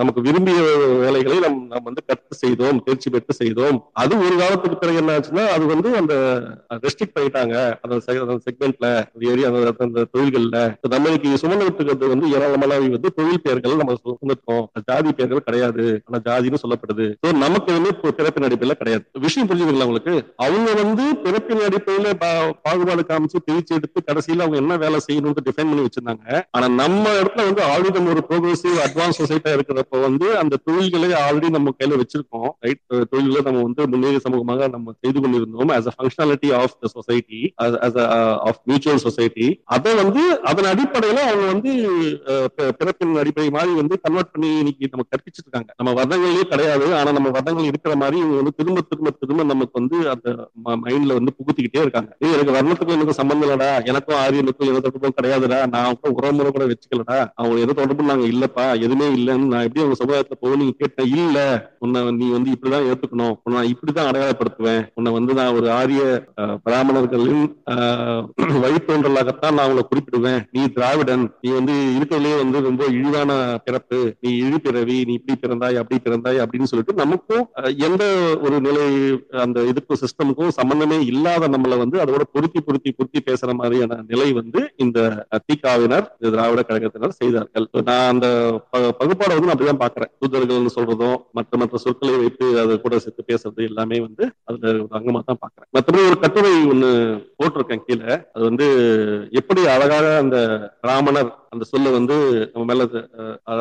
[0.00, 0.58] நமக்கு விரும்பிய
[1.04, 3.78] வேலைகளை நம் நம்ம வந்து கற்று செய்தோம் தேர்ச்சி பெற்று செய்தோம்.
[4.02, 6.40] அது ஒரு காலத்துக்கு பிறகு என்ன ஆச்சுன்னா அது வந்து அந்த
[6.74, 7.78] ரெஸ்ட்ரிக்ட் பண்ணிட்டாங்க.
[7.80, 10.70] அந்த செக்மெண்ட்ல ஏரியா அந்த தொழில்கள்ல.
[10.70, 16.02] இப்ப நம்ம இன்னைக்கு சுமந்துட்டு வந்து ஏராளமான வந்து தொழில் பெயர்கள் நம்ம சுமந்துட்டோம் ஜாதி பெயர்கள் கிடையாது.
[16.04, 17.14] ஆனா ஜாதின்னு சொல்லப்படுது.
[17.32, 19.04] நமக்கு வந்து இப்போ பிறப்பின் அடிப்படையில கிடையாது.
[19.12, 20.32] விஷயம் புரிஞ்சுதுங்களா உங்களுக்கு?
[20.36, 25.56] அவங்க வந்து பிறப்பின் அடிப்படையில பா- பாகுபாடு காமிச்சு பிரிச்சு எடுத்து கடைசியில அவங்க என்ன வேலை செய்யணும்னு டிஃபைன்
[25.56, 26.42] பண்ணி வச்சிருந்தாங்க.
[26.50, 31.48] ஆனா நம்ம இடத்துல வந்து ஆல்ரெடி நம்ம ஒரு ப்ரோக்ரஸிவ் அட்வான்ஸ் சொசைட்டா இருக்கிறப்ப வந்து அந்த தொழில்களை ஆல்ரெடி
[31.48, 32.48] நம்ம கையில வச்சிருக்கோம்.
[32.60, 35.68] ரைட் தொழில்களை நம்ம வந்து முன்னேறிய சமூகமாக நம்ம செய்து கொண்டிருந்தோம்.
[35.78, 39.62] As a functionality of the society as as a uh, of mutual society.
[39.64, 41.72] அதை வந்து அதன் அடிப்படையில அவங்க வந்து
[42.78, 46.96] பிறப்பின் அடிப்படை மாதிரி வந்து கன்வெர்ட் பண்ணி இன்னைக்கு நம்ம கற்பிச்சிட்டு இருக்காங்க நம்ம வர்ணங்களே கிடையாது.
[46.96, 51.34] ஆனா நம்ம வர்ணங்கள் இருக்கிற மாதிரி இவங்க வந்து திரும்ப திரும்ப திரும்ப நமக்கு வந்து அந்த மைண்ட்ல வந்து
[51.36, 52.16] புகுத்திக்கிட்டே இருக்காங்க.
[52.18, 53.86] எனக்கு வர்ணத்துக்கும் எனக்கு சம்பந்தம் இல்லடா.
[53.86, 55.68] எனக்கும் ஆரியனுக்கும் எந்த தொடர்பும் கிடையாதுடா.
[55.68, 57.28] நான் கூட உறவுமுறை கூட வச்சுக்கலடா.
[57.34, 58.76] அவங்க எந்த தொடர்பும் நாங்க இல்லப்பா.
[58.80, 61.16] எதுவுமே இல்லைன்னு நான் எப்படி அவங்க சமுதாயத்துல போக நீங்க கேட்டேன்.
[61.16, 61.70] இல்ல.
[61.78, 63.34] உன்னை நீ வந்து இப்படிதான் ஏத்துக்கணும்.
[63.44, 64.88] நான் இப்படிதான் அடையாளப்படுத்துவேன்.
[64.94, 66.24] உன்னை வந்து நான் ஒரு ஆரிய
[66.64, 67.62] பிராமணர்களின்
[68.36, 70.44] வழித்தோன்றலாகத்தான் நான் அவங்களை குறிப்பிடுவேன்.
[70.52, 71.34] நீ திராவிடன்.
[71.40, 74.16] நீ வந்து இருக்கிறதுலயே வந்து ரொம்ப இழிவான பிறப்பு.
[74.20, 75.04] நீ இழி பிறவி.
[75.04, 77.48] நீ இப்படி பிறந்தாய் அப்படி பிறந்தாய் அப்படின்னு சொல்லிட்டு நமக்கும்
[77.78, 78.04] எந்த
[78.42, 78.82] ஒரு நிலை
[79.30, 84.72] அந்த இதுக்கும் சிஸ்டமுக்கும் சம்பந்தமே இல்லாத நம்மளை வந்து அதோட பொருத்தி பொருத்தி பொருத்தி பேசுற மாதிரியான நிலை வந்து
[84.76, 87.68] இந்த திகாவினர் திராவிட கழகத்தினர் செய்தார்கள்.
[87.84, 92.80] நான் அந்த ப- பகுப்பாடை வந்து நான் அப்படிதான் பாக்குறேன் தூதர்கள்னு சொல்றதும் மற்ற மற்ற சொற்களை வைத்து அதை
[92.80, 96.90] கூட சேர்த்து பேசுறது எல்லாமே வந்து அதுல ஒரு அங்கமா தான் பாக்குறேன் மற்றபடி ஒரு கட்டுரை ஒன்று
[97.38, 98.12] போட்டிருக்கேன் கீழே.
[98.32, 98.66] அது வந்து
[99.30, 100.38] எப்படி அழகாக அந்த
[100.80, 102.16] ராமணர் அந்த சொல்ல வந்து
[102.52, 102.86] நம்ம மேல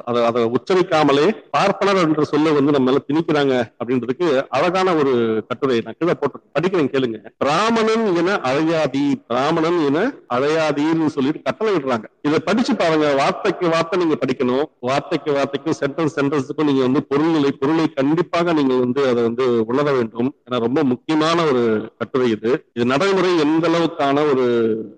[0.07, 1.25] அதை அதை உச்சரிக்காமலே
[1.55, 4.27] பார்ப்பனர் என்ற சொல்ல வந்து நம்ம மேல திணிக்கிறாங்க அப்படின்றதுக்கு
[4.57, 5.13] அழகான ஒரு
[5.49, 7.19] கட்டுரை நான் கீழே போட்டு படிக்கிறேன் கேளுங்க.
[7.43, 10.03] பிராமணன் என அழையாதி பிராமணன் என
[10.35, 12.07] அழையாதின்னு சொல்லிட்டு கட்டளை விடுறாங்க.
[12.27, 13.07] இதை படிச்சு பாருங்க.
[13.21, 14.65] வார்த்தைக்கு வார்த்தை நீங்க படிக்கணும்.
[14.89, 20.29] வார்த்தைக்கு வார்த்தைக்கும் சென்டென்ஸ் சென்டென்ஸுக்கும் நீங்க வந்து பொருள்நிலை பொருளை கண்டிப்பாக நீங்க வந்து அதை வந்து உணர வேண்டும்.
[20.45, 21.63] ஏன்னா ரொம்ப முக்கியமான ஒரு
[21.97, 22.51] கட்டுரை இது.
[22.73, 24.45] இது நடைமுறை எந்த அளவுக்கான ஒரு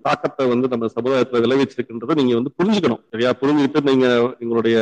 [0.08, 3.02] தாக்கத்தை வந்து நம்ம சமுதாயத்துல விளைவிச்சிருக்கின்றது நீங்க வந்து புரிஞ்சுக்கணும்.
[3.14, 3.30] சரியா?
[3.42, 4.08] புரிஞ்சுக்கிட்டு நீங்க
[4.44, 4.78] உங்களுடைய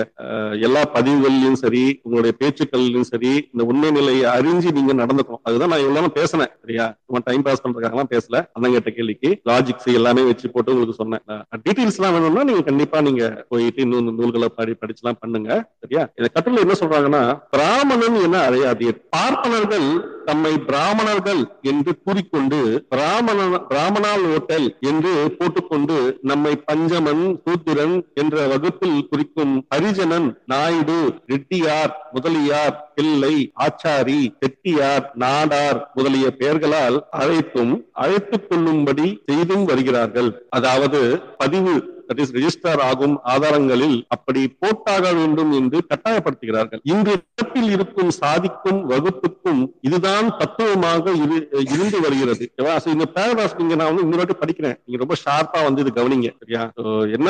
[0.67, 5.43] எல்லா பதிவுகள்லயும் சரி உங்களுடைய பேச்சுக்கள்லயும் சரி இந்த உண்மை நிலையை அறிஞ்சு நீங்க நடந்துக்கணும்.
[5.47, 6.85] அதுதான் நான் இவ்வளவு பேசினேன் சரியா?
[7.05, 8.41] சும்மா டைம் பாஸ் பண்றதுக்காகலாம் பேசல.
[8.55, 9.31] அண்ணன் கேட்ட கேள்விக்கு.
[9.51, 11.23] லாஜிக்ஸ் எல்லாமே வச்சு போட்டு உங்களுக்கு சொன்னேன்.
[11.65, 13.23] டீட்டெயில்ஸ் எல்லாம் வேணும்னா நீங்க கண்டிப்பா நீங்க
[13.53, 15.49] போயிட்டு இன்னும் நூல்களை படி படிச்சு எல்லாம் பண்ணுங்க
[15.83, 16.03] சரியா?
[16.19, 17.23] இந்த கட்டுரையில என்ன சொல்றாங்கன்னா
[17.55, 19.89] பிராமணன் என அழையாதீர் பார்ப்பனர்கள்
[20.29, 21.41] தம்மை பிராமணர்கள்
[21.71, 22.57] என்று கூறிக்கொண்டு
[22.93, 25.97] பிராமண பிராமணால் ஓட்டல் என்று போட்டுக்கொண்டு
[26.31, 33.33] நம்மை பஞ்சமன் சூத்திரன் என்ற வகுப்பில் குறிக்கும் ஹரிஜனன் நாயுடு ரெட்டியார் முதலியார் பிள்ளை
[33.65, 40.31] ஆச்சாரி செட்டியார் நாடார் முதலிய பெயர்களால் அழைத்தும் அழைத்துக் கொள்ளும்படி செய்தும் வருகிறார்கள்.
[40.49, 41.01] அதாவது
[41.37, 41.75] பதிவு
[42.07, 46.79] தட் இஸ் ரெஜிஸ்டர் ஆகும் ஆதாரங்களில் அப்படி போட்டாக வேண்டும் என்று கட்டாயப்படுத்துகிறார்கள்.
[46.83, 52.51] இன்று இடத்தில் இருக்கும் சாதிக்கும் வகுப்புக்கும் இதுதான் தத்துவமாக இரு- இருந்து வருகிறது.
[52.85, 54.75] இந்த பேராகிராஃப் நீங்க நான் வந்து இன்னொரு வாட்டி படிக்கிறேன்.
[54.85, 56.71] நீங்க ரொம்ப ஷார்ப்பா வந்து இது கவனிங்க சரியா?
[57.11, 57.29] என்ன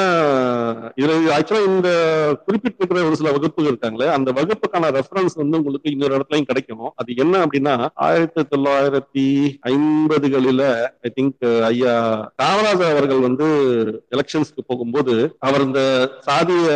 [0.96, 1.90] இதுல ஆக்சுவலா இந்த
[2.48, 7.46] குறிப்பிட்டிருக்கிற ஒரு சில வகுப்புகள் இருக்காங்களே அந்த வகுப்புக்கான ரெஃபரன்ஸ் வந்து உங்களுக்கு இன்னொரு இடத்துலயும் கிடைக்கும் அது என்ன
[7.46, 9.26] அப்படின்னா ஆயிரத்தி தொள்ளாயிரத்தி
[9.68, 11.96] ஐம்பதுகளில ஐ திங்க் ஐயா
[12.44, 13.46] காமராஜர் அவர்கள் வந்து
[14.12, 15.14] எலெக்ஷன்ஸ்க்கு போகும்போது
[15.48, 15.82] அவர் இந்த
[16.28, 16.68] சாதிய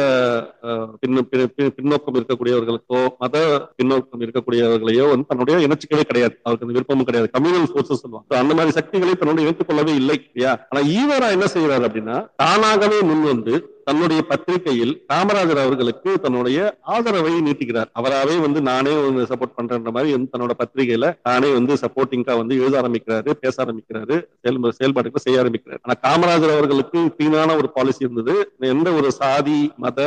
[1.78, 3.36] பின்னோக்கம் இருக்கக்கூடியவர்களுக்கோ மத
[3.78, 6.36] பின்னோக்கம் இருக்கக்கூடியவர்களையோ வந்து தன்னுடைய இணைச்சிக்கவே கிடையாது.
[6.44, 7.30] அவருக்கு அந்த விருப்பமும் கிடையாது.
[7.36, 8.39] கம்யூனல் சோர்சஸ் சொல்லுவாங்க.
[8.44, 10.54] அந்த மாதிரி சக்திகளை தன்னோட இணைத்துக் கொள்ளவே இல்லை இல்லையா?
[10.72, 13.54] ஆனா ஈவரா என்ன செய்யறாரு அப்படின்னா தானாகவே முன் வந்து
[13.86, 17.89] தன்னுடைய பத்திரிகையில் காமராஜர் அவர்களுக்கு தன்னுடைய ஆதரவை நீட்டிக்கிறார்.
[17.99, 22.75] அவராவே வந்து நானே வந்து சப்போர்ட் பண்றேன்ற மாதிரி வந்து தன்னோட பத்திரிகையில நானே வந்து சப்போர்ட்டிங்கா வந்து எழுத
[22.82, 25.82] ஆரம்பிக்கிறாரு பேச ஆரம்பிக்கிறாரு செயல் செயல்பாடுகளை செய்ய ஆரம்பிக்கிறார்.
[25.84, 28.36] ஆனா காமராஜர் அவர்களுக்கு தீனான ஒரு பாலிசி இருந்தது.
[28.59, 29.99] எந்த ஒரு சாதி மத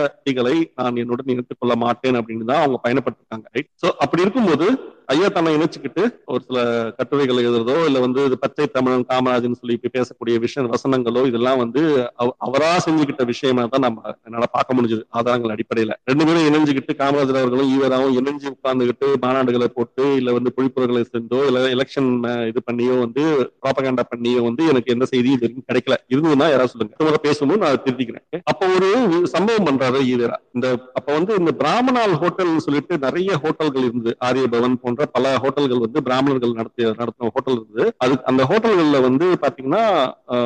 [0.74, 4.66] நான் என்னுடன் இணைத்துக் கொள்ள மாட்டேன் அப்படின்னு தான் அவங்க பயணப்பட்டிருக்காங்க ரைட் சோ அப்படி இருக்கும்போது
[5.08, 6.58] ஐயா தன்னை இணைச்சுக்கிட்டு ஒரு சில
[6.96, 11.82] கட்டுரைகள் எழுதுறதோ இல்ல வந்து இது பச்சை தமிழன் காமராஜன் சொல்லி இப்ப பேசக்கூடிய விஷயம் வசனங்களோ இதெல்லாம் வந்து
[12.14, 15.92] அவ- அவரா செஞ்சுக்கிட்ட விஷயமா தான் நம்ம என்னால பார்க்க முடிஞ்சது ஆதாரங்கள் அடிப்படையில.
[16.04, 21.68] ரெண்டு பேரும் இணைஞ்சுக்கிட்டு காமராஜர் அவர்களும் ஈவராவும் இணைஞ்சு உட்கார்ந்துகிட்டு மாநாடுகளை போட்டு இல்ல வந்து பொழிப்புரைகளை செஞ்சோ இல்ல
[21.74, 22.10] எலெக்ஷன்
[22.46, 23.24] இது பண்ணியோ வந்து
[23.62, 25.94] ப்ராபகண்டா பண்ணியோ வந்து எனக்கு எந்த செய்தியும் இது கிடைக்கல.
[26.08, 26.94] இருந்ததுன்னா யாராவது சொல்லுங்க.
[26.98, 28.24] அடுத்த பேசும்போது நான் திருத்திக்கிறேன்.
[28.44, 28.88] அப்போ அப்ப ஒரு
[29.26, 30.36] சம்பவம் பண்றாரு ஈவரா.
[30.52, 34.16] இந்த அப்ப வந்து இந்த பிராமணால் ஹோட்டல்னு சொல்லிட்டு நிறைய ஹோட்டல்கள் இருந்தது.
[34.20, 37.84] ஆரிய பவன் போன்ற பல ஹோட்டல்கள் வந்து பிராமணர்கள் நடத்திய நடத்தின ஹோட்டல் இருந்தது.
[38.04, 39.82] அது அந்த ஹோட்டல்கள்ல வந்து பாத்தீங்கன்னா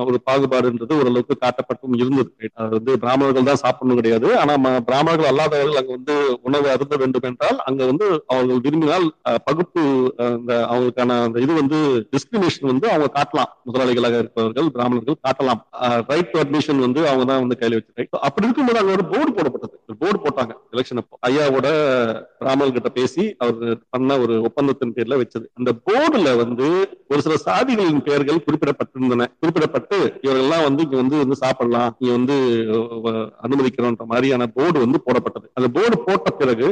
[0.08, 2.30] ஒரு பாகுபாடுன்றது ஓரளவுக்கு காட்டப்பட்டும் இருந்தது.
[2.60, 4.28] அது வந்து பிராமணர்கள் தான் சாப்பிடணும் கிடையாது.
[4.42, 4.54] ஆனா
[4.88, 6.16] பிராமணர்கள் அல்லாதவர்கள் அங்க வந்து
[6.48, 9.06] உணவு அருந்த வேண்டும் என்றால் அங்க வந்து அவர்கள் விரும்பினால்
[9.48, 9.82] பகுப்பு
[10.28, 11.80] அந்த அவங்களுக்கான அந்த இது வந்து
[12.14, 13.52] டிஸ்கிரிமினேஷன் வந்து அவங்க காட்டலாம்.
[13.68, 15.62] முதலாளிகளாக இருப்பவர்கள் பிராமணர்கள் காட்டலாம்.
[16.12, 19.74] ரைட் டு அட்மிஷன் வந்து அவங்க தான் வந்து கையில வச்சு அப்படி இருக்கும்போது அங்க ஒரு போர்டு போடப்பட்டது.
[20.02, 21.16] போர்டு போட்டாங்க எலெக்ஷன் அப்போ.
[21.28, 21.68] ஐயாவோட
[22.46, 23.56] ராமல் கிட்ட பேசி அவர்
[23.94, 25.46] பண்ண ஒரு ஒப்பந்தத்தின் பேர்ல வச்சது.
[25.58, 26.66] அந்த போர்டுல வந்து
[27.08, 29.26] ஒரு சில சாதிகளின் பெயர்கள் குறிப்பிடப்பட்டிருந்தன.
[29.40, 32.36] குறிப்பிடப்பட்டு இவர்கள்லாம் வந்து இங்க வந்து வந்து சாப்பிடலாம் இங்க வந்து
[33.46, 35.46] அனுமதிக்கிறோன்ற மாதிரியான போர்டு வந்து போடப்பட்டது.
[35.54, 36.68] அந்த போர்டு போட்ட பிறகு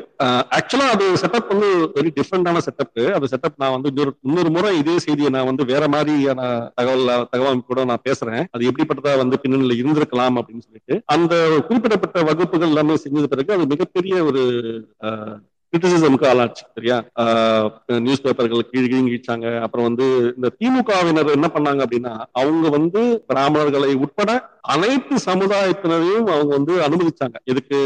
[0.58, 2.84] ஆக்சுவலா அது செட்டப் வந்து வெரி டிஃப்ரெண்டான செட்டப்
[3.16, 6.40] அந்த செட்டப் நான் வந்து இன்னொரு இன்னொரு முறை இதே செய்தியை நான் வந்து வேற மாதிரியான
[6.74, 8.44] தகவல் தகவல் கூட நான் பேசுறேன்.
[8.50, 11.34] அது எப்படிப்பட்டதா வந்து பின்னணியில் இருந்திருக்கலாம் அப்படின்னு சொல்லிட்டு அந்த
[11.68, 14.42] குறிப்பிடப்பட்ட வகுப்புகள் எல்லாமே செஞ்சது பிறகு அது மிகப்பெரிய ஒரு
[15.72, 16.96] கிரிட்டிசிசமுக்கு ஆளாச்சு சரியா?
[18.06, 20.06] நியூஸ் பேப்பர்கள் கீழ் கீழ்ச்சாங்க அப்புறம் வந்து
[20.36, 24.30] இந்த திமுகவினர் என்ன பண்ணாங்க அப்படின்னா அவங்க வந்து பிராமணர்களை உட்பட
[24.74, 27.36] அனைத்து சமுதாயத்தினரையும் அவங்க வந்து அனுமதிச்சாங்க.
[27.44, 27.78] இதுக்கு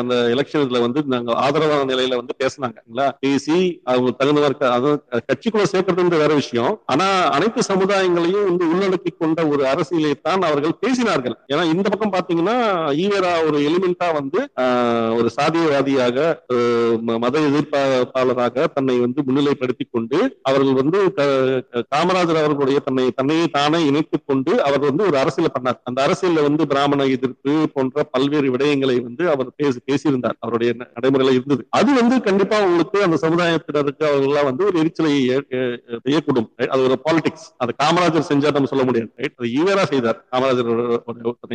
[0.00, 3.58] அந்த எலெக்ஷன்ல வந்து நாங்க ஆதரவான நிலையில வந்து பேசினாங்களா பேசி
[3.90, 6.72] அவங்க தகுந்தவர் அதுவும் கட்சிக்குள்ள சேர்க்கறது வேற விஷயம்.
[6.86, 7.06] ஆனா
[7.36, 11.36] அனைத்து சமுதாயங்களையும் வந்து உள்ளடக்கி கொண்ட ஒரு அரசியலை தான் அவர்கள் பேசினார்கள்.
[11.52, 12.56] ஏன்னா இந்த பக்கம் பாத்தீங்கன்னா
[13.04, 14.40] ஈவேரா ஒரு எலிமெண்டா வந்து
[15.18, 16.18] ஒரு சாதியவாதியாக
[17.24, 20.98] மத எதிர்ப்பாளராக தன்னை வந்து முன்னிலைப்படுத்தி கொண்டு அவர்கள் வந்து
[21.94, 25.78] காமராஜர் அவர்களுடைய தன்னை தன்னையே தானே இணைத்துக் கொண்டு அவர் வந்து ஒரு அரசியல் பண்ணார்.
[25.88, 30.38] அந்த அரசியல்ல வந்து பிராமண எதிர்ப்பு போன்ற பல்வேறு விடயங்களை வந்து அவர் பேசி பேசியிருந்தார்.
[30.44, 31.62] அவருடைய நடைமுறையில இருந்தது.
[31.78, 35.14] அது வந்து கண்டிப்பா உங்களுக்கு அந்த சமுதாயத்தினருக்கு அவர்கள்லாம் வந்து ஒரு எரிச்சலை
[36.06, 40.72] செய்யக்கூடும் அது ஒரு பாலிடிக்ஸ் அது காமராஜர் செஞ்சா நம்ம சொல்ல முடியாது அது ஈவரா செய்தார் காமராஜர்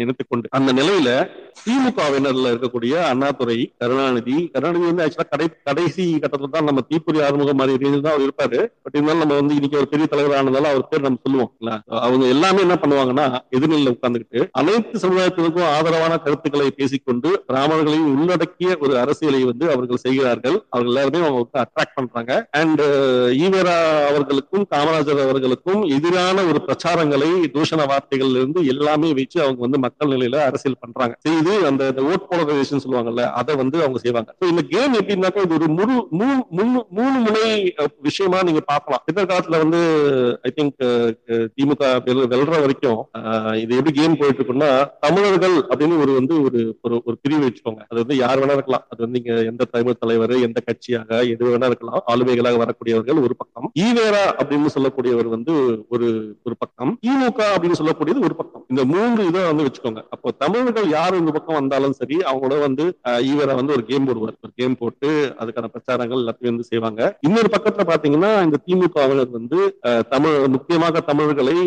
[0.05, 0.47] இணைத்துக் கொண்டு.
[0.57, 1.09] அந்த நிலையில
[1.63, 7.81] திமுகவினர்ல இருக்கக்கூடிய அண்ணாதுரை கருணாநிதி கருணாநிதி வந்து ஆக்சுவலா கடை கடைசி கட்டத்துல தான் நம்ம தீப்புரி ஆறுமுகம் மாதிரி
[7.83, 8.59] ரேஞ்சில் தான் அவர் இருப்பாரு.
[8.83, 11.51] பட் இருந்தாலும் நம்ம வந்து இன்னைக்கு ஒரு பெரிய தலைவர் ஆனதால அவர் பேர் நம்ம சொல்லுவோம்.
[11.59, 11.71] இல்ல?
[12.07, 13.25] அவங்க எல்லாமே என்ன பண்ணுவாங்கன்னா
[13.57, 20.57] எதிர்நிலையில உட்கார்ந்துக்கிட்டு அனைத்து சமுதாயத்திற்கும் ஆதரவான கருத்துக்களை பேசிக்கொண்டு பிராமணர்களையும் உள்ளடக்கிய ஒரு அரசியலை வந்து அவர்கள் செய்கிறார்கள்.
[20.69, 22.31] அவர்கள் எல்லாருமே அவங்க வந்து அட்ராக்ட் பண்றாங்க.
[22.51, 22.81] அண்ட்
[23.45, 23.75] ஈவரா
[24.09, 30.39] அவர்களுக்கும் காமராஜர் அவர்களுக்கும் எதிரான ஒரு பிரச்சாரங்களை தூஷண வார்த்தைகள் இருந்து எல்லாமே வச்சு அவங்க வந்து மக்கள் நிலையில
[30.49, 31.15] அரசியல் பண்றாங்க.
[31.19, 34.35] செய்து அந்த ஓட் போலரைசேஷன் சொல்லுவாங்கல்ல அதை வந்து அவங்க செய்வாங்க.
[34.51, 39.03] இந்த கேம் எப்படின்னாக்க இது ஒரு முழு மூணு மூணு- முனை விஷயமா நீங்க பார்க்கலாம்.
[39.13, 39.77] எதிர்காலத்துல வந்து
[40.41, 43.05] ஐ திங்க் திமுக வெல்- வெல்ற வரைக்கும்
[43.53, 47.77] இது எப்படி கேம் போயிட்டு இருக்குன்னா தமிழர்கள் அப்படின்னு ஒரு வந்து ஒரு ஒரு ஒரு பிரிவு வச்சுக்கோங்க.
[47.77, 48.85] அது வந்து யார் வேணா இருக்கலாம்.
[48.89, 52.03] அது வந்து இங்க எந்த தமிழ் தலைவர் எந்த கட்சியாக எது வேணா இருக்கலாம்.
[52.07, 53.71] ஆளுமைகளாக வரக்கூடியவர்கள் ஒரு பக்கம்.
[53.79, 56.99] ஈவேரா அப்படின்னு சொல்லக்கூடியவர் வந்து ஒரு ஒரு பக்கம்.
[57.07, 58.65] திமுக அப்படின்னு சொல்லக்கூடியது ஒரு பக்கம்.
[58.67, 60.03] இந்த மூன்று இதை வந்து வச்சுக்கோங்க.
[60.09, 64.19] அப்போ தமிழர்கள் யார் இந்த பக்கம் வந்தாலும் சரி அவங்களோட வந்து ஈவேரா வந்து ஒரு கேம் போடுவார்.
[64.21, 67.01] ஒரு கேம் போட்டு அதுக்கான பிரச்சாரங்கள் எல்லாத்தையும் வந்து செய்வாங்க.
[67.21, 69.59] இன்னொரு பக்கத்துல பாத்தீங்கன்னா இந்த திமுகவினர் வந்து
[70.09, 71.57] தமிழ் முக்கியமாக தமிழர்களை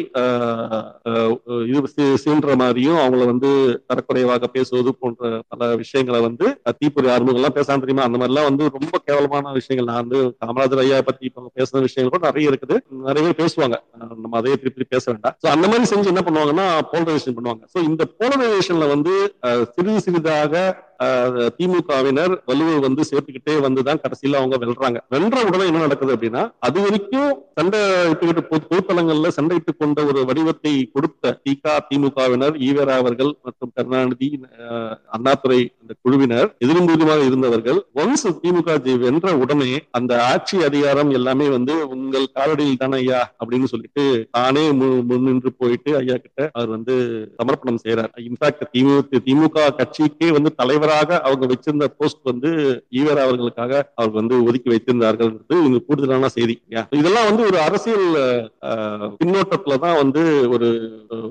[1.70, 1.80] இது
[2.18, 3.50] சீன்ற மாதிரியும் அவங்கள வந்து
[3.86, 7.08] தரக்குறைவாக பேசுவது போன்ற பல விஷயங்களை வந்து அஹ், தீப்பொறி
[7.54, 8.02] பேசாம தெரியுமா?
[8.02, 9.88] அந்த மாதிரிலாம் வந்து ரொம்ப கேவலமான விஷயங்கள்.
[9.90, 12.76] நான் வந்து காமராஜர் ஐயா பத்தி இப்ப பேசுன விஷயங்கள் கூட நிறைய இருக்குது.
[13.04, 13.76] நிறைய பேசுவாங்க.
[14.16, 15.36] நம்ம அதையே திருப்பி பேச வேண்டாம்.
[15.42, 17.62] ஸோ அந்த மாதிரி செஞ்சு என்ன பண்ணுவாங்கன்னா போலரைசேஷன் பண்ணுவாங்க.
[17.72, 19.14] சோ இந்த போலரைசேஷன்ல வந்து
[19.74, 20.52] சிறிது சிறிதாக
[21.56, 24.98] திமுகவினர் வலுவை வந்து சேர்த்துக்கிட்டே வந்துதான் கடைசியில அவங்க வெல்றாங்க.
[25.10, 30.72] வென்ற உடனே என்ன நடக்குது அப்படின்னா அது வரைக்கும் சண்டை இட்டுக்கிட்டு பொது- பொதுத்தளங்கள்ல சண்டையிட்டுக் கொண்ட ஒரு வடிவத்தை
[30.92, 31.12] கொடுத்த
[31.44, 34.28] திக திமுகவினர் ஈவேரா அவர்கள் மற்றும் கருணாநிதி
[35.12, 38.68] அண்ணாதுரை அந்த குழுவினர் எதிர்மூலமாக இருந்தவர்கள் ஒன்ஸ் திமுக
[39.04, 44.64] வென்ற உடனே அந்த ஆட்சி அதிகாரம் எல்லாமே வந்து உங்கள் காலடியில் தானே ஐயா அப்படின்னு சொல்லிட்டு தானே
[45.08, 46.94] முன்னின்று போயிட்டு ஐயா கிட்ட அவர் வந்து
[47.38, 50.93] சமர்ப்பணம் செய்யறார் இன்ஃபேக்ட் திமுக திமுக கட்சிக்கே வந்து தலைவராக
[51.28, 52.50] அவங்க வச்சிருந்த போஸ்ட் வந்து
[53.00, 55.32] ஈவர் அவர்களுக்காக அவர் வந்து ஒதுக்கி வைத்திருந்தார்கள்
[55.68, 56.54] இது கூடுதலான செய்தி.
[57.00, 58.06] இதெல்லாம் வந்து ஒரு அரசியல்
[59.20, 60.22] பின்னோட்டத்துல தான் வந்து
[60.54, 60.68] ஒரு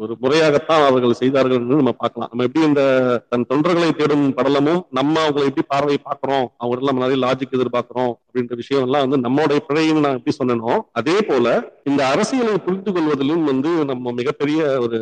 [0.04, 2.32] ஒரு முறையாகத்தான் அவர்கள் செய்தார்கள் என்று நம்ம பார்க்கலாம்.
[2.32, 2.84] நம்ம எப்படி இந்த
[3.32, 8.56] தன் தொண்டர்களை தேடும் படலமும் நம்ம அவங்களை எப்படி பார்வை பார்க்கிறோம் அவங்க நம்ம நிறைய லாஜிக் எதிர்பார்க்கிறோம் அப்படின்ற
[8.62, 11.48] விஷயம் எல்லாம் வந்து நம்மளுடைய பிழைன்னு நான் எப்படி சொன்னேனோ அதே போல
[11.90, 15.00] இந்த அரசியலை புரிந்து கொள்வதிலும் வந்து நம்ம மிகப்பெரிய ஒரு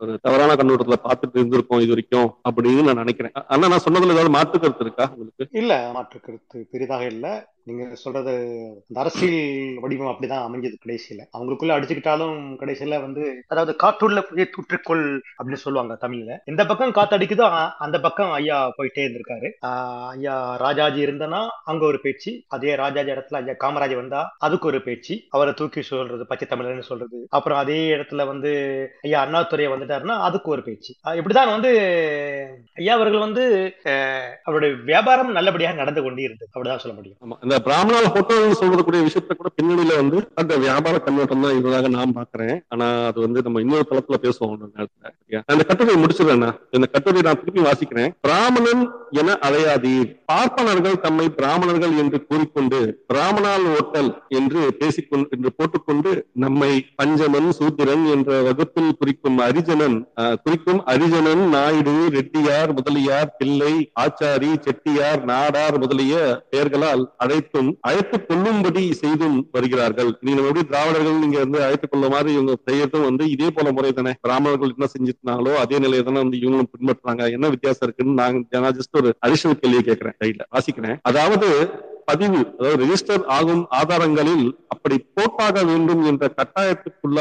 [0.00, 3.34] ஒரு தவறான கண்ணோட்டத்துல பார்த்துட்டு இருந்திருக்கோம் இது வரைக்கும் அப்படின்னு நான் நினைக்கிறேன்.
[3.50, 5.44] ஆனா நான் சொன்னதுல ஏதாவது மாற்று கருத்து இருக்கா உங்களுக்கு?
[5.52, 7.26] இல்ல மாற்று கருத்து பெரிதாக இல்ல.
[7.68, 8.30] நீங்க சொல்றது
[8.88, 11.22] அந்த அரசியல் வடிவம் அப்படிதான் அமைஞ்சது கடைசியில.
[11.38, 16.36] அவங்களுக்குள்ள அடிச்சுக்கிட்டாலும் கடைசியில வந்து அதாவது காற்றுள்ள புதிய தூற்றுக்கொள் அப்படின்னு சொல்லுவாங்க தமிழ்ல.
[16.44, 19.50] எந்த பக்கம் காத்து அடிக்குதோ அந்த பக்கம் ஐயா போயிட்டே இருந்திருக்காரு.
[19.66, 22.42] ஆஹ் ஐயா ராஜாஜி இருந்தனா அங்க ஒரு பேச்சு.
[22.48, 25.22] அதே ராஜாஜி இடத்துல ஐயா காமராஜ் வந்தா அதுக்கு ஒரு பேச்சு.
[25.30, 27.26] அவரை தூக்கி சொல்றது பச்சை தமிழர்னு சொல்றது.
[27.30, 28.50] அப்புறம் அதே இடத்துல வந்து
[29.02, 30.94] ஐயா அண்ணாதுறையை வந்துட்டாருன்னா அதுக்கு ஒரு பேச்சு.
[31.04, 31.70] இப்படிதான் வந்து
[32.74, 33.74] ஐயா அவர்கள் வந்து
[34.44, 37.16] அவருடைய வியாபாரம் நல்லபடியாக நடந்து கொண்டே இருந்தது அப்படிதான் சொல்ல முடியும்.
[37.30, 42.60] ஆமா பிராமணால் போட்டோன்னு சொல்றதுக்கூடிய விஷயத்த கூட பின்னணியில வந்து அந்த வியாபார கண்ணோட்டம் தான் இருந்ததாக நான் பாக்குறேன்
[42.68, 45.12] ஆனா அது வந்து நம்ம இன்னொரு தளத்துல பேசுவோம் அந்த நேரத்துல.
[45.20, 45.42] சரியா?
[45.52, 48.10] இந்த கட்டுரையை முடிச்சிடுறேன் இந்த கட்டுரையை நான் திருப்பி வாசிக்கிறேன்.
[48.20, 48.82] பிராமணன்
[49.12, 57.50] என அலையாதீர் பார்ப்பனர்கள் தம்மை பிராமணர்கள் என்று கூறிக்கொண்டு பிராமணால் ஓட்டல் என்று பேசிக்கொண்டு என்று போட்டுக்கொண்டு நம்மை பஞ்சமன்
[57.52, 59.96] சூத்திரன் என்ற வகுப்பில் குறிக்கும் அரிஜனன்
[60.44, 66.14] குறிக்கும் அரிஜனன் நாயுடு ரெட்டியார் முதலியார் பிள்ளை ஆச்சாரி செட்டியார் நாடார் முதலிய
[66.50, 70.12] பெயர்களால் அழைத்தும் அழைத்துக் கொள்ளும்படி செய்தும் வருகிறார்கள்.
[70.20, 74.14] நீங்க எப்படி திராவிடர்கள் நீங்க வந்து அழைத்துக் கொள்ள மாதிரி இவங்க செய்யறதும் வந்து இதே போல முறை தானே
[74.20, 79.10] பிராமணர்கள் என்ன செஞ்சிருந்தாங்களோ அதே நிலையை தானே வந்து இவங்களும் பின்பற்றாங்க என்ன வித்தியாசம் இருக்குன்னு நாங்க ஜஸ்ட் ஒரு
[79.26, 80.98] அடிஷனல் கேள்வி கேட்கிறேன் ரைட்ல வாசிக்கிறேன்.
[81.02, 81.48] அதாவது
[82.10, 87.18] பதிவு அதாவது ரெஜிஸ்டர் ஆகும் ஆதாரங்களில் அப்படி போட்டாக வேண்டும் என்ற கட்டாயத்துக்குள்ள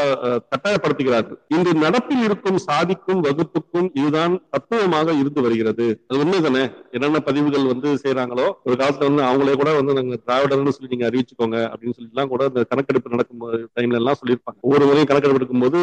[0.51, 1.39] கட்டாயப்படுத்துகிறார்கள்.
[1.55, 5.87] இன்று நடப்பில் இருக்கும் சாதிக்கும் வகுப்புக்கும் இதுதான் தத்துவமாக இருந்து வருகிறது.
[6.09, 6.63] அது உண்மைதானே?
[6.95, 11.57] என்னென்ன பதிவுகள் வந்து செய்யறாங்களோ ஒரு காலத்துல வந்து அவங்களே கூட வந்து நாங்க திராவிடர்னு சொல்லி நீங்க அறிவிச்சுக்கோங்க
[11.71, 13.43] அப்படின்னு சொல்லி எல்லாம் கூட இந்த கணக்கெடுப்பு நடக்கும்
[13.77, 14.59] டைம்ல எல்லாம் சொல்லியிருப்பாங்க.
[14.67, 15.79] ஒவ்வொரு முறையும் கணக்கெடுப்பு எடுக்கும்போது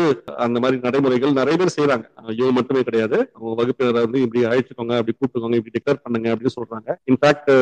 [0.46, 2.06] அந்த மாதிரி நடைமுறைகள் நிறைய பேர் செய்யறாங்க
[2.38, 3.18] இவங்க மட்டுமே கிடையாது.
[3.36, 6.98] அவங்க வகுப்பினரை வந்து இப்படி அழைச்சுக்கோங்க அப்படி கூப்பிட்டுக்கோங்க இப்படி டிக்ளேர் பண்ணுங்க அப்படின்னு சொல்றாங்க.
[7.12, 7.52] இன்ஃபேக்ட்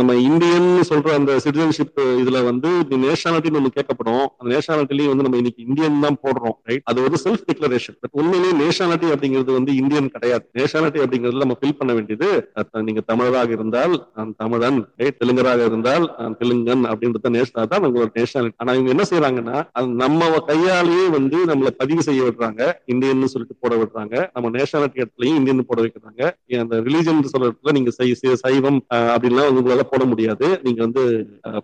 [0.00, 4.26] நம்ம இந்தியன் சொல்ற அந்த சிட்டிசன்ஷிப் இதுல வந்து நேஷனாலிட்டின்னு நம்ம கேட்கப்படும்.
[4.38, 8.68] அந்த நேஷனாலிட்டிலையும் வந்து நம்ம இன்னைக்கு இந்தியன் தான் போடுறோம் ரைட் அது ஒரு செல்ஃப் டிக்ளரேஷன் பட் உண்மையிலேயே
[8.68, 10.50] நேஷனாலிட்டி அப்படிங்கிறது வந்து இந்தியன் கிடையாது.
[10.58, 16.36] நேஷனாலிட்டி அப்படிங்கிறது நம்ம ஃபில் பண்ண வேண்டியது நீங்க தமிழராக இருந்தால் நான் தமிழன் ரைட் தெலுங்கராக இருந்தால் நான்
[16.38, 22.02] தெலுங்கன் அப்படின்றத நேஷனா தான் உங்களோட நேஷனாலிட்டி ஆனா இவங்க என்ன செய்யறாங்கன்னா நம்ம கையாலேயே வந்து நம்மளை பதிவு
[22.02, 22.72] செய்ய விடுறாங்க.
[22.86, 24.30] இந்தியன் சொல்லிட்டு போட விடுறாங்க.
[24.32, 26.30] நம்ம நேஷனாலிட்டி இடத்துலயும் இந்தியன் போட வைக்கிறாங்க.
[26.58, 30.60] அந்த ரிலீஜன் இடத்துல நீங்க சை- சைவம் அப்படின்லாம் உங்களால போட முடியாது.
[30.62, 31.02] நீங்க வந்து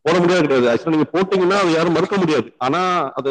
[0.03, 2.49] போட முடியாது கிடையாது ஆக்சுவலா நீங்க போட்டீங்கன்னா அது யாரும் மறுக்க முடியாது.
[2.61, 2.81] ஆனா
[3.19, 3.31] அது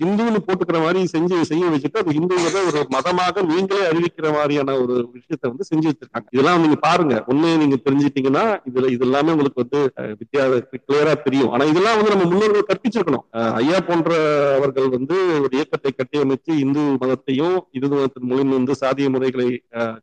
[0.00, 5.46] ஹிந்துன்னு போட்டுக்கிற மாதிரி செஞ்சு செய்ய வச்சுட்டு அது ஹிந்துங்கிறத ஒரு மதமாக நீங்களே அறிவிக்கிற மாதிரியான ஒரு விஷயத்தை
[5.50, 6.28] வந்து செஞ்சு வச்சிருக்காங்க.
[6.32, 7.14] இதெல்லாம் நீங்க பாருங்க.
[7.30, 10.44] உண்மையை நீங்க தெரிஞ்சிட்டீங்கன்னா இதுல இது எல்லாமே உங்களுக்கு வந்து அஹ், வித்தியா
[10.82, 11.52] கிளியரா தெரியும்.
[11.52, 13.24] ஆனா இதெல்லாம் வந்து நம்ம முன்னோர்கள் கற்பிச்சிருக்கணும்.
[13.56, 19.46] ஐயா ஐயா போன்றவர்கள் வந்து ஒரு இயக்கத்தை கட்டியமைத்து இந்து மதத்தையும் இந்து மதத்தின் மூலியம் வந்து சாதிய முறைகளை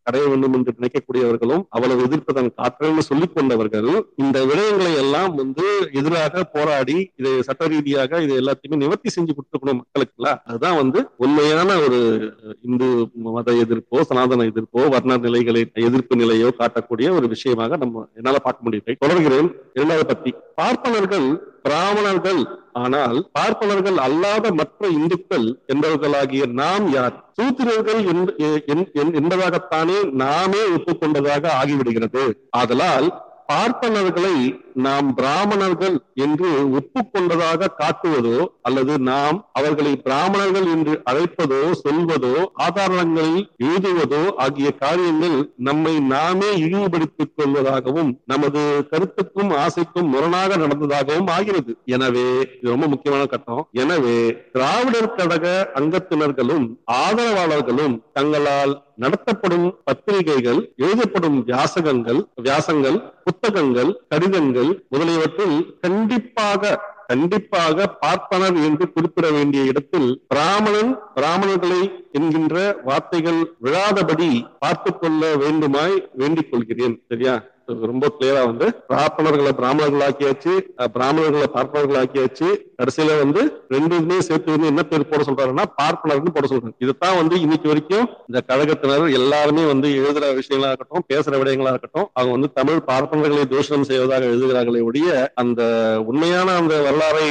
[0.06, 3.90] கடைய வேண்டும் என்று நினைக்கக்கூடியவர்களும் அவ்வளவு எதிர்ப்பதன் காற்றல்னு சொல்லிக் கொண்டவர்கள்
[4.24, 10.42] இந்த விடயங்களை எல்லாம் வந்து எதிராக போராடி இதை சட்ட ரீதியாக இதை எல்லாத்தையுமே நிவர்த்தி செஞ்சு கொடுத்துக்கணும் மக்களுக்குலாம்
[10.46, 17.28] அதுதான் வந்து உண்மையான ஒரு இந்து மத எதிர்ப்போ சனாதன எதிர்ப்போ வர்ண நிலைகளை எதிர்ப்பு நிலையோ காட்டக்கூடிய ஒரு
[17.28, 19.56] விஷயமாக நம்ம என்னால பார்க்க முடியும் தொடர்கிறேன்.
[19.74, 22.46] இரண்டாவது பத்தி பார்ப்பனர்கள் பிராமணர்கள்.
[22.74, 27.34] ஆனால் பார்ப்பனர்கள் அல்லாத மற்ற இந்துக்கள் என்பவர்களாகிய நாம் யார்?
[27.42, 32.48] சூத்திரர்கள் என்- என்- என்பதாகத்தானே நாமே ஒப்புக்கொண்டதாக ஆகிவிடுகிறது.
[32.50, 35.96] ஆதலால் பார்ப்பனர்களை நாம் பிராமணர்கள்
[36.26, 36.50] என்று
[36.80, 45.38] ஒப்புக்கொண்டதாக காட்டுவதோ அல்லது நாம் அவர்களை பிராமணர்கள் என்று அழைப்பதோ சொல்வதோ ஆதாரங்களில் எழுதுவதோ ஆகிய காரியங்கள்
[45.70, 48.62] நம்மை நாமே இழிவுபடுத்திக் கொள்வதாகவும் நமது
[48.92, 51.72] கருத்துக்கும் ஆசைக்கும் முரணாக நடந்ததாகவும் ஆகிறது.
[51.86, 53.64] எனவே இது ரொம்ப முக்கியமான கட்டம்.
[53.84, 54.18] எனவே
[54.56, 55.46] திராவிடர் கழக
[55.82, 56.66] அங்கத்தினர்களும்
[57.04, 69.32] ஆதரவாளர்களும் தங்களால் நடத்தப்படும் பத்திரிகைகள் எழுதப்படும் வியாசகங்கள் வியாசங்கள் புத்தகங்கள் கடிதங்கள் முதலியவற்றில் கண்டிப்பாக கண்டிப்பாக பார்ப்பனர் என்று குறிப்பிட
[69.32, 77.36] வேண்டிய இடத்தில் பிராமணன் பிராமணர்களை என்கின்ற வார்த்தைகள் விழாதபடி பார்த்துக் கொள்ள வேண்டுமாய் வேண்டிக் கொள்கிறேன் சரியா?
[77.68, 80.54] ரொம்ப கிளியரா வந்து பார்ப்பனர்களை பிராமணர்களாக்கியாச்சு ஆக்கியாச்சு
[80.94, 82.48] பிராமணர்களை பார்ப்பனர்களாக்கியாச்சு.
[82.80, 87.68] கடைசியில வந்து ரெண்டுமே சேர்த்து வந்து என்ன பேர் போட சொல்றாருன்னா பார்ப்பனர்னு போட சொல்றாங்க இதுதான் வந்து இன்னைக்கு
[87.68, 93.46] வரைக்கும் இந்த கழகத்தினர் எல்லாருமே வந்து எழுதுற விஷயங்களா இருக்கட்டும் பேசுற விடயங்களா இருக்கட்டும் அவங்க வந்து தமிழ் பார்ப்பனர்களை
[93.46, 95.62] தூஷணம் செய்வதாக எழுதுகிறார்களே ஒழிய அந்த
[96.08, 97.28] உண்மையான அந்த வரலாறை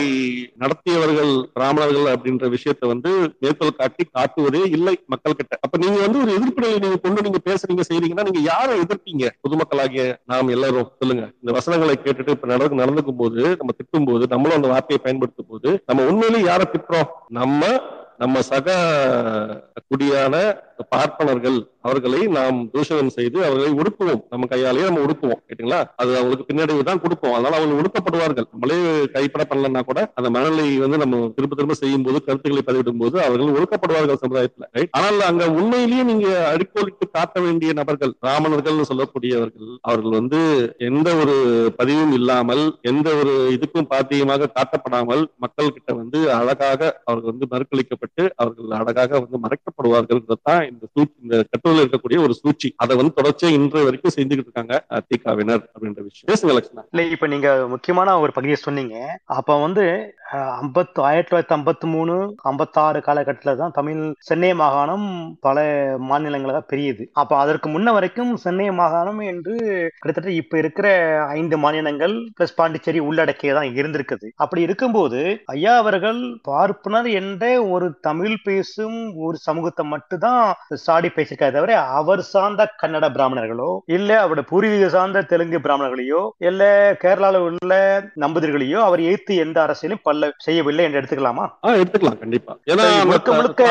[0.56, 6.32] நடத்தியவர்கள் பிராமணர்கள் அப்படின்ற விஷயத்தை வந்து மேற்கோள் காட்டி காட்டுவதே இல்லை மக்கள் கிட்ட அப்ப நீங்க வந்து ஒரு
[6.32, 9.24] எதிர்ப்பு நீங்க கொண்டு நீங்க பேசுறீங்க செய்றீங்கன்னா நீங்க யாரை எதிர்ப்பீங்க?
[9.44, 11.30] பொதுமக்களாகிய நாம் எல்லாரும் சொல்லுங்க.
[11.40, 15.82] இந்த வசனங்களை கேட்டுட்டு இப்ப நடந்து நடந்துக்கும் போது நம்ம திட்டும் போது நம்மளும் அந்த வார்த்தையை பயன்படுத்தும் போது
[15.86, 17.08] நம்ம உண்மையிலேயே யாரை திட்டுறோம்?
[17.28, 17.62] நம்ம
[18.18, 18.70] நம்ம சக
[19.88, 20.34] குடியான
[20.88, 25.80] பார்ப்பனர்கள் அவர்களை நாம் தூஷணம் செய்து அவர்களை ஒடுக்குவோம் நம்ம கையாலேயே நம்ம ஒடுக்குவோம் கேட்டீங்களா?
[26.00, 27.34] அது அவங்களுக்கு பின்னடைவு தான் கொடுப்போம்.
[27.36, 28.78] அதனால அவங்க ஒடுக்கப்படுவார்கள் நம்மளே
[29.16, 33.54] கைப்பட பண்ணலன்னா கூட அந்த மனநிலை வந்து நம்ம திரும்ப திரும்ப செய்யும் போது கருத்துக்களை பதிவிடும் போது அவர்கள்
[33.56, 40.40] ஒடுக்கப்படுவார்கள் சமுதாயத்துல ஆனால் அங்க உண்மையிலேயே நீங்க அடிக்கோலிட்டு காட்ட வேண்டிய நபர்கள் ராமணர்கள் சொல்லக்கூடியவர்கள் அவர்கள் வந்து
[40.90, 41.36] எந்த ஒரு
[41.80, 48.76] பதிவும் இல்லாமல் எந்த ஒரு இதுக்கும் பாத்தியமாக காட்டப்படாமல் மக்கள் கிட்ட வந்து அழகாக அவர்கள் வந்து மறுக்களிக்கப்பட்டு அவர்கள்
[48.80, 50.20] அழகாக வந்து மறைக்கப்படுவார்கள்.
[50.48, 51.36] தான் இந்த சூ இந்த
[51.72, 52.74] சூழல் இருக்கக்கூடிய ஒரு சூழ்ச்சி.
[52.76, 56.28] அதை வந்து தொடர்ச்சியா இன்று வரைக்கும் செஞ்சுக்கிட்டு இருக்காங்க திகாவினர் அப்படின்ற விஷயம்.
[56.30, 56.84] பேசுங்க லட்சுமணா.
[56.90, 58.96] இல்ல இப்ப நீங்க முக்கியமான ஒரு பகுதியை சொன்னீங்க.
[59.24, 59.84] அப்ப வந்து
[60.60, 65.64] ஐம்பத்து ஆயிரத்தி தொள்ளாயிரத்தி ஐம்பத்தி மூணு ஐம்பத்தாறு காலகட்டத்துல தான் தமிழ் சென்னை மாகாணம் பல
[66.10, 67.10] மாநிலங்களாக பெரியது.
[67.12, 69.54] அப்ப அதற்கு முன்ன வரைக்கும் சென்னை மாகாணம் என்று
[69.98, 70.86] கிட்டத்தட்ட இப்ப இருக்கிற
[71.28, 74.28] ஐந்து மாநிலங்கள் பிளஸ் பாண்டிச்சேரி உள்ளடக்கியதான் இருந்திருக்குது.
[74.36, 81.61] அப்படி இருக்கும்போது ஐயா அவர்கள் பார்ப்பனர் என்ற ஒரு தமிழ் பேசும் ஒரு சமூகத்தை மட்டும்தான் சாடி பேசியிருக்காரு.
[81.62, 86.62] தவிர அவர் சார்ந்த கன்னட பிராமணர்களோ இல்ல அவருடைய பூர்வீக சார்ந்த தெலுங்கு பிராமணர்களையோ இல்ல
[87.02, 87.74] கேரளால உள்ள
[88.22, 91.44] நம்புதிர்களையோ அவர் எய்த்து எந்த அரசியலும் பல்ல செய்யவில்லை என்று எடுத்துக்கலாமா?
[91.76, 92.52] எடுத்துக்கலாம் கண்டிப்பா.
[93.04, 93.62] முழுக்க முழுக்க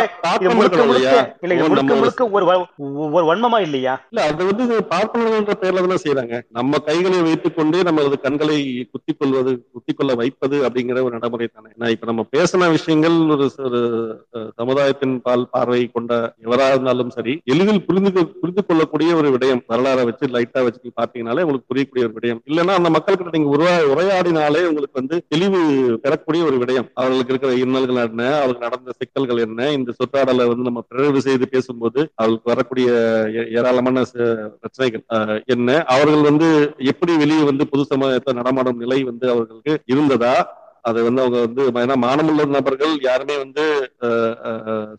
[0.53, 2.69] முழுக்க முழுக்க இல்ல முழுக்க ஒரு முழுக்க ஒரு வ-
[3.15, 3.95] ஒரு வன்மமா இல்லையா?
[4.07, 8.57] இல்ல அது வந்து பார்ப்பனர்கள்ன்ற பேர்ல தானே செய்யறாங்க நம்ம கைகளை வைத்துக் கொண்டு நம்மளது கண்களை
[8.93, 11.69] குத்திக் கொள்வது குத்திக் கொள்ள வைப்பது அப்படிங்கிற ஒரு நடைமுறை தானே.
[11.93, 13.47] இப்ப நம்ம பேசின விஷயங்கள் ஒரு
[14.59, 16.13] சமுதாயத்தின் பால் பார்வை கொண்ட
[16.45, 18.11] எவரா இருந்தாலும் சரி எளிதில் புரிந்து
[18.41, 22.39] புரிந்து கொள்ளக்கூடிய ஒரு விடயம் வரலாறை வச்சு லைட்டா வச்சு பார்த்தீங்கனாலே உங்களுக்கு புரியக்கூடிய ஒரு விடயம்.
[22.49, 25.59] இல்லைன்னா அந்த மக்கள்கிட்ட நீங்க உருவா உரையாடினாலே உங்களுக்கு வந்து தெளிவு
[26.05, 26.88] பெறக்கூடிய ஒரு விடயம்.
[27.01, 31.99] அவர்களுக்கு இருக்கிற இன்னல்கள் என்ன அவர்களுக்கு நடந்த சிக்கல்கள் என்ன இந்த சொற்றாடலை வந்து நம்ம பிறகு செய்து பேசும்போது
[32.15, 32.88] அவர்களுக்கு வரக்கூடிய
[33.57, 34.05] ஏராளமான
[34.61, 35.03] பிரச்சனைகள்
[35.55, 35.69] என்ன?
[35.95, 36.49] அவர்கள் வந்து
[36.93, 40.36] எப்படி வெளியே வந்து புது சமுதாயத்தை நடமாடும் நிலை வந்து அவர்களுக்கு இருந்ததா?
[40.86, 43.63] அதை வந்து அவங்க வந்து ஏன்னா மானமுள்ள நபர்கள் யாருமே வந்து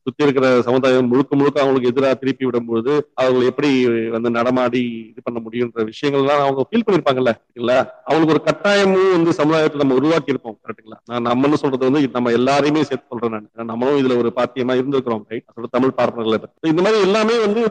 [0.03, 3.71] சுத்தி இருக்கிற சமுதாயம் முழுக்க முழுக்க அவங்களுக்கு எதிராக திருப்பி விடும்போது அவங்களை எப்படி
[4.15, 7.71] வந்து நடமாடி இது பண்ண முடியுன்ற விஷயங்கள்லாம் அவங்க ஃபீல் பண்ணிருப்பாங்கல்ல இல்ல
[8.07, 12.85] அவங்களுக்கு ஒரு கட்டாயமும் வந்து சமுதாயத்தை நம்ம உருவாக்கி இருப்போம் கரெக்டுங்களா நான் நம்மன்னு சொல்றது வந்து நம்ம எல்லாரையுமே
[12.85, 13.69] சேர்த்து சொல்றேன் நான்.
[13.73, 16.31] நம்மளும் இதுல ஒரு பாத்தியமா இருந்திருக்கிறோம் ரைட் தமிழ் பார்ப்பனர்கள்
[16.73, 17.63] இந்த மாதிரி எல்லாமே வந்து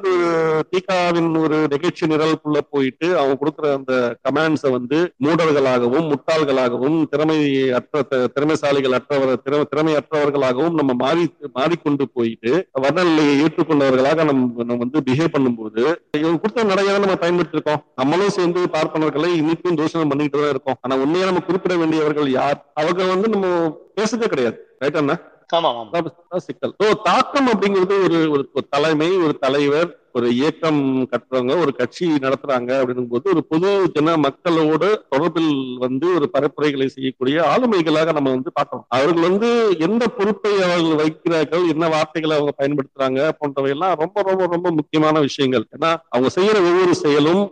[0.72, 3.94] தீகாவின் ஒரு நிகழ்ச்சி நிரலுக்குள்ள போயிட்டு அவங்க கொடுக்குற அந்த
[4.26, 7.40] கமாண்ட்ஸை வந்து மூடர்களாகவும் முட்டாள்களாகவும் திறமை
[7.78, 15.34] அற்ற திறமைசாலிகள் அற்றவர் திறமை திறமையற்றவர்களாகவும் நம்ம மாறி மாறிக்கொண்டு போயிட்டு வர்ணநிலையை ஏற்றுக்கொண்டவர்களாக நம்ம நம்ம வந்து பிஹேவ்
[15.36, 15.84] பண்ணும்போது
[16.18, 17.82] இவங்க கொடுத்த நடையை தான் நம்ம பயன்படுத்திருக்கோம்.
[17.96, 20.78] நம்மளும் சேர்ந்து பார்ப்பனர்களை இன்னைக்கும் தூஷணம் பண்ணிட்டு தான் இருக்கோம்.
[20.82, 22.72] ஆனா உண்மையா நம்ம குறிப்பிட வேண்டியவர்கள் யார்?
[22.74, 23.48] அவங்க வந்து நம்ம
[23.96, 24.58] பேசுறதே கிடையாது.
[24.80, 25.22] ரைட் அதான்
[26.38, 30.80] சிக்கல் தாக்கம் அப்படிங்கிறது ஒரு ஒரு தலைமை ஒரு தலைவர் ஒரு இயக்கம்
[31.12, 34.84] கட்டுறவங்க ஒரு கட்சி நடத்துறாங்க அப்படின்னும் போது ஒரு பொது ஜன மக்களோட
[35.14, 35.54] தொடர்பில்
[35.86, 38.86] வந்து ஒரு பரப்புரைகளை செய்யக்கூடிய ஆளுமைகளாக நம்ம வந்து பார்க்கணும்.
[38.98, 39.50] அவர்கள் வந்து
[39.88, 45.66] எந்த பொறுப்பை அவர்கள் வைக்கிறார்கள் என்ன வார்த்தைகளை அவங்க பயன்படுத்துறாங்க போன்றவை எல்லாம் ரொம்ப ரொம்ப ரொம்ப முக்கியமான விஷயங்கள்.
[45.78, 47.44] ஏன்னா அவங்க செய்யற ஒவ்வொரு செயலும்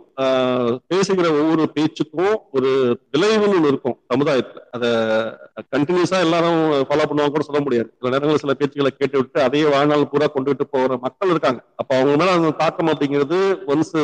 [0.92, 2.70] பேசுகிற ஒவ்வொரு பேச்சுக்கும் ஒரு
[3.12, 4.60] விளைவுன்னு இருக்கும் சமுதாயத்துல.
[4.76, 4.84] அத
[5.74, 6.58] கண்டினியூஸா எல்லாரும்
[6.88, 7.88] ஃபாலோ பண்ணுவாங்க கூட சொல்ல முடியாது.
[7.98, 11.60] சில நேரங்களில் சில பேச்சுகளை கேட்டு விட்டு அதையே வாழ்நாள் பூரா கொண்டுட்டு போகிற மக்கள் இருக்காங்க.
[11.80, 13.38] அப்ப அவங்க மேல அந்த தாக்கம் அப்படிங்கிறது
[13.72, 13.94] ஒன்ஸ்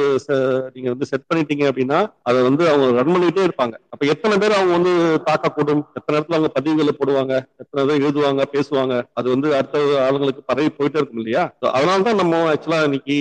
[0.75, 1.99] நீங்க வந்து செட் பண்ணிட்டீங்க அப்படின்னா
[2.29, 3.75] அதை வந்து அவங்க ரன் பண்ணிட்டே இருப்பாங்க.
[3.93, 4.93] அப்ப எத்தனை பேர் அவங்க வந்து
[5.29, 7.35] தாக்கக்கூடும் எத்தனை இடத்துல அவங்க பதிவுகளை போடுவாங்க?
[7.63, 8.95] எத்தனை பேர் எழுதுவாங்க பேசுவாங்க?
[9.19, 11.45] அது வந்து அடுத்த ஆளுங்களுக்கு பரவி போயிட்டே இருக்கும் இல்லையா?
[11.61, 11.73] So
[12.07, 13.19] தான் நம்ம ஆக்சுவலா இன்னைக்கு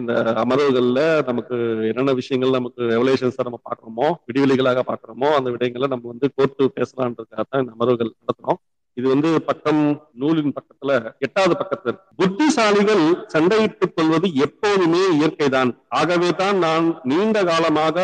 [0.00, 0.12] இந்த
[0.44, 1.56] அமர்வுகள்ல நமக்கு
[1.90, 7.62] என்னென்ன விஷயங்கள் நமக்கு ரெவலேஷன்ஸ் நம்ம பாக்குறோமோ விடிவெளிகளாக பாக்குறோமோ அந்த விடயங்களை நம்ம வந்து கோர்த்து பேசலான்றதுக்காக தான்
[7.62, 8.60] இந்த அமர்வுகள் நடத்துறோம்.
[8.98, 9.80] இது வந்து பக்கம்
[10.20, 10.92] நூலின் பக்கத்துல
[11.24, 12.06] எட்டாவது பக்கத்துல இருக்கு.
[12.20, 13.02] புத்திசாலிகள்
[13.32, 17.96] சண்டையிட்டுக் கொள்வது எப்போதுமே இயற்கைதான் ஆகவே தான் நான் நீண்ட காலமாக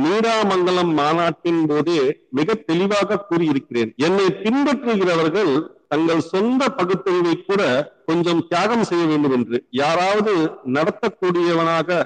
[0.00, 2.00] நீடாமங்கலம் மாநாட்டின் போதே
[2.32, 5.52] மிக தெளிவாக கூறியிருக்கிறேன் என்னை பின்பற்றுகிறவர்கள்
[5.88, 7.62] தங்கள் சொந்த பகுத்தறிவை கூட
[8.10, 9.58] கொஞ்சம் தியாகம் செய்ய வேண்டும் என்று.
[9.82, 10.34] யாராவது
[10.76, 12.00] நடத்தக்கூடியவனாக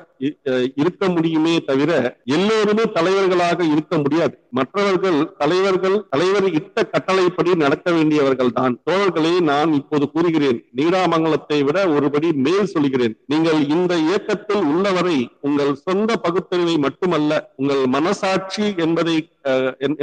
[0.80, 1.90] இருக்க முடியுமே தவிர
[2.36, 4.34] எல்லோருமே தலைவர்களாக இருக்க முடியாது.
[4.58, 8.74] மற்றவர்கள் தலைவர்கள் தலைவர் இட்ட கட்டளைப்படி நடக்க வேண்டியவர்கள் தான்.
[8.88, 10.58] தோழர்களே நான் இப்போது கூறுகிறேன்.
[10.78, 13.14] நீடாமங்கலத்தை விட ஒருபடி மேல் சொல்கிறேன்.
[13.32, 15.18] நீங்கள் இந்த இயக்கத்தில் உள்ளவரை
[15.48, 19.16] உங்கள் சொந்த பகுத்தறிவை மட்டுமல்ல உங்கள் மனசாட்சி என்பதை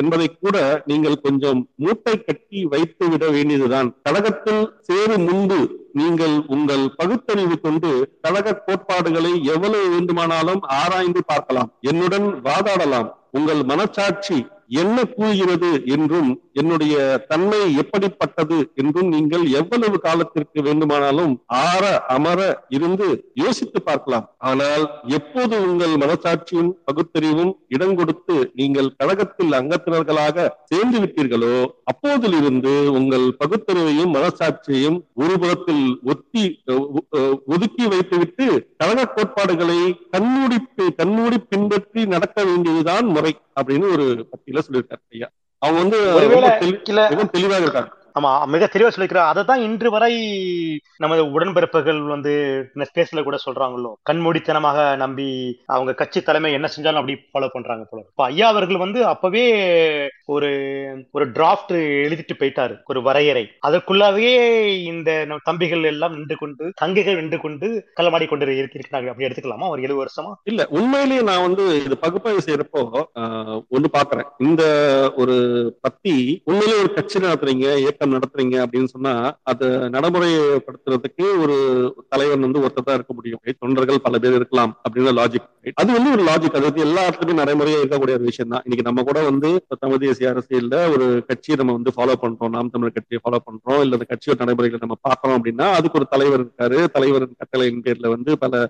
[0.02, 0.58] என்பதை கூட
[0.90, 3.88] நீங்கள் கொஞ்சம் மூட்டை கட்டி வைத்து விட வேண்டியதுதான்.
[4.08, 5.60] கழகத்தில் சேரும் முன்பு
[5.94, 11.72] நீங்கள் உங்கள் பகுத்தறிவு கொண்டு கழக கோட்பாடுகளை எவ்வளவு வேண்டுமானாலும் ஆராய்ந்து பார்க்கலாம்.
[11.82, 13.10] என்னுடன் வாதாடலாம்.
[13.32, 16.96] உங்கள் மனச்சாட்சி என்ன கூறுகிறது என்றும் என்னுடைய
[17.28, 22.40] தன்மை எப்படிப்பட்டது என்றும் நீங்கள் எவ்வளவு காலத்திற்கு வேண்டுமானாலும் ஆற அமர
[22.70, 24.36] இருந்து யோசித்து பார்க்கலாம்.
[24.38, 31.56] ஆனால் எப்போது உங்கள் மனசாட்சியும் பகுத்தறிவும் இடம் கொடுத்து நீங்கள் கழகத்தில் அங்கத்தினர்களாக சேர்ந்து விட்டீர்களோ
[31.92, 37.06] அப்போதிலிருந்து உங்கள் பகுத்தறிவையும் மனசாட்சியையும் ஒரு புறத்தில் ஒத்தி ஒ-
[37.46, 39.80] ஒதுக்கி வைத்துவிட்டு கழக கோட்பாடுகளை
[40.12, 40.60] கண்மூடி
[40.98, 43.34] கண்மூடி பின்பற்றி நடக்க வேண்டியதுதான் முறை.
[43.56, 45.30] அப்படின்னு ஒரு பத்தியில சொல்லியிருக்காரு ஐயா.
[45.58, 45.98] அவங்க வந்து
[47.32, 47.92] தெளிவாக இருக்காங்க.
[48.16, 50.10] ஆமா மிக தெளிவா சொல்லிக்கிறார் அதை தான் இன்று வரை
[51.00, 52.32] நமது உடன்பிறப்புகள் வந்து
[52.90, 53.92] ஸ்பேஸ்ல கூட சொல்றாங்களோ.
[54.10, 55.28] கண்மூடித்தனமாக நம்பி
[55.70, 59.46] அவங்க கட்சி தலைமை என்ன செஞ்சாலும் அப்படி ஃபாலோ பண்றாங்க போல இப்ப ஐயா அவர்கள் வந்து அப்பவே
[60.30, 60.50] ஒரு
[61.14, 61.74] ஒரு டிராஃப்ட்
[62.04, 62.76] எழுதிட்டு போயிட்டாரு.
[62.92, 63.46] ஒரு வரையறை.
[63.68, 64.32] அதற்குள்ளாவே
[64.92, 67.68] இந்த நம்ம தம்பிகள் எல்லாம் நின்று கொண்டு தங்கைகள் நின்று கொண்டு
[67.98, 69.70] களமாடி கொண்டு இருக்கிறாங்க அப்படி எடுத்துக்கலாமா?
[69.70, 70.34] ஒரு எழுபது வருஷமா?
[70.46, 72.82] இல்ல உண்மையிலேயே நான் வந்து இது பகுப்பாய்வு செய்யறப்போ
[73.22, 74.30] ஆஹ், ஒண்ணு பாக்குறேன்.
[74.46, 74.64] இந்த
[75.22, 75.36] ஒரு
[75.82, 76.16] பத்தி
[76.48, 77.68] உண்மையிலேயே ஒரு கட்சி நடத்துறீங்க
[78.02, 79.14] இயக்கம் நடத்துறீங்க அப்படின்னு சொன்னா
[79.52, 81.56] அதை நடைமுறைப்படுத்துறதுக்கு ஒரு
[82.14, 83.42] தலைவன் வந்து ஒருத்தர் தான் இருக்க முடியும்.
[83.64, 85.48] தொண்டர்கள் பல பேர் இருக்கலாம் அப்படின்னு லாஜிக்
[85.82, 89.04] அது வந்து ஒரு லாஜிக் அது வந்து எல்லா இடத்துலயும் நடைமுறையா இருக்கக்கூடிய ஒரு விஷயம் தான் இன்னைக்கு நம்ம
[89.10, 89.50] கூட வந்து
[89.84, 92.54] தமிழ் தேசிய அரசியல்ல ஒரு கட்சியை நம்ம வந்து ஃபாலோ பண்றோம்.
[92.56, 93.82] நாம் தமிழர் கட்சியை ஃபாலோ பண்றோம்.
[93.84, 96.80] இல்ல அந்த கட்சியோட நடைமுறைகளை நம்ம பார்க்கறோம் அப்படின்னா அதுக்கு ஒரு தலைவர் இருக்காரு.
[96.96, 98.64] தலைவரின் கட்டளையின் பேர்ல வந்து பல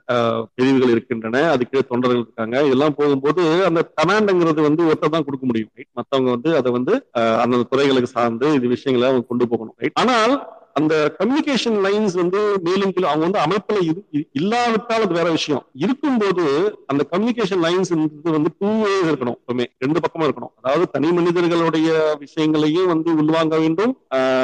[0.57, 1.45] பிரிவுகள் இருக்கின்றன.
[1.55, 2.57] அதுக்கு தொண்டர்கள் இருக்காங்க.
[2.69, 5.71] இதெல்லாம் போகும்போது அந்த கமாண்டுங்கிறது வந்து ஒருத்தர் தான் கொடுக்க முடியும்.
[5.99, 6.93] மத்தவங்க வந்து அதை வந்து
[7.45, 13.09] அந்த துறைகளுக்கு சார்ந்து இது விஷயங்களை கொண்டு போகணும் ரைட் ஆனால் அந்த கம்யூனிகேஷன் லைன்ஸ் வந்து மேலும் கீழே
[13.09, 15.65] அவங்க வந்து அமைப்புல இரு- இல்லாவிட்டால் அது வேற விஷயம்.
[15.73, 19.65] இருக்கும்போது அந்த கம்யூனிகேஷன் லைன்ஸ் வந்து டூ வேஸ் இருக்கணும் எப்பவுமே.
[19.79, 20.53] ரெண்டு பக்கமும் இருக்கணும்.
[20.61, 23.97] அதாவது தனி மனிதர்களுடைய விஷயங்களையும் வந்து உள்வாங்க வேண்டும்.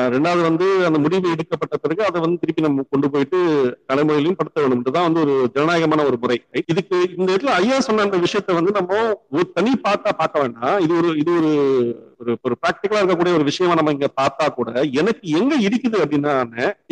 [0.09, 3.37] ரெண்டாவது வந்து அந்த முடிவு எடுக்கப்பட்ட பிறகு அதை வந்து திருப்பி நம்ம கொண்டு போயிட்டு
[3.93, 4.79] நடைமுறையிலையும் படுத்த வேண்டும்.
[4.79, 9.21] இதுதான் வந்து ஒரு ஜனநாயகமான ஒரு முறை இதுக்கு இந்த இடத்துல ஐயா சொன்ன அந்த விஷயத்தை வந்து நம்ம
[9.31, 10.79] ஒரு தனி பார்த்தா பார்க்க வேண்டாம்.
[10.79, 14.69] இது ஒரு இது ஒரு ஒரு ஒரு ப்ராக்டிக்கலா இருக்கக்கூடிய ஒரு விஷயமா நம்ம இங்க பார்த்தா கூட
[15.01, 16.33] எனக்கு எங்க இருக்குது அப்படின்னா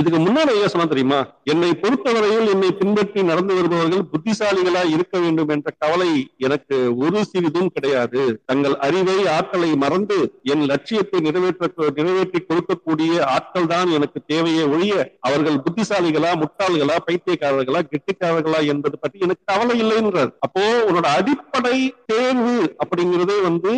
[0.02, 1.20] இதுக்கு முன்னாடி ஐயா சொன்னா தெரியுமா?
[1.52, 6.10] என்னை பொறுத்தவரையில் என்னை பின்பற்றி நடந்து வருபவர்கள் புத்திசாலிகளா இருக்க வேண்டும் என்ற கவலை
[6.48, 8.22] எனக்கு ஒரு சிறிதும் கிடையாது.
[8.46, 10.18] தங்கள் அறிவை ஆற்றலை மறந்து
[10.52, 11.70] என் லட்சியத்தை நிறைவேற்ற
[12.00, 19.44] நிறைவேற்றி கொடுக்கக்கூடிய ஆட்கள் தான் எனக்கு தேவையே ஒழிய அவர்கள் புத்திசாலிகளா முட்டாள்களா பைத்தியக்காரர்களா கெட்டிக்காரர்களா என்பது பற்றி எனக்கு
[19.46, 20.32] கவலை இல்லைன்றார்.
[20.40, 23.74] அப்போ உன்னோட அடிப்படை தேர்வு அப்படிங்கிறதே வந்து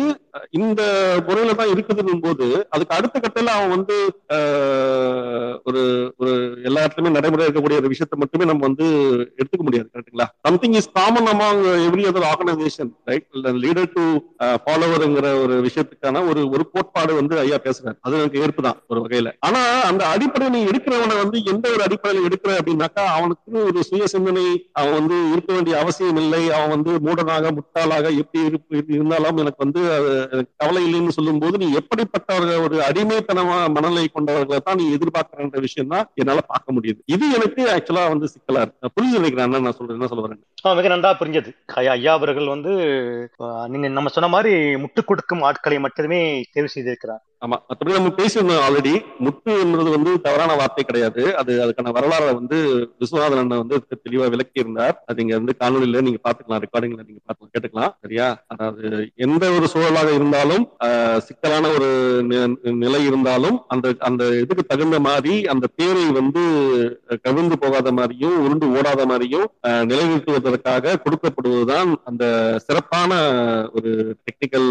[0.58, 0.82] இந்த இந்த
[1.38, 3.96] முறையில தான் இருக்குதுன்னும் போது அதுக்கு அடுத்த கட்டத்துல அவன் வந்து
[5.68, 5.82] ஒரு
[6.20, 6.32] ஒரு
[6.68, 8.86] எல்லா இடத்துலயுமே நடைமுறை இருக்கக்கூடிய ஒரு விஷயத்தை மட்டுமே நம்ம வந்து
[9.40, 13.26] எடுத்துக்க முடியாது கரெக்டுங்களா something is common among every other organisation right
[13.64, 14.04] leader to
[14.64, 17.96] ஃபாலோவருங்கிற ஒரு விஷயத்துக்கான ஒரு ஒரு கோட்பாடு வந்து ஐயா பேசுறாரு.
[18.06, 19.28] அது எனக்கு ஏற்பு தான் ஒரு வகையில.
[19.46, 19.60] ஆனா
[19.90, 24.46] அந்த அடிப்படையை நீ எடுக்கிறவனை வந்து எந்த ஒரு அடிப்படையில் எடுக்கிற அப்படின்னாக்கா அவனுக்கு ஒரு சுய சிந்தனை
[24.80, 28.44] அவன் வந்து இருக்க வேண்டிய அவசியம் இல்லை அவன் வந்து மூடனாக முட்டாளாக எப்படி
[28.96, 29.82] இருந்தாலும் எனக்கு வந்து
[30.60, 36.06] கவலை இல்லைன்னு சொல்லும் போது நீ எப்படிப்பட்டவர்கள் ஒரு அடிமைத்தனமான மனநிலை கொண்டவர்களை தான் நீ எதிர்பார்க்கிற விஷயம் தான்
[36.14, 37.00] என்னால பார்க்க முடியுது.
[37.06, 38.92] இது எனக்கு ஆக்சுவலா வந்து சிக்கலா இருக்கு.
[38.96, 40.42] புரிஞ்சு நினைக்கிறேன் நான் சொல்றேன் என்ன சொல்ல வரேன்
[40.78, 41.50] மிக நன்றா புரிஞ்சது.
[41.80, 42.72] ஐயா ஐயா அவர்கள் வந்து
[43.72, 44.52] நீங்க நம்ம சொன்ன மாதிரி
[44.82, 46.20] முட்டு கொடுக்கும் ஆட்களை மட்டுமே
[46.54, 47.22] தேர்வு செய்திருக்கிறார்.
[47.44, 48.92] ஆமா மற்றபடி நம்ம பேசியிருந்தோம் ஆல்ரெடி
[49.24, 51.22] முட்டு என்பது வந்து தவறான வார்த்தை கிடையாது.
[51.40, 52.56] அது அதுக்கான வரலாறை வந்து
[53.00, 53.76] விஸ்வநாதன் அண்ணன் வந்து
[54.06, 57.92] தெளிவா விளக்கி இருந்தார் அது இங்க வந்து காணொலியில நீங்க பாத்துக்கலாம் ரெக்கார்டிங்ல நீங்க பார்த்து கேட்டுக்கலாம்.
[58.04, 58.26] சரியா?
[58.54, 58.82] அதாவது
[59.26, 60.64] எந்த ஒரு சூழலாக இருந்தாலும்
[61.28, 61.90] சிக்கலான ஒரு
[62.84, 66.42] நிலை இருந்தாலும் அந்த அந்த இதுக்கு தகுந்த மாதிரி அந்த தேரை வந்து
[67.28, 69.46] கவிழ்ந்து போகாத மாதிரியும் உருண்டு ஓடாத மாதிரியும்
[69.92, 72.24] நிலைநிறுத்துவது கொடுக்கறதுக்காக கொடுக்கப்படுவதுதான் அந்த
[72.66, 73.12] சிறப்பான
[73.76, 73.90] ஒரு
[74.26, 74.68] டெக்னிக்கல்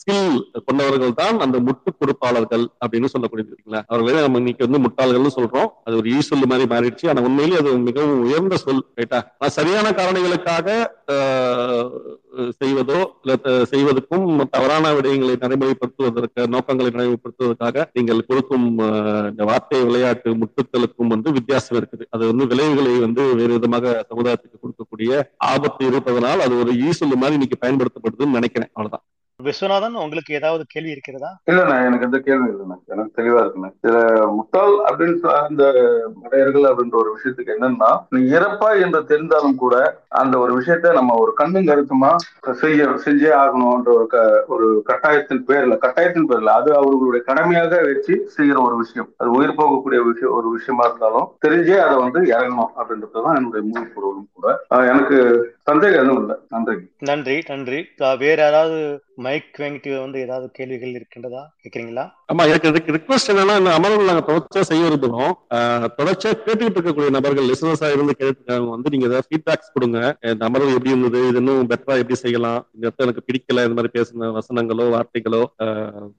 [0.00, 0.34] ஸ்கில்
[0.66, 5.70] கொண்டவர்கள் தான் அந்த முட்டு கொடுப்பாளர்கள் அப்படின்னு சொல்லக்கூடியது அவர்களே நம்ம இன்னைக்கு வந்து முட்டாள்கள்னு சொல்றோம்.
[5.86, 7.08] அது ஒரு ஈ சொல்லு மாதிரி மாறிடுச்சு.
[7.12, 9.20] ஆனா உண்மையிலேயே அது மிகவும் உயர்ந்த சொல் ரைட்டா?
[9.58, 10.68] சரியான காரணிகளுக்காக
[12.60, 13.00] செய்வதோ
[13.72, 14.24] செய்வதற்கும்
[14.54, 18.66] தவறான விடயங்களை நடைமுறைப்படுத்துவதற்கு நோக்கங்களை நடைமுறைப்படுத்துவதற்காக நீங்கள் கொடுக்கும்
[19.30, 22.04] இந்த வார்த்தை விளையாட்டு முட்டுத்தலுக்கும் வந்து வித்தியாசம் இருக்குது.
[22.14, 27.58] அது வந்து விளைவுகளை வந்து வேறு விதமாக சமுதாயத்துக்கு கொடுக்கக்கூடிய ஆபத்து இருப்பதனால் அது ஒரு ஈசல் மாதிரி இன்னைக்கு
[27.60, 28.70] பயன்படுத்தப்படுதுன்னு நினைக்கிறேன்.
[28.72, 29.04] அவ்வளவுதான்.
[29.42, 31.30] விஸ்வநாதன் உங்களுக்கு ஏதாவது கேள்வி இருக்கிறதா?
[31.50, 33.96] இல்லண்ணா எனக்கு எந்த கேள்வி இல்லைண்ணா எனக்கு தெளிவா இருக்குண்ணா இதுல
[34.30, 35.64] முட்டாள் அப்படின்னு அந்த
[36.22, 39.76] மடையர்கள் அப்படின்ற ஒரு விஷயத்துக்கு என்னன்னா நீ இறப்பா என்று தெரிந்தாலும் கூட
[40.08, 42.10] அந்த ஒரு விஷயத்த நம்ம ஒரு கண்ணும் கருத்துமா
[42.52, 44.08] செய்ய செஞ்சே ஆகணும்ன்ற ஒரு
[44.46, 49.08] ஒரு கட்டாயத்தின் பேர்ல கட்டாயத்தின் பேர்ல அது அவர்களுடைய கடமையாக வச்சு செய்யற ஒரு விஷயம்.
[49.16, 54.28] அது உயிர் போகக்கூடிய விஷயம் ஒரு விஷயமா இருந்தாலும் தெரிஞ்சே அதை வந்து இறங்கணும் அப்படின்றதுதான் என்னுடைய முழு பொருளும்
[54.32, 54.48] கூட.
[54.92, 55.18] எனக்கு
[55.62, 56.36] சந்தேகம் எதுவும் இல்லை.
[56.48, 56.76] நன்றி.
[56.98, 57.80] நன்றி நன்றி.
[58.18, 58.78] வேற யாராவது
[59.24, 62.04] மைக் வாங்கிட்டு வந்து ஏதாவது கேள்விகள் இருக்கின்றதா கேக்குறீங்களா?
[62.30, 65.32] ஆமா எனக்கு ரிக்வஸ்ட் என்னன்னா இந்த அமர்வு நாங்க தொடர்ச்சியா செய்ய விரும்புறோம்
[65.98, 69.98] தொடர்ச்சியா கேட்டுக்கிட்டு இருக்கக்கூடிய நபர்கள் லிசனர்ஸா இருந்து கேட்டுருக்காங்க வந்து நீங்க ஏதாவது ஃபீட்பேக்ஸ் கொடுங்க.
[70.32, 73.94] இந்த அமர்வு எப்படி இருந்தது இது இன்னும் பெட்டரா எப்படி செய்யலாம் இந்த இடத்துல எனக்கு பிடிக்கல இந்த மாதிரி
[73.98, 75.42] பேசின வசனங்களோ வார்த்தைகளோ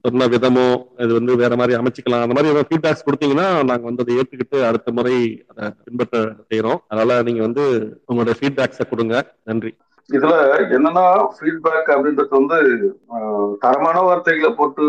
[0.06, 0.68] சொன்ன விதமோ
[1.06, 4.92] இது வந்து வேற மாதிரி அமைச்சிக்கலாம் அந்த மாதிரி ஏதாவது ஃபீட்பேக்ஸ் கொடுத்தீங்கன்னா நாங்க வந்து அதை ஏற்றுக்கிட்டு அடுத்த
[4.98, 5.16] முறை
[5.50, 6.16] அதை பின்பற்ற
[6.50, 6.80] செய்யறோம்.
[6.90, 7.64] அதனால நீங்க வந்து
[8.10, 9.16] உங்களோட ஃபீட்பேக்ஸை கொடுங்க.
[9.50, 9.72] நன்றி.
[10.10, 10.34] இதுல
[10.76, 11.04] என்னன்னா
[11.36, 12.58] ஃபீட்பேக் அப்படின்றது வந்து
[13.60, 14.84] தரமான வார்த்தைகளை போட்டு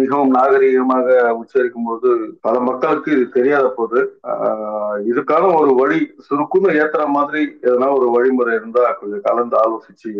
[0.00, 2.10] மிகவும் நாகரிகமாக உச்சரிக்கும் போது
[2.40, 4.00] பல மக்களுக்கு இது தெரியாத போது
[5.04, 5.98] இதுக்கான ஒரு வழி
[6.28, 10.12] சுருக்குன்னு ஏத்துற மாதிரி எதனா ஒரு வழிமுறை இருந்தா கொஞ்சம் கலந்து ஆலோசிச்சு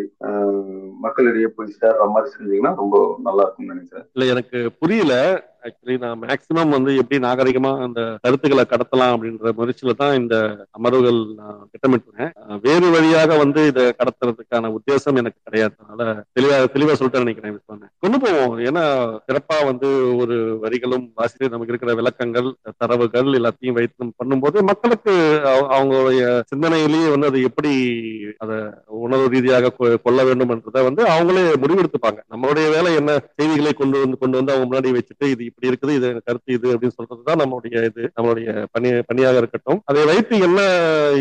[1.01, 4.07] மக்களிடையே போய் சேர்ற மாதிரி செஞ்சீங்கன்னா ரொம்ப நல்லா இருக்கும்னு நினைக்கிறேன்.
[4.15, 5.15] இல்ல எனக்கு புரியல.
[5.63, 10.37] ஆக்சுவலி நான் மேக்சிமம் வந்து எப்படி நாகரிகமா அந்த கருத்துக்களை கடத்தலாம் அப்படின்ற முயற்சியில தான் இந்த
[10.79, 12.31] அமர்வுகள் நான் திட்டமிட்டுறேன்
[12.63, 15.75] வேறு வழியாக வந்து இதை கடத்துறதுக்கான உத்தேசம் எனக்கு கிடையாது.
[15.87, 17.59] அதனால தெளிவா தெளிவா சொல்லிட்டு நினைக்கிறேன்
[17.99, 18.59] கொண்டு போவோம்.
[18.61, 18.85] ஏன்னா
[19.27, 23.89] சிறப்பா வந்து ஒரு வரிகளும் வாசித்து நமக்கு இருக்கிற விளக்கங்கள் தரவுகள் எல்லாத்தையும் வைத்து
[24.19, 25.13] பண்ணும்போது மக்களுக்கு
[25.71, 27.73] அவங்களுடைய சிந்தனையிலேயே வந்து அது எப்படி
[28.39, 28.59] அதை
[29.05, 32.21] உணர்வு ரீதியாக கொ- கொள்ள வேண்டும் என்றதை வந்து அவங்களே முடிவெடுத்துப்பாங்க.
[32.31, 36.09] நம்மளுடைய வேலை என்ன செய்திகளை கொண்டு வந்து கொண்டு வந்து அவங்க முன்னாடி வச்சுட்டு இது இப்படி இருக்குது இது
[36.25, 39.81] கருத்து இது அப்படின்னு சொல்றதுதான் நம்மளுடைய இது நம்மளுடைய பணி பணியாக இருக்கட்டும்.
[39.85, 40.61] அதை வைத்து என்ன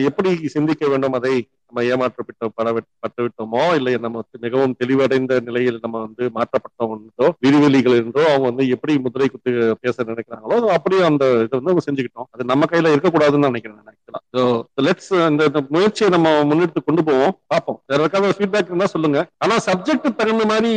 [0.10, 1.34] எப்படி சிந்திக்க வேண்டும் அதை
[1.70, 2.68] நம்ம ஏமாற்றப்பட்ட பட
[3.04, 8.66] பட்டு விட்டோமோ இல்லை நம்ம மிகவும் தெளிவடைந்த நிலையில் நம்ம வந்து மாற்றப்பட்டோம் என்றோ விரிவெளிகள் என்றோ அவங்க வந்து
[8.76, 9.52] எப்படி முதிரை குத்து
[9.84, 12.30] பேச நினைக்கிறாங்களோ அப்படியே அந்த இதை வந்து அவங்க செஞ்சுக்கிட்டோம்.
[12.34, 14.41] அது நம்ம கையில இருக்கக்கூடாதுன்னு நினைக்கிறேன் நினைக்கலாம் ஸோ
[14.86, 17.34] லெட்ஸ் இந்த முயற்சியை நம்ம முன்னெடுத்து கொண்டு போவோம்.
[17.52, 17.80] பார்ப்போம்.
[17.91, 19.20] வேற ஏதாவது ஃபீட்பேக் இருந்தா சொல்லுங்க.
[19.44, 20.72] ஆனா சப்ஜெக்ட் தகுந்த மாதிரி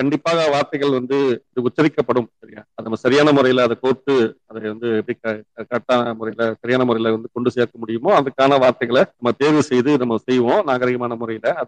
[0.00, 1.18] கண்டிப்பாக வார்த்தைகள் வந்து
[1.50, 2.62] இது உச்சரிக்கப்படும் சரியா?
[2.76, 4.16] அது நம்ம சரியான முறையில அதை கோர்த்து
[4.50, 5.16] அதை வந்து எப்படி
[5.70, 10.66] கரெக்டான முறையில சரியான முறையில வந்து கொண்டு சேர்க்க முடியுமோ அதுக்கான வார்த்தைகளை நம்ம தேர்வு செய்து நம்ம செய்வோம்
[10.66, 11.66] நாகரிகமான முறையில.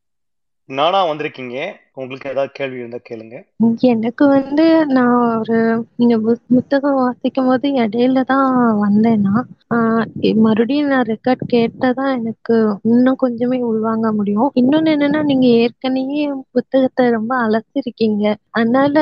[0.69, 1.57] நானா வந்திருக்கீங்க.
[1.99, 3.37] உங்களுக்கு ஏதாவது கேள்வி இருந்தா கேளுங்க.
[3.93, 4.65] எனக்கு வந்து
[4.97, 5.59] நான் ஒரு
[5.97, 8.49] நீங்க பு- புத்தகம் வாசிக்கும் போது இடையில தான்
[8.83, 9.35] வந்தேன்னா
[10.45, 12.55] மறுபடியும் நான் ரெக்கார்ட் கேட்டதான் எனக்கு
[12.85, 14.51] இன்னும் கொஞ்சமே உள்வாங்க முடியும்.
[14.55, 16.23] இன்னொன்னு என்னன்னா நீங்க ஏற்கனவே
[16.53, 18.25] புத்தகத்தை ரொம்ப அலசிருக்கீங்க.
[18.51, 18.97] அதனால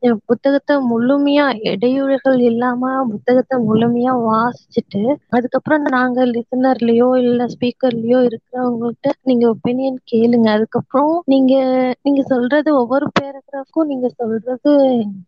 [0.00, 9.46] என் புத்தகத்தை முழுமையா இடையூறுகள் இல்லாம புத்தகத்தை முழுமையா வாசிச்சுட்டு அதுக்கப்புறம் நாங்க லிசனர்லயோ இல்ல ஸ்பீக்கர்லயோ இருக்கிறவங்கள்ட்ட நீங்க
[9.54, 10.48] ஒப்பீனியன் கேளுங்க.
[10.56, 11.54] அதுக்கப்புறம் நீங்க
[12.02, 14.72] நீங்க சொல்றது ஒவ்வொரு பேராகிராஃப்க்கும் நீங்க சொல்றது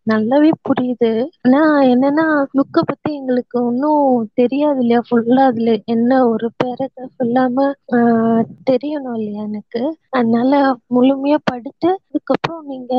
[0.07, 1.09] நல்லாவே புரியுது.
[1.45, 1.61] ஆனா
[1.91, 2.25] என்னன்னா
[2.57, 4.05] லுக்க பத்தி எங்களுக்கு ஒன்னும்
[4.39, 5.01] தெரியாது இல்லையா?
[5.07, 6.89] ஃபுல்லா அதுல என்ன ஒரு பேராகிராஃப்
[7.19, 7.67] இல்லாம
[7.97, 9.81] ஆஹ் தெரியணும் இல்லையா எனக்கு?
[10.11, 10.53] அதனால
[10.95, 12.93] முழுமையா படிச்சு அதுக்கப்புறம் நீங்க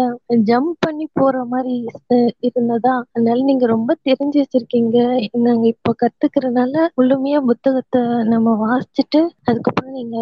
[0.48, 1.74] ஜம்ப் பண்ணி போற மாதிரி
[2.48, 2.94] இருந்ததா?
[3.10, 4.98] அதனால நீங்க ரொம்ப தெரிஞ்சு வச்சிருக்கீங்க.
[5.42, 6.68] நாங்க இப்போ கத்துக்கிறதுனால
[6.98, 8.02] முழுமையா புத்தகத்தை
[8.32, 10.16] நம்ம வாசிச்சுட்டு அதுக்கப்புறம் நீங்க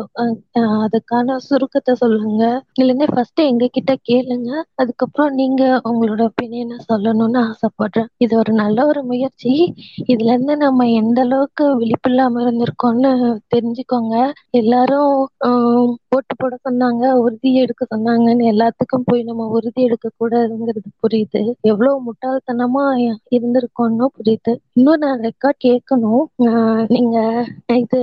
[0.80, 2.44] அதுக்கான சுருக்கத்தை சொல்லுங்க.
[2.80, 4.50] இல்லைன்னா ஃபர்ஸ்ட் எங்க கிட்ட கேளுங்க.
[4.74, 8.06] அதுக்கப்புறம் நீங்க உங்களோட ஒப்பீனியனை சொல்லணும்னு ஆசைப்படுறேன்.
[8.16, 9.52] இது ஒரு நல்ல ஒரு முயற்சி.
[10.00, 13.12] இதுல இருந்து நம்ம எந்த அளவுக்கு விழிப்பில்லாம இருந்திருக்கோம்னு
[13.54, 14.14] தெரிஞ்சுக்கோங்க.
[14.50, 21.42] எல்லாரும் ஆஹ் ஓட்டு போட சொன்னாங்க உறுதி எடுக்க சொன்னாங்கன்னு எல்லாத்துக்கும் போய் நம்ம உறுதி எடுக்க கூடாதுங்கிறது புரியுது.
[21.60, 22.84] எவ்வளவு முட்டாள்தனமா
[23.30, 24.52] இருந்திருக்கோம்னு புரியுது.
[24.72, 26.24] இன்னும் நான் ரெக்கார்ட் கேட்கணும்.
[26.38, 27.18] ஆஹ் நீங்க
[27.74, 28.00] இது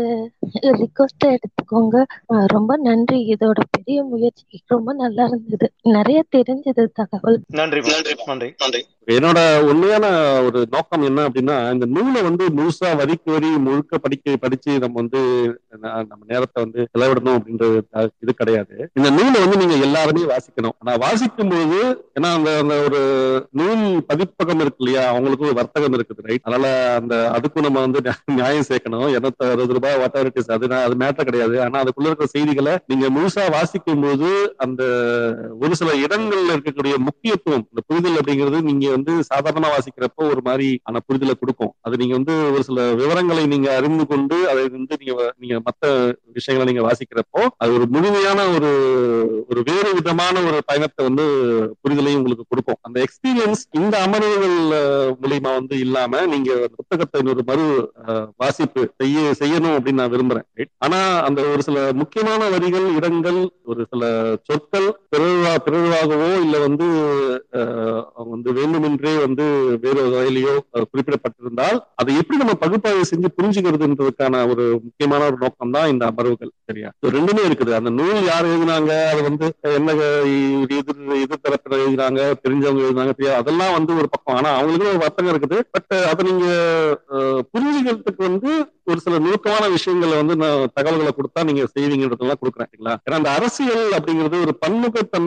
[0.63, 2.03] ரிக்வஸ்ட எடுத்துக்கோங்க.
[2.47, 3.35] ரொம்ப நன்றி.
[3.39, 4.43] இதோட பெரிய முயற்சி.
[4.67, 5.66] ரொம்ப நல்லா இருந்தது.
[5.81, 7.41] நிறைய தெரிஞ்சது தகவல்.
[7.48, 8.85] நன்றி நன்றி நன்றி.
[9.11, 10.07] என்னோட உண்மையான
[10.44, 15.19] ஒரு நோக்கம் என்ன அப்படின்னா இந்த நூலை வந்து முழுசா வரிக்கு வரி முழுக்க படிக்க படிச்சு நம்ம வந்து
[15.72, 18.91] நம்ம நேரத்தை வந்து செலவிடணும் அப்படின்றது த- இது கிடையாது.
[18.94, 20.69] இந்த நூலை வந்து நீங்க எல்லாருமே வாசிக்கணும்.
[20.80, 22.99] ஆனா வாசிக்கும் போது ஏன்னா அந்த அந்த ஒரு
[23.52, 28.34] நூல் பதிப்பகம் இருக்கு இல்லையா அவங்களுக்கும் ஒரு வர்த்தகம் இருக்குது ரைட் அதனால அந்த அதுக்கும் நம்ம வந்து நியா-
[28.35, 29.10] நியாயம் சேர்க்கணும்.
[29.10, 31.61] இருநூத்தி அறுபது ரூபாய் வாட் இட் இஸ் அது அது மேட்டர் கிடையாது.
[31.61, 34.84] ஆனா அதுக்குள்ள இருக்கிற செய்திகளை நீங்க முழுசா வாசிக்கும் போது அந்த
[35.61, 39.95] ஒரு சில இடங்கள்ல இருக்கக்கூடிய முக்கியத்துவம் இந்த புரிதல் அப்படிங்கிறது நீங்க வந்து சாதாரணமா வாசிக்கிறப்போ
[40.31, 41.55] ஒரு மாதிரி ஆன புரிதலை கொடுக்கும்.
[41.81, 45.83] அது நீங்க வந்து ஒரு சில விவரங்களை நீங்க அறிந்து கொண்டு அதை வந்து நீங்க நீங்க மத்த
[46.37, 48.15] விஷயங்களை நீங்க வாசிக்கிறப்போ அது ஒரு முழுமையான
[48.55, 48.71] ஒரு
[49.49, 50.15] ஒரு வேறு விதமான
[50.47, 51.25] ஒரு பயணத்தை வந்து
[51.81, 52.79] புரிதலையும் உங்களுக்கு கொடுக்கும்.
[52.81, 54.57] அந்த எக்ஸ்பீரியன்ஸ் இந்த அமர்வுகள்
[55.21, 57.03] மூலியமா வந்து இல்லாம நீங்க புத்தகத்தை
[57.33, 57.65] ஒரு மறு
[58.03, 58.65] அஹ், வாசிப்பு
[58.99, 60.47] செய்ய செய்யணும் அப்படின்னு நான் விரும்புறேன்.
[60.79, 62.15] ஆனா அந்த ஒரு சில முக்கியமான
[62.49, 62.65] வரிகள்
[62.97, 64.03] இடங்கள் ஒரு சில
[64.47, 64.87] சொற்கள்
[65.38, 66.85] பிறவா பிறவாகவோ இல்ல வந்து
[68.18, 69.45] அவங்க வந்து வேண்டுமென்றே வந்து
[69.84, 70.53] வேறு ஒரு வகையிலேயோ
[70.91, 76.89] குறிப்பிடப்பட்டிருந்தால் அதை எப்படி நம்ம பகுப்பாய்வு செஞ்சு புரிஞ்சுக்கிறதுன்றதுக்கான ஒரு முக்கியமான ஒரு நோக்கம் தான் இந்த அமர்வுகள் சரியா?
[77.18, 77.72] ரெண்டுமே இருக்குது.
[77.80, 79.45] அந்த நூல் யார் எழுதினாங்க அது வந்து
[79.80, 79.95] என்ன
[80.77, 84.38] எதிர் எதிர்த்தரப்பினர் எழுதினாங்க தெரிஞ்சவங்க எழுதினாங்க தெரியாது அதெல்லாம் வந்து ஒரு பக்கம்.
[84.39, 85.59] ஆனா அவங்களுக்கு ஒரு வர்த்தகம் இருக்குது.
[85.76, 86.47] பட் அதை நீங்க
[87.53, 88.51] புரிஞ்சுக்கிறதுக்கு வந்து
[88.91, 92.69] ஒரு சில நுணுக்கமான விஷயங்களை வந்து நான் தகவல்களை கொடுத்தா நீங்க செய்வீங்கன்றதெல்லாம் கொடுக்குறேன்
[93.05, 95.26] ஏன்னா அந்த அரசியல் அப்படிங்கிறது ஒரு பன்முகத்தன்மை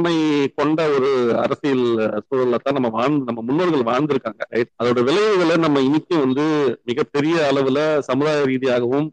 [0.59, 1.11] கொண்ட ஒரு
[1.45, 1.85] அரசியல்
[2.27, 4.43] சூழல்ல தான் நம்ம வாழ்ந்து நம்ம முன்னோர்கள் வாழ்ந்திருக்காங்க.
[4.55, 6.45] ரைட் அதோட விளைவுகளை நம்ம இன்னைக்கும் வந்து
[6.91, 7.79] மிகப்பெரிய அளவுல
[8.09, 9.09] சமுதாய ரீதியாகவும்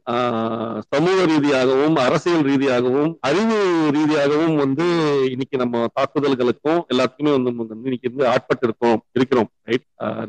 [0.93, 3.59] சமூக ரீதியாகவும் அரசியல் ரீதியாகவும் அறிவு
[3.97, 4.87] ரீதியாகவும் வந்து
[5.33, 9.87] இன்னைக்கு நம்ம தாக்குதல்களுக்கும் எல்லாத்துக்குமே வந்து வந்து இன்னைக்கு வந்து ஆட்பட்டு இருக்கோம் இருக்கிறோம் ரைட்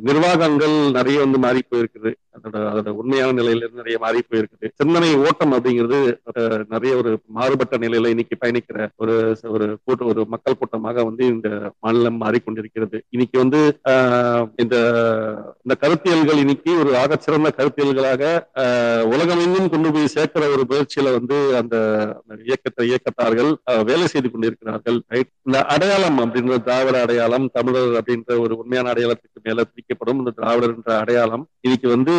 [0.09, 2.13] நிர்வாகங்கள் நிறைய வந்து மாறி போயிருக்குது.
[2.39, 4.69] அதோட அதோட உண்மையான நிலையிலிருந்து நிறைய மாறி போயிருக்குது.
[4.81, 5.99] சிந்தனை ஓட்டம் அப்படிங்கிறது
[6.75, 9.17] நிறைய ஒரு மாறுபட்ட நிலையில இன்னைக்கு பயணிக்கிற ஒரு
[9.55, 11.49] ஒரு கூட்டம் ஒரு மக்கள் கூட்டமாக வந்து இந்த
[11.85, 12.99] மாநிலம் மாறிக்கொண்டிருக்கிறது.
[13.15, 13.61] இன்னைக்கு வந்து
[14.63, 14.77] இந்த
[15.65, 18.23] இந்த கருத்தியல்கள் இன்னைக்கு ஒரு ஆகச்சிறந்த கருத்தியல்களாக
[19.15, 21.77] உலகமெங்கும் கொண்டு போய் சேர்க்கிற ஒரு முயற்சியில வந்து அந்த
[22.49, 23.51] இயக்கத்தை இயக்கத்தார்கள்
[23.91, 24.99] வேலை செய்து கொண்டிருக்கிறார்கள்.
[25.47, 30.21] இந்த அடையாளம் அப்படின்ற திராவிட அடையாளம் தமிழர் அப்படின்ற ஒரு உண்மையான அடையாளத்துக்கு மேல பிரிக்கப்படும்.
[30.23, 32.15] இந்த திராவிடர் என்ற அடையாளம் இன்னைக்கு வந்து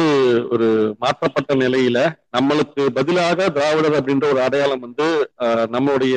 [0.54, 0.68] ஒரு
[1.04, 2.00] மாற்றப்பட்ட நிலையில
[2.36, 5.06] நம்மளுக்கு பதிலாக திராவிடர் அப்படின்ற ஒரு அடையாளம் வந்து
[5.76, 6.16] நம்மளுடைய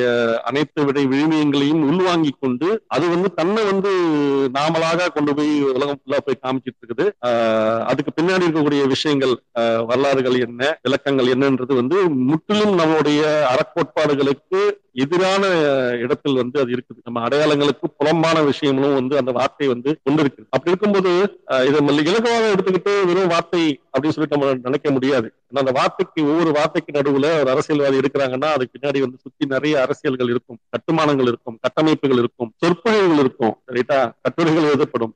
[0.49, 3.91] அனைத்து விடை விழுமியங்களையும் உள்வாங்கி கொண்டு அது வந்து தன்னை வந்து
[4.57, 7.05] நாமளாக கொண்டு போய் உலகம் ஃபுல்லா போய் காமிச்சிட்டு இருக்குது.
[7.91, 9.33] அதுக்கு பின்னாடி இருக்கக்கூடிய விஷயங்கள்
[9.89, 11.97] வரலாறுகள் என்ன விளக்கங்கள் என்னன்றது வந்து
[12.29, 13.21] முற்றிலும் நம்மளுடைய
[13.53, 14.61] அறக்கோட்பாடுகளுக்கு
[15.03, 15.43] எதிரான
[16.03, 16.99] இடத்தில் வந்து அது இருக்குது.
[17.07, 21.13] நம்ம அடையாளங்களுக்கு புலம்பான விஷயங்களும் வந்து அந்த வார்த்தை வந்து கொண்டிருக்கு அப்படி இருக்கும்போது
[21.69, 21.79] இதை
[22.11, 23.63] இலகுவாக எடுத்துக்கிட்டு வெறும் வார்த்தை
[23.93, 25.27] அப்படின்னு சொல்லிட்டு நம்ம நினைக்க முடியாது.
[25.61, 30.59] அந்த வார்த்தைக்கு ஒவ்வொரு வார்த்தைக்கு நடுவுல ஒரு அரசியல்வாதி இருக்கிறாங்கன்னா அதுக்கு பின்னாடி வந்து சுத்தி நிறைய அரசியல்கள் இருக்கும்.
[30.75, 33.99] கட்டுமானங்கள் இருக்கும் கட்டமைப்புகள் இருக்கும் சொற்பொழிவுகள் இருக்கும் ரைட்டா?
[34.25, 35.13] கட்டுரைகள் எழுதப்படும்.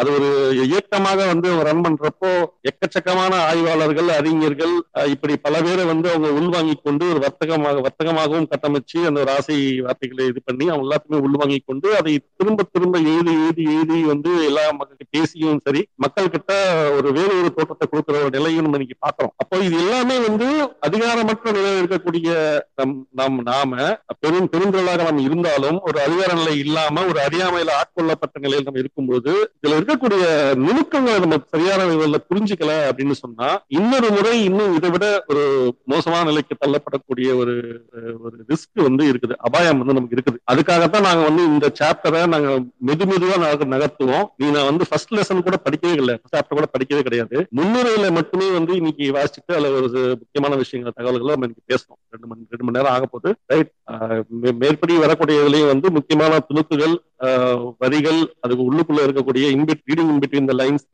[0.00, 0.28] அது ஒரு
[0.66, 2.32] இயக்கமாக வந்து ரன் பண்றப்போ
[2.70, 4.74] எக்கச்சக்கமான ஆய்வாளர்கள் அறிஞர்கள்
[5.14, 9.56] இப்படி பல பேரை வந்து அவங்க உள்வாங்கி கொண்டு ஒரு வர்த்தகமாக வர்த்தகமாகவும் கட்டமைச்சு அந்த ஒரு ஆசை
[9.86, 14.64] வார்த்தைகளை இது பண்ணி அவங்க எல்லாத்தையுமே உள்வாங்கி கொண்டு அதை திரும்ப திரும்ப எழுதி எழுதி எழுதி வந்து எல்லா
[14.80, 16.52] மக்களுக்கு பேசியும் சரி மக்கள் கிட்ட
[16.98, 20.48] ஒரு வேறு ஒரு தோற்றத்தை கொடுக்கிற ஒரு நிலையும் நம்ம இன்னைக்கு பாக்குறோம் அப்போ இது எல்லாமே வந்து
[20.88, 22.28] அதிகாரமற்ற நிலையில் இருக்கக்கூடிய
[22.74, 23.88] நம் நம் நாம
[24.20, 29.78] பெரும் பெருந்திரளாக நாம் இருந்தாலும் ஒரு அதிகார நிலை இல்லாம ஒரு அறியாமையில ஆட்கொள்ளப்பட்ட நிலையில் நம்ம இருக்கும்போது இதுல
[29.80, 30.24] இருக்கக்கூடிய
[30.64, 35.44] நுணுக்கங்களை நம்ம சரியான விதத்துல புரிஞ்சுக்கல அப்படின்னு சொன்னா இன்னொரு முறை இன்னும் இதை விட ஒரு
[35.84, 37.54] மோசமான நிலைக்கு தள்ளப்படக்கூடிய ஒரு
[38.26, 39.34] ஒரு ரிஸ்க் வந்து இருக்குது.
[39.38, 40.38] அபாயம் வந்து நமக்கு இருக்குது.
[40.52, 42.50] அதுக்காகத்தான் நாங்க வந்து இந்த சாப்டரை நாங்க
[42.86, 43.36] மெது மெதுவா
[43.74, 44.26] நகர்த்துவோம்.
[44.36, 46.14] நீ நான் வந்து ஃபர்ஸ்ட் லெசன் கூட படிக்கவே இல்லை.
[46.32, 47.36] சாப்டர் கூட படிக்கவே கிடையாது.
[47.58, 51.98] முன்னுரையில மட்டுமே வந்து இன்னைக்கு வாசிச்சுட்டு அதுல ஒரு முக்கியமான விஷயங்கள் தகவல்களை நம்ம இன்னைக்கு பேசணும்.
[52.14, 53.30] ரெண்டு மணி ரெண்டு மணி நேரம் ஆக போகுது.
[53.52, 53.70] ரைட்
[54.62, 56.96] மேற்படி வரக்கூடியதுலையும் வந்து முக்கியமான துணுக்குகள்
[57.82, 60.84] வரிகள் அதுக்கு உள்ளுக்குள்ள இருக்கக்கூடிய in bit reading in between the lines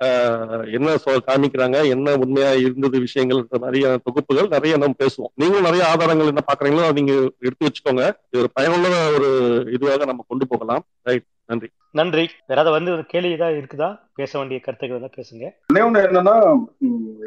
[0.77, 0.97] என்ன
[1.28, 5.32] காமிக்கிறாங்க என்ன உண்மையா இருந்தது விஷயங்கள்ன்ற மாதிரியான தொகுப்புகள் நிறைய நம்ம பேசுவோம்.
[5.43, 7.15] நீங்களும் நிறைய ஆதாரங்கள் என்ன பாக்குறீங்களோ நீங்க
[7.47, 8.07] எடுத்து வச்சுக்கோங்க.
[8.28, 9.31] இது ஒரு பயனுள்ள ஒரு
[9.77, 10.85] இதுவாக நம்ம கொண்டு போகலாம்.
[11.09, 11.69] ரைட் நன்றி.
[11.91, 12.19] நன்றி.
[12.19, 14.01] வேற ஏதாவது வந்து ஒரு கேள்வி ஏதாவது இருக்குதா?
[14.15, 15.45] பேச வேண்டிய கருத்துக்கள் ஏதாவது பேசுங்க.
[15.75, 16.65] இன்னொன்னு என்னன்னா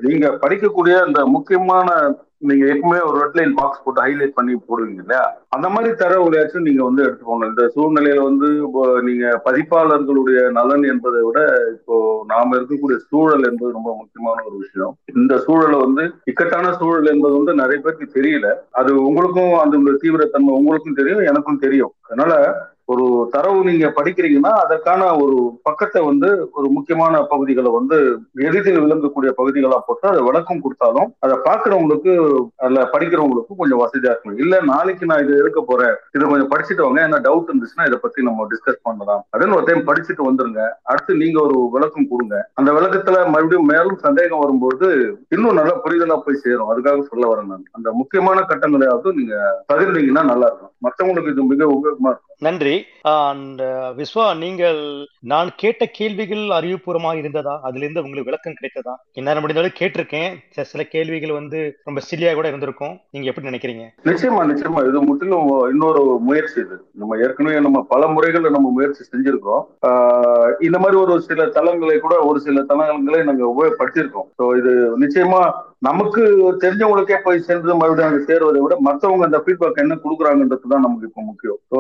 [0.02, 5.46] நீங்க படிக்கக்கூடிய அந்த முக்கியமான நீங்க எப்பவுமே ஒரு ரெட் லைன் பாக்ஸ் போட்டு ஹைலைட் பண்ணி போடுவீங்க இல்லையா?
[5.50, 7.48] அந்த மாதிரி தரவுலையாச்சும் நீங்க வந்து எடுத்துக்கோங்க.
[7.48, 13.96] இந்த சூழ்நிலையில வந்து இப்போ நீங்க பதிப்பாளர்களுடைய நலன் என்பதை விட இப்போ நாம இருக்கக்கூடிய சூழல் என்பது ரொம்ப
[13.96, 14.98] முக்கியமான ஒரு விஷயம்.
[15.16, 18.54] இந்த சூழலை வந்து இக்கட்டான சூழல் என்பது வந்து நிறைய பேருக்கு தெரியல.
[18.72, 21.94] அது உங்களுக்கும் அந்த தீவிரத்தன்மை உங்களுக்கும் தெரியும் எனக்கும் தெரியும்.
[22.02, 22.54] அதனால
[22.90, 27.98] ஒரு தரவு நீங்க படிக்கிறீங்கன்னா அதற்கான ஒரு பக்கத்தை வந்து ஒரு முக்கியமான பகுதிகளை வந்து
[28.34, 32.14] எளிதில் விளங்கக்கூடிய பகுதிகளா போட்டு அதை விளக்கம் கொடுத்தாலும் அதை பாக்குறவங்களுக்கு
[32.56, 34.38] அதுல படிக்கிறவங்களுக்கும் கொஞ்சம் வசதியா இருக்கும்.
[34.38, 35.96] இல்ல நாளைக்கு நான் இது எடுக்க போறேன்.
[36.12, 37.02] இதை கொஞ்சம் படிச்சுட்டு வாங்க.
[37.02, 39.26] என்ன டவுட் இருந்துச்சுன்னா இதை பத்தி நம்ம டிஸ்கஸ் பண்ணலாம்.
[39.38, 40.70] அதுன்னு ஒரு டைம் படிச்சுட்டு வந்துருங்க.
[40.84, 42.50] அடுத்து நீங்க ஒரு விளக்கம் கொடுங்க.
[42.54, 46.72] அந்த விளக்கத்துல மறுபடியும் மேலும் சந்தேகம் வரும்போது இன்னும் நல்ல புரிதலா போய் சேரும்.
[46.72, 47.70] அதுக்காக சொல்ல வரேன் நான்.
[47.72, 50.74] அந்த முக்கியமான கட்டங்களையாவது நீங்க பகிர்ந்தீங்கன்னா நல்லா இருக்கும்.
[50.88, 52.36] மற்றவங்களுக்கு இது மிக உபயோகமா இருக்கும்.
[52.40, 52.77] நன்றி.
[53.02, 57.60] அண்ட் uh, விஸ்வா நீங்கள் நான் கேட்ட கேள்விகள் அறிவுபூர்வமாக இருந்ததா?
[57.64, 58.96] அதுல இருந்து உங்களுக்கு விளக்கம் கிடைத்ததா?
[59.12, 60.62] என்னால முடிந்தாலும் கேட்டிருக்கேன்.
[60.62, 63.00] சில- கேள்விகள் வந்து ரொம்ப சில்லியா கூட இருந்திருக்கும்.
[63.10, 63.84] நீங்க எப்படி நினைக்கிறீங்க?
[64.04, 64.88] நிச்சயமா நிச்சயமா.
[64.88, 66.86] இது முற்றிலும் இன்னொரு முயற்சி இது.
[66.94, 72.20] நம்ம ஏற்கனவே நம்ம பல முறைகள்ல நம்ம முயற்சி செஞ்சிருக்கோம் ஆஹ் இந்த மாதிரி ஒரு சில தளங்களை கூட
[72.20, 74.28] ஒரு சில தளங்களை நாங்க உபயோகப்படுத்தியிருக்கோம்.
[74.38, 75.52] ஸோ இது நிச்சயமா
[75.82, 76.22] நமக்கு
[76.62, 81.24] தெரிஞ்சவங்களுக்கே போய் சேர்ந்து மறுபடியும் அங்க சேருவதை விட மற்றவங்க அந்த ஃபீட்பேக் என்ன கொடுக்குறாங்கன்றது தான் நமக்கு இப்போ
[81.28, 81.60] முக்கியம்.
[81.72, 81.78] ஸோ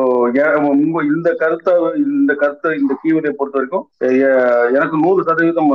[0.71, 3.85] உங்க இந்த கருத்தை இந்த கருத்தை இந்த கீவரை பொறுத்த வரைக்கும்
[4.77, 5.73] எனக்கு நூறு சதவீதம்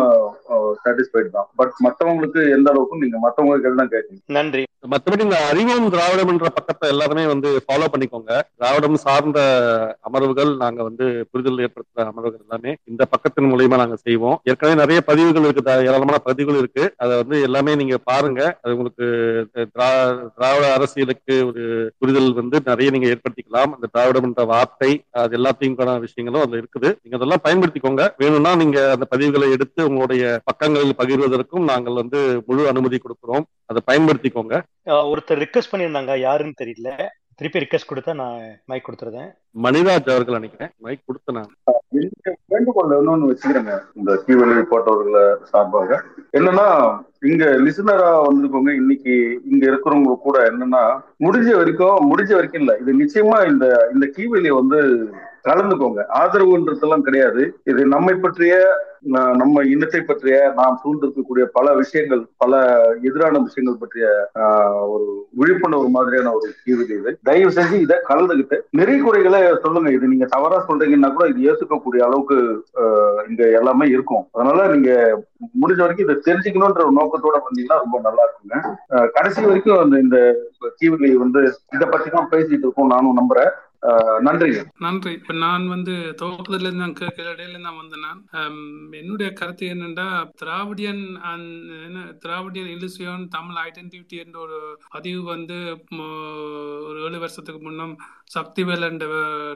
[0.84, 1.48] சாட்டிஸ்ஃபைட் தான்.
[1.60, 4.64] பட் மற்றவங்களுக்கு எந்த அளவுக்கும் நீங்க மற்றவங்களுக்கு தான் கேட்கணும் நன்றி.
[4.90, 8.40] மற்றபடி இந்த அறிவும் திராவிடம் என்ற பக்கத்தை எல்லாருமே வந்து ஃபாலோ பண்ணிக்கோங்க.
[8.56, 14.40] திராவிடம் சார்ந்த அமர்வுகள் நாங்க வந்து புரிதல் ஏற்படுத்துற அமர்வுகள் எல்லாமே இந்த பக்கத்தின் மூலியமா நாங்க செய்வோம்.
[14.44, 15.62] ஏற்கனவே நிறைய பதிவுகள் இருக்கு.
[15.62, 16.94] த- ஏராளமான பதிவுகள் இருக்கு.
[16.96, 18.58] அதை வந்து எல்லாமே நீங்க பாருங்க.
[18.62, 19.04] அது உங்களுக்கு
[19.54, 23.74] திரா- திராவிட அரசியலுக்கு ஒரு புரிதல் வந்து நிறைய நீங்க ஏற்படுத்திக்கலாம்.
[23.74, 26.96] அந்த திராவிடம் என்ற வார்த்தை அது எல்லாத்தையும் விஷயங்களும் அதுல இருக்குது.
[27.02, 28.14] நீங்க அதெல்லாம் பயன்படுத்திக்கோங்க.
[28.16, 33.42] வேணும்னா நீங்க அந்த பதிவுகளை எடுத்து உங்களுடைய பக்கங்களில் பகிர்வதற்கும் நாங்கள் வந்து முழு அனுமதி கொடுக்கிறோம்.
[33.66, 34.62] அதை பயன்படுத்திக்கோங்க.
[34.86, 36.18] ஒருத்தர் ரிக்வெஸ்ட் பண்ணியிருந்தாங்க.
[36.18, 37.08] யாருன்னு தெரியல.
[37.34, 40.72] திருப்பி ரிக்வெஸ்ட் கொடுத்தா நான் மைக் கொடுத்துருந்தேன் மணிராஜ் அவர்கள் நினைக்கிறேன்.
[40.78, 41.50] மைக் கொடுத்த நான்
[42.52, 43.74] வேண்டுகோள் இன்னொன்னு வச்சுக்கிறேங்க.
[43.94, 45.98] இந்த கீவெளி போட்டவர்களை சார்பாக.
[46.32, 46.66] என்னன்னா
[47.22, 49.14] இங்க லிசனரா வந்திருக்கவங்க இன்னைக்கு
[49.44, 50.84] இங்க இருக்கிறவங்க கூட என்னன்னா
[51.24, 52.74] முடிஞ்ச வரைக்கும் முடிஞ்ச வரைக்கும் இல்ல.
[52.82, 54.80] இது நிச்சயமா இந்த இந்த கீவெளியை வந்து
[55.46, 56.00] கலந்துக்கோங்க.
[56.18, 57.42] ஆதரவுன்றதெல்லாம் கிடையாது.
[57.64, 58.52] இது நம்மை பற்றிய
[59.38, 62.52] நம்ம இனத்தை பற்றிய நாம் சூழ்ந்திருக்கக்கூடிய பல விஷயங்கள் பல
[63.02, 64.04] எதிரான விஷயங்கள் பற்றிய
[64.40, 67.12] ஆஹ், ஒரு விழிப்புணர்வு மாதிரியான ஒரு கீவெளி இது.
[67.24, 72.36] தயவு செஞ்சு இதை கலந்துகிட்டு நிறைய குறைகளை சொல்லுங்க இது நீங்க தவறா சொல்றீங்கன்னா கூட இது ஏத்துக்கக்கூடிய அளவுக்கு
[72.82, 74.24] ஆஹ், இங்க எல்லாமே இருக்கும்.
[74.34, 74.90] அதனால நீங்க
[75.56, 78.56] முடிஞ்ச வரைக்கும் இதை தெரிஞ்சுக்கணும்ன்ற ஒரு நோக்கத்தோட வந்தீங்கன்னா ரொம்ப நல்லா இருக்குங்க.
[79.16, 80.18] கடைசி வரைக்கும் அந்த இந்த
[80.80, 81.42] கீவெளி வந்து
[81.76, 83.52] இதை பத்தி தான் பேசிட்டு இருக்கோம் நானும் நம்புறேன்.
[84.26, 84.48] நன்றி.
[84.78, 85.12] நன்றி.
[85.12, 88.20] இப்ப நான் வந்து துவக்கத்துல இருந்து நான் கேட்கிற இடையில தான் நான்.
[88.92, 90.06] என்னுடைய கருத்து என்னென்றா
[90.42, 91.02] திராவிடியன்
[91.86, 95.56] என்ன திராவிடியன் இலிசியன் தமிழ் ஐடென்டிட்டி என்ற ஒரு பதிவு வந்து
[96.88, 97.94] ஒரு ஏழு வருஷத்துக்கு முன்னம்
[98.34, 99.06] சக்திவேல் என்ற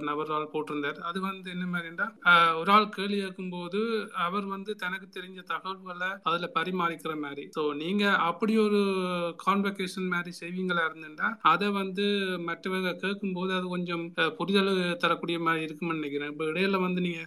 [0.01, 0.98] நபரால் போட்டிருந்தார்.
[1.01, 2.07] அது வந்து என்ன மாதிரிண்டா
[2.61, 3.81] ஒரு ஆள் கேள்வி கேட்கும்போது
[4.27, 7.47] அவர் வந்து தனக்கு தெரிஞ்ச தகவல்களை அதுல பரிமாறிக்கிற மாதிரி.
[7.59, 8.82] ஸோ நீங்க அப்படி ஒரு
[9.47, 12.07] கான்வெகேஷன் மாதிரி செய்வீங்களா இருந்துட்டா அதை வந்து
[12.51, 14.05] மற்றவங்க கேட்கும்போது அது கொஞ்சம்
[14.37, 16.31] புரிதல் தரக்கூடிய மாதிரி இருக்கும்னு நினைக்கிறேன்.
[16.31, 17.19] இப்போ இடையில வந்து நீங்க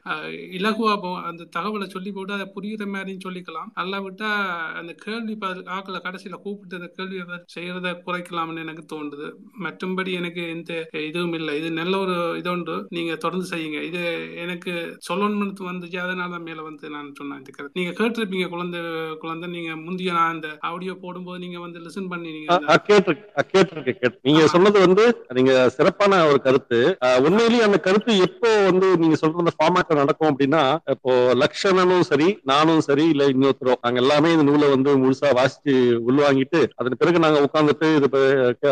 [0.60, 3.70] இலகுவா போ- அந்த தகவலை சொல்லி போட்டு அதை புரியுற மாதிரியும் சொல்லிக்கலாம்.
[3.76, 4.30] நல்லா விட்டா
[4.74, 7.18] அந்த கேள்வி ஆக்களை கடைசியில கூப்பிட்டு அந்த கேள்வி
[7.60, 9.28] செய்யறத குறைக்கலாம்னு எனக்கு தோன்றுது
[9.64, 11.58] மற்றும்படி எனக்கு எந்த இதுவும் இல்லை.
[11.58, 12.86] இது நல்ல ஒரு இதொன்று.
[12.90, 13.82] நீங்க தொடர்ந்து செய்யுங்க.
[13.82, 14.04] இது
[14.36, 14.72] எனக்கு
[15.10, 15.98] சொல்லணும்னு வந்துச்சு.
[15.98, 17.82] அதனால மேல வந்து நான் சொன்னேன் இந்த கருத்து.
[17.82, 18.82] நீங்க கேட்டிருப்பீங்க குழந்தை
[19.18, 19.50] குழந்தை.
[19.50, 23.46] நீங்க முந்தைய நான் இந்த ஆடியோ போடும்போது நீங்க வந்து லிசன் பண்ணி நீங்க அ- அ, கேட்டிருக்கு அ,
[23.54, 26.79] கேட்டிருக்கு கேட்டு நீங்க சொன்னது வந்து நீங்க சிறப்பான ஒரு கருத்து.
[27.02, 31.12] அ, உண்மையிலேயே அந்த கருத்து எப்போ வந்து நீங்க சொல்ற அந்த ஃபார்மேட்ல நடக்கும் அப்படின்னா இப்போ
[31.44, 35.76] லக்ஷணனும் சரி நானும் சரி இல்ல இன்னொருத்தரும் நாங்க எல்லாமே இந்த நூலை வந்து முழுசா வாசிச்சு
[36.10, 38.10] உள்வாங்கிட்டு அதன் பிறகு நாங்க உட்கார்ந்துட்டு இது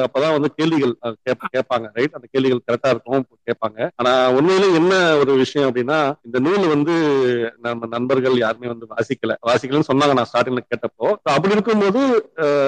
[0.02, 0.94] அப்பதான் வந்து கேள்விகள்
[1.56, 1.66] கேட்பாங்க
[1.98, 3.16] ரைட் அந்த கேள்விகள் கரெக்டா இருக்கும்
[3.48, 3.66] கேட்பாங்க.
[4.00, 5.98] ஆனா உண்மையிலே என்ன ஒரு விஷயம் அப்படின்னா
[6.28, 6.94] இந்த நூல் வந்து
[7.66, 9.16] நம்ம நண்பர்கள் யாருமே வந்து வாசிக்கல.
[9.48, 11.08] வாசிக்கலன்னு சொன்னாங்க நான் ஸ்டார்டிங்ல கேட்டப்போ.
[11.36, 12.02] அப்படி இருக்கும்போது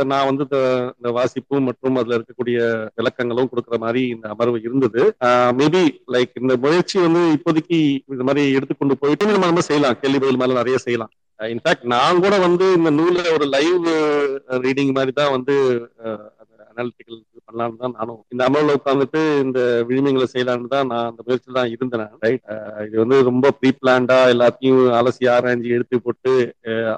[0.10, 0.60] நான் வந்து இந்த
[0.94, 2.57] இந்த வாசிப்பு மற்றும் அதுல இருக்கக்கூடிய
[2.99, 5.02] விளக்கங்களும் கொடுக்குற மாதிரி இந்த அமர்வு இருந்தது.
[5.60, 5.81] மேபி
[6.14, 7.80] லைக் இந்த முயற்சி வந்து இப்போதைக்கு
[8.14, 9.97] இந்த மாதிரி எடுத்துக்கொண்டு போயிட்டு நம்ம நம்ம செய்யலாம்.
[10.01, 11.11] கேள்வி பதில் மேல நிறைய செய்யலாம்.
[11.39, 13.85] இன்ஃபேக்ட் நான் கூட வந்து இந்த நூலில் ஒரு லைவ்
[14.65, 15.56] ரீடிங் மாதிரி தான் வந்து
[16.72, 18.22] அனாலிட்டிக்கல் பண்ணலாம்னு தான் நானும்.
[18.34, 19.60] இந்த அமர்வுல உட்காந்துட்டு இந்த
[19.90, 22.44] விழுமியங்களை செய்யலாம்னு தான் நான் அந்த முயற்சியில் தான் இருந்தேன் ரைட்
[22.88, 26.34] இது வந்து ரொம்ப ப்ரீ பிளான்டா எல்லாத்தையும் அலசி ஆராய்ஞ்சு எடுத்து போட்டு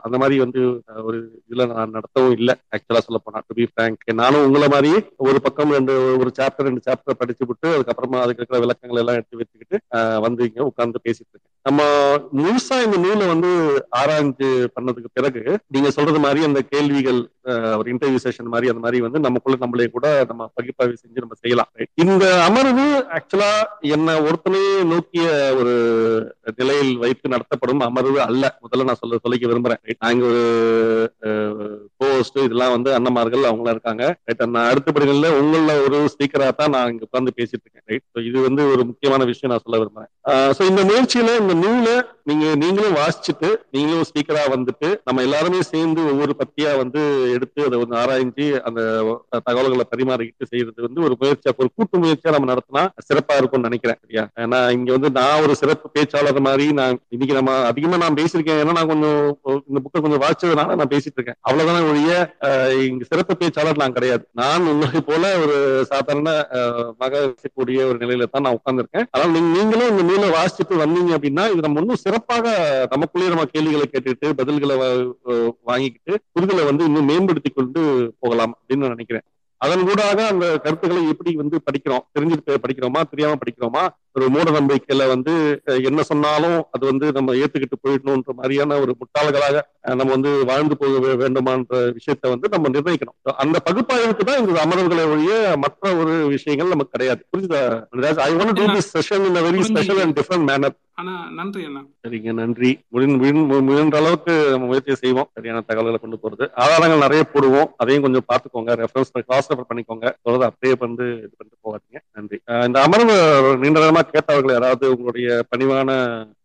[0.06, 0.62] அந்த மாதிரி வந்து
[1.08, 4.92] ஒரு இதுல நான் நடத்தவும் இல்லை ஆக்சுவலா சொல்ல போனா டு பி ஃப்ரேங்க் நானும் உங்களை மாதிரி
[5.28, 9.42] ஒரு பக்கம் ரெண்டு ஒரு சாப்டர் ரெண்டு சாப்டர் படிச்சு விட்டு அதுக்கப்புறமா அதுக்கு இருக்கிற விளக்கங்கள் எல்லாம் எடுத்து
[9.42, 9.78] வச்சுக்கிட்டு
[10.28, 11.48] வந்து இங்க உட்கார்ந்து பேசிட்டு இருக்கேன்.
[11.66, 11.82] நம்ம
[12.38, 13.50] முழுசா இந்த நூலை வந்து
[14.00, 15.42] ஆராய்ஞ்சு பண்ணதுக்கு பிறகு
[15.76, 17.20] நீங்க சொல்றது மாதிரி அந்த கேள்விகள்
[17.80, 21.70] ஒரு இன்டர்வியூ செஷன் மாதிரி அந்த மாதிரி வந்து நமக்குள்ள நம்மளே கூட நம்ம பகுப்பாய்வு செஞ்சு நம்ம செய்யலாம்.
[22.04, 22.86] இந்த அமர்வு
[23.18, 23.52] ஆக்சுவலா
[23.96, 25.26] என்ன ஒருத்தனே நோக்கிய
[25.60, 25.74] ஒரு
[26.60, 28.44] நிலையில் வைத்து நடத்தப்படும் அமர்வு அல்ல.
[28.66, 29.82] முதல்ல நான் சொல்ல சொல்லிக்க விரும்புறேன்.
[29.86, 30.00] Right?
[30.30, 30.42] ஒரு
[32.02, 34.04] போஸ்ட் இதெல்லாம் வந்து அண்ணமார்கள் அவங்களாம் இருக்காங்க.
[34.28, 37.86] ரைட் நான் அடுத்தபடிகளில் உங்கள ஒரு ஸ்பீக்கரா தான் நான் இங்க உட்கார்ந்து பேசிட்டு இருக்கேன்.
[37.92, 40.12] ரைட் இது வந்து ஒரு முக்கியமான விஷயம் நான் சொல்ல விரும்புறேன்.
[40.58, 41.96] ஸோ இந்த முயற்சியில இந்த நூலை
[42.26, 47.02] நீங்க நீங்களும் வாசிச்சுட்டு நீங்களும் ஸ்பீக்கரா வந்துட்டு நம்ம எல்லாருமே சேர்ந்து ஒவ்வொரு பத்தியா வந்து
[47.36, 48.82] எடுத்து அதை வந்து ஆராய்ஞ்சு அந்த
[49.48, 51.30] தகவல்களை பரிமாறிக்கிட்டு செய்யறது வந்து ஒரு முயற்சியா
[51.62, 54.24] ஒரு கூட்டு முயற்சியா நம்ம நடத்தினா சிறப்பா இருக்கும்னு நினைக்கிறேன் சரியா?
[54.44, 58.62] ஏன்னா இங்க வந்து நான் ஒரு சிறப்பு பேச்சாளர் மாதிரி நான் இன்னைக்கு நம்ம அதிகமா நான் பேசியிருக்கேன்.
[58.62, 59.20] ஏன்னா நான் கொஞ்சம்
[59.64, 62.12] இந்த புக்கை கொஞ்சம் வாசிச்சதுனால நான் பேசிட்டு இருக்கேன் அவ்வளவுதான் ஒழிய
[62.48, 64.10] அஹ், இங்க சிறப்பு பேச்சாளர் நான் கிடையாது.
[64.42, 65.58] நான் உங்களை போல ஒரு
[65.92, 66.30] சாதாரண
[67.02, 69.08] மக கூடிய ஒரு நிலையில தான் நான் உட்கார்ந்துருக்கேன்.
[69.10, 72.48] அதனால நீங்க நீங்களும் இந்த நூலை வாசிச்சுட்டு வந்தீங்க அப்படின்னா இது நம்ம இன்னும் சிறப்பாக
[72.92, 74.76] நமக்குள்ளேயே நம்ம கேள்விகளை கேட்டுட்டு பதில்களை
[75.62, 77.82] வாங்கிக்கிட்டு புரிதலை வந்து இன்னும் மேம்படுத்தி கொண்டு
[78.20, 79.26] போகலாம் அப்படின்னு நான் நினைக்கிறேன்.
[79.62, 83.84] அதன் ஊடாக அந்த கருத்துக்களை எப்படி வந்து படிக்கிறோம் தெரிஞ்சுட்டு படிக்கிறோமா தெரியாம படிக்கிறோமா
[84.18, 85.34] ஒரு மூட நம்பிக்கையில வந்து
[85.90, 89.62] என்ன சொன்னாலும் அது வந்து நம்ம ஏத்துக்கிட்டு போயிடணுன்ற மாதிரியான ஒரு முட்டாள்களாக
[90.00, 93.18] நம்ம வந்து வாழ்ந்து போக வேண்டுமான்ற விஷயத்த வந்து நம்ம நிர்ணயிக்கணும்.
[93.44, 95.34] அந்த பகுப்பாய்வுக்கு தான் இந்த அமர்வுகளை ஒழிய
[95.66, 97.24] மற்ற ஒரு விஷயங்கள் நமக்கு கிடையாது.
[97.32, 100.78] புரிஞ்சுதா I want to this session in very special and different manner
[101.38, 101.62] நன்றி
[102.04, 102.72] சரிங்க நன்றி.
[103.68, 105.28] முயன்ற அளவுக்கு நம்ம முயற்சி செய்வோம்.
[105.36, 106.46] சரியான தகவல்களை கொண்டு போறது.
[106.64, 107.70] ஆதாரங்கள் நிறைய போடுவோம்.
[107.82, 108.72] அதையும் கொஞ்சம் பார்த்துக்கோங்க.
[108.82, 110.06] ரெஃபரன்ஸ் கிளாஸ் ரெஃபர் பண்ணிக்கோங்க.
[110.24, 112.00] சொல்றதை அப்படியே வந்து இது பண்ணிட்டு போகாதீங்க.
[112.18, 112.38] நன்றி.
[112.68, 113.16] இந்த அமர்வு
[113.64, 115.90] நீண்ட நேரமா கேட்டவர்கள் யாராவது உங்களுடைய பணிவான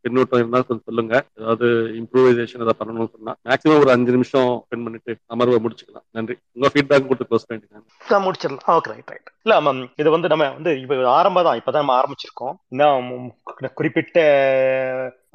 [0.04, 1.14] பின்னூட்டம் இருந்தா கொஞ்சம் சொல்லுங்க.
[1.40, 1.68] ஏதாவது
[2.00, 6.06] இம்ப்ரூவைசேஷன் ஏதாவது பண்ணணும்னு சொன்னா மேக்ஸிமம் ஒரு அஞ்சு நிமிஷம் ஸ்பெண்ட் பண்ணிட்டு அமர்வை முடிச்சுக்கலாம்.
[6.18, 6.36] நன்றி.
[6.56, 8.66] உங்க ஃபீட்பேக் கொடுத்து க்ளோஸ் பண்ணிட்டு நான் முடிச்சிடலாம்.
[8.76, 12.54] ஓகே ரைட் ரைட் இல்ல ஆமாம், இது வந்து நம்ம வந்து இப்ப ஆரம்பம் தான் இப்பதான் நம்ம ஆரம்பிச்சிருக்கோம்.
[12.74, 13.10] இன்னும்
[13.80, 14.18] குறிப்பிட்ட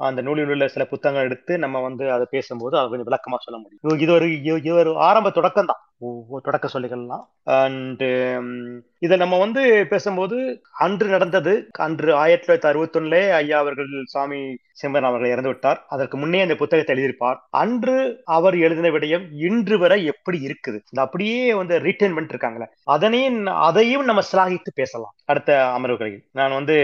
[0.08, 4.00] அந்த நூலில் உள்ள சில புத்தகங்கள் எடுத்து நம்ம வந்து அதை பேசும்போது அதை கொஞ்சம் விளக்கமா சொல்ல முடியும்.
[4.04, 5.82] இது ஒரு இது ஒரு ஆரம்ப தொடக்கம் தான்.
[6.42, 8.48] தொடக்க சொல்லிக்கலாம் அண்ட் um,
[8.98, 10.36] இதை நம்ம வந்து பேசும்போது
[10.84, 11.52] அன்று நடந்தது.
[11.86, 14.40] அன்று ஆயிரத்தி தொள்ளாயிரத்தி அறுபத்தி ஐயா அவர்கள் சுவாமி
[14.72, 15.80] சிம்மன் அவர்கள் இறந்து விட்டார்.
[15.88, 17.38] அதற்கு முன்னே அந்த புத்தகத்தை எழுதியிருப்பார்.
[17.62, 20.78] அன்று அவர் எழுதின விடயம் இன்று வரை எப்படி இருக்குது?
[20.92, 22.68] இந்த அப்படியே வந்து ரிட்டர்ன் பண்ணிட்டு இருக்காங்களே.
[22.84, 25.14] அதனையும் அதையும் நம்ம சிலாகித்து பேசலாம்.
[25.32, 26.76] அடுத்த அமர்வுகளில் நான் வந்து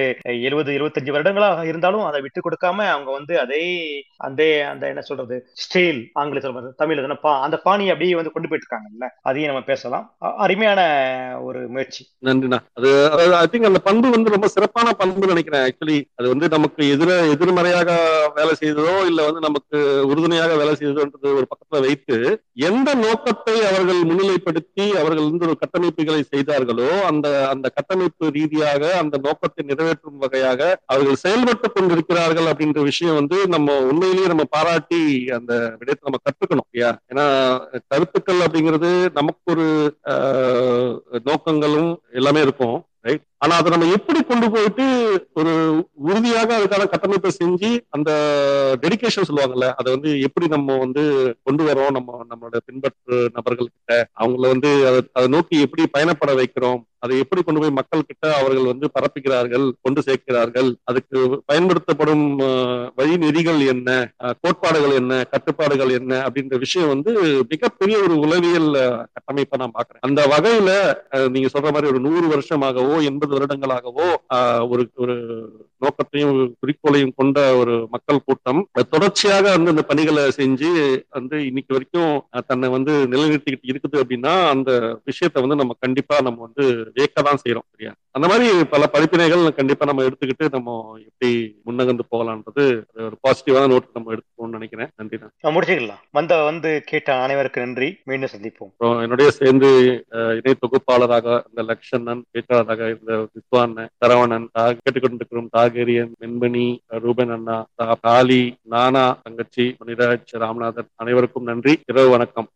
[0.44, 3.62] எழுபது இருபத்தஞ்சு வருடங்களாக இருந்தாலும் அதை விட்டு கொடுக்காம அவங்க வந்து அதே
[4.18, 8.66] அந்த அந்த என்ன சொல்றது ஸ்டைல் ஆங்கில சொல்றது தமிழ் பா அந்த பாணியை அப்படியே வந்து கொண்டு போயிட்டு
[8.66, 10.04] இருக்காங்கல்ல அதையும் நம்ம பேசலாம்.
[10.38, 10.80] அருமையான
[11.46, 12.02] ஒரு முயற்சி.
[12.26, 12.58] நன்றிண்ணா.
[12.76, 12.88] அது
[13.38, 17.90] ஐ திங்க் அந்த பண்பு வந்து ரொம்ப சிறப்பான பண்பு நினைக்கிறேன் ஆக்சுவலி அது வந்து நமக்கு எதிர எதிர்மறையாக
[18.38, 19.76] வேலை செய்ததோ இல்ல வந்து நமக்கு
[20.10, 22.16] உறுதுணையாக வேலை செய்ததோன்றது ஒரு பக்கத்துல வைத்து
[22.68, 28.66] எந்த நோக்கத்தை அவர்கள் முன்னிலைப்படுத்தி அவர்கள் வந்து ஒரு கட்டமைப்புகளை செய்தார்களோ அந்த அந்த கட்டமைப்பு ரீதியாக
[28.98, 35.00] அந்த நோக்கத்தை நிறைவேற்றும் வகையாக அவர்கள் செயல்பட்டு கொண்டிருக்கிறார்கள் அப்படின்ற விஷயம் வந்து நம்ம உண்மையிலேயே நம்ம பாராட்டி
[35.38, 36.90] அந்த விடயத்தை நம்ம கற்றுக்கணும் இல்லையா?
[37.10, 37.26] ஏன்னா
[37.88, 39.66] கருத்துக்கள் அப்படிங்கிறது நமக்கு ஒரு
[40.12, 40.92] ஆஹ்,
[41.26, 42.76] நோக்கங்களும் எல்லாமே இருக்கும்.
[43.04, 44.84] ரைட் ஆனா அதை நம்ம எப்படி கொண்டு போயிட்டு
[45.32, 45.52] ஒரு
[46.04, 48.10] உறுதியாக அதுக்கான கட்டமைப்பை செஞ்சு அந்த
[48.82, 51.02] டெடிகேஷன் சொல்லுவாங்கல்ல அதை வந்து எப்படி நம்ம வந்து
[51.42, 56.80] கொண்டு வரோம் நம்ம நம்மளோட பின்பற்று நபர்கள் கிட்ட அவங்கள வந்து அதை அதை நோக்கி எப்படி பயணப்பட வைக்கிறோம்
[57.02, 62.24] அதை எப்படி கொண்டு போய் மக்கள் கிட்ட அவர்கள் வந்து பரப்புகிறார்கள் கொண்டு சேர்க்கிறார்கள் அதுக்கு பயன்படுத்தப்படும்
[62.98, 63.90] வழிநெறிகள் என்ன
[64.42, 67.12] கோட்பாடுகள் என்ன கட்டுப்பாடுகள் என்ன அப்படின்ற விஷயம் வந்து
[67.52, 68.70] மிகப்பெரிய ஒரு உளவியல்
[69.14, 70.72] கட்டமைப்பை நான் பாக்குறேன் அந்த வகையில
[71.28, 74.06] நீங்க சொல்ற மாதிரி ஒரு நூறு வருஷமாகவும் வருடங்களாகவோ எண்பது வருடங்களாகவோ
[74.68, 75.16] ஒரு ஒரு
[75.84, 78.60] நோக்கத்தையும் குறிக்கோளையும் கொண்ட ஒரு மக்கள் கூட்டம்.
[78.94, 80.70] தொடர்ச்சியாக வந்து அந்த பணிகளை செஞ்சு
[81.18, 82.12] வந்து இன்னைக்கு வரைக்கும்
[82.50, 84.70] தன்னை வந்து நிலைநிறுத்திக்கிட்டு இருக்குது அப்படின்னா அந்த
[85.10, 87.92] விஷயத்தை வந்து நம்ம கண்டிப்பா நம்ம வந்து வியக்க தான் செய்யறோம் சரியா?
[88.16, 90.76] அந்த மாதிரி பல படிப்பினைகள் கண்டிப்பா நம்ம எடுத்துக்கிட்டு நம்ம
[91.08, 91.30] எப்படி
[91.66, 92.64] முன்னகர்ந்து போகலான்றது
[93.08, 94.90] ஒரு பாசிட்டிவான நோட் நம்ம எடுத்துக்கணும்னு நினைக்கிறேன்.
[95.00, 96.02] நன்றி தான் முடிச்சுக்கலாம்.
[96.18, 97.88] வந்த வந்து கேட்ட அனைவருக்கு நன்றி.
[98.10, 98.72] மீண்டும் சந்திப்போம்.
[99.04, 99.70] என்னுடைய சேர்ந்து
[100.38, 104.48] இணை தொகுப்பாளராக இந்த லக்ஷணன் பேச்சாளராக இந்த வித்வான் சரவணன்
[104.82, 107.66] கேட்டுக்கொண்டிருக்கிறோம் தாகரியன் வெண்மணி ரூபன் அண்ணா
[108.00, 111.78] தாலி நானா தங்கச்சி முனிராஜ் ராமநாதன் அனைவருக்கும் நன்றி.
[111.86, 112.48] இரவு வணக்கம்.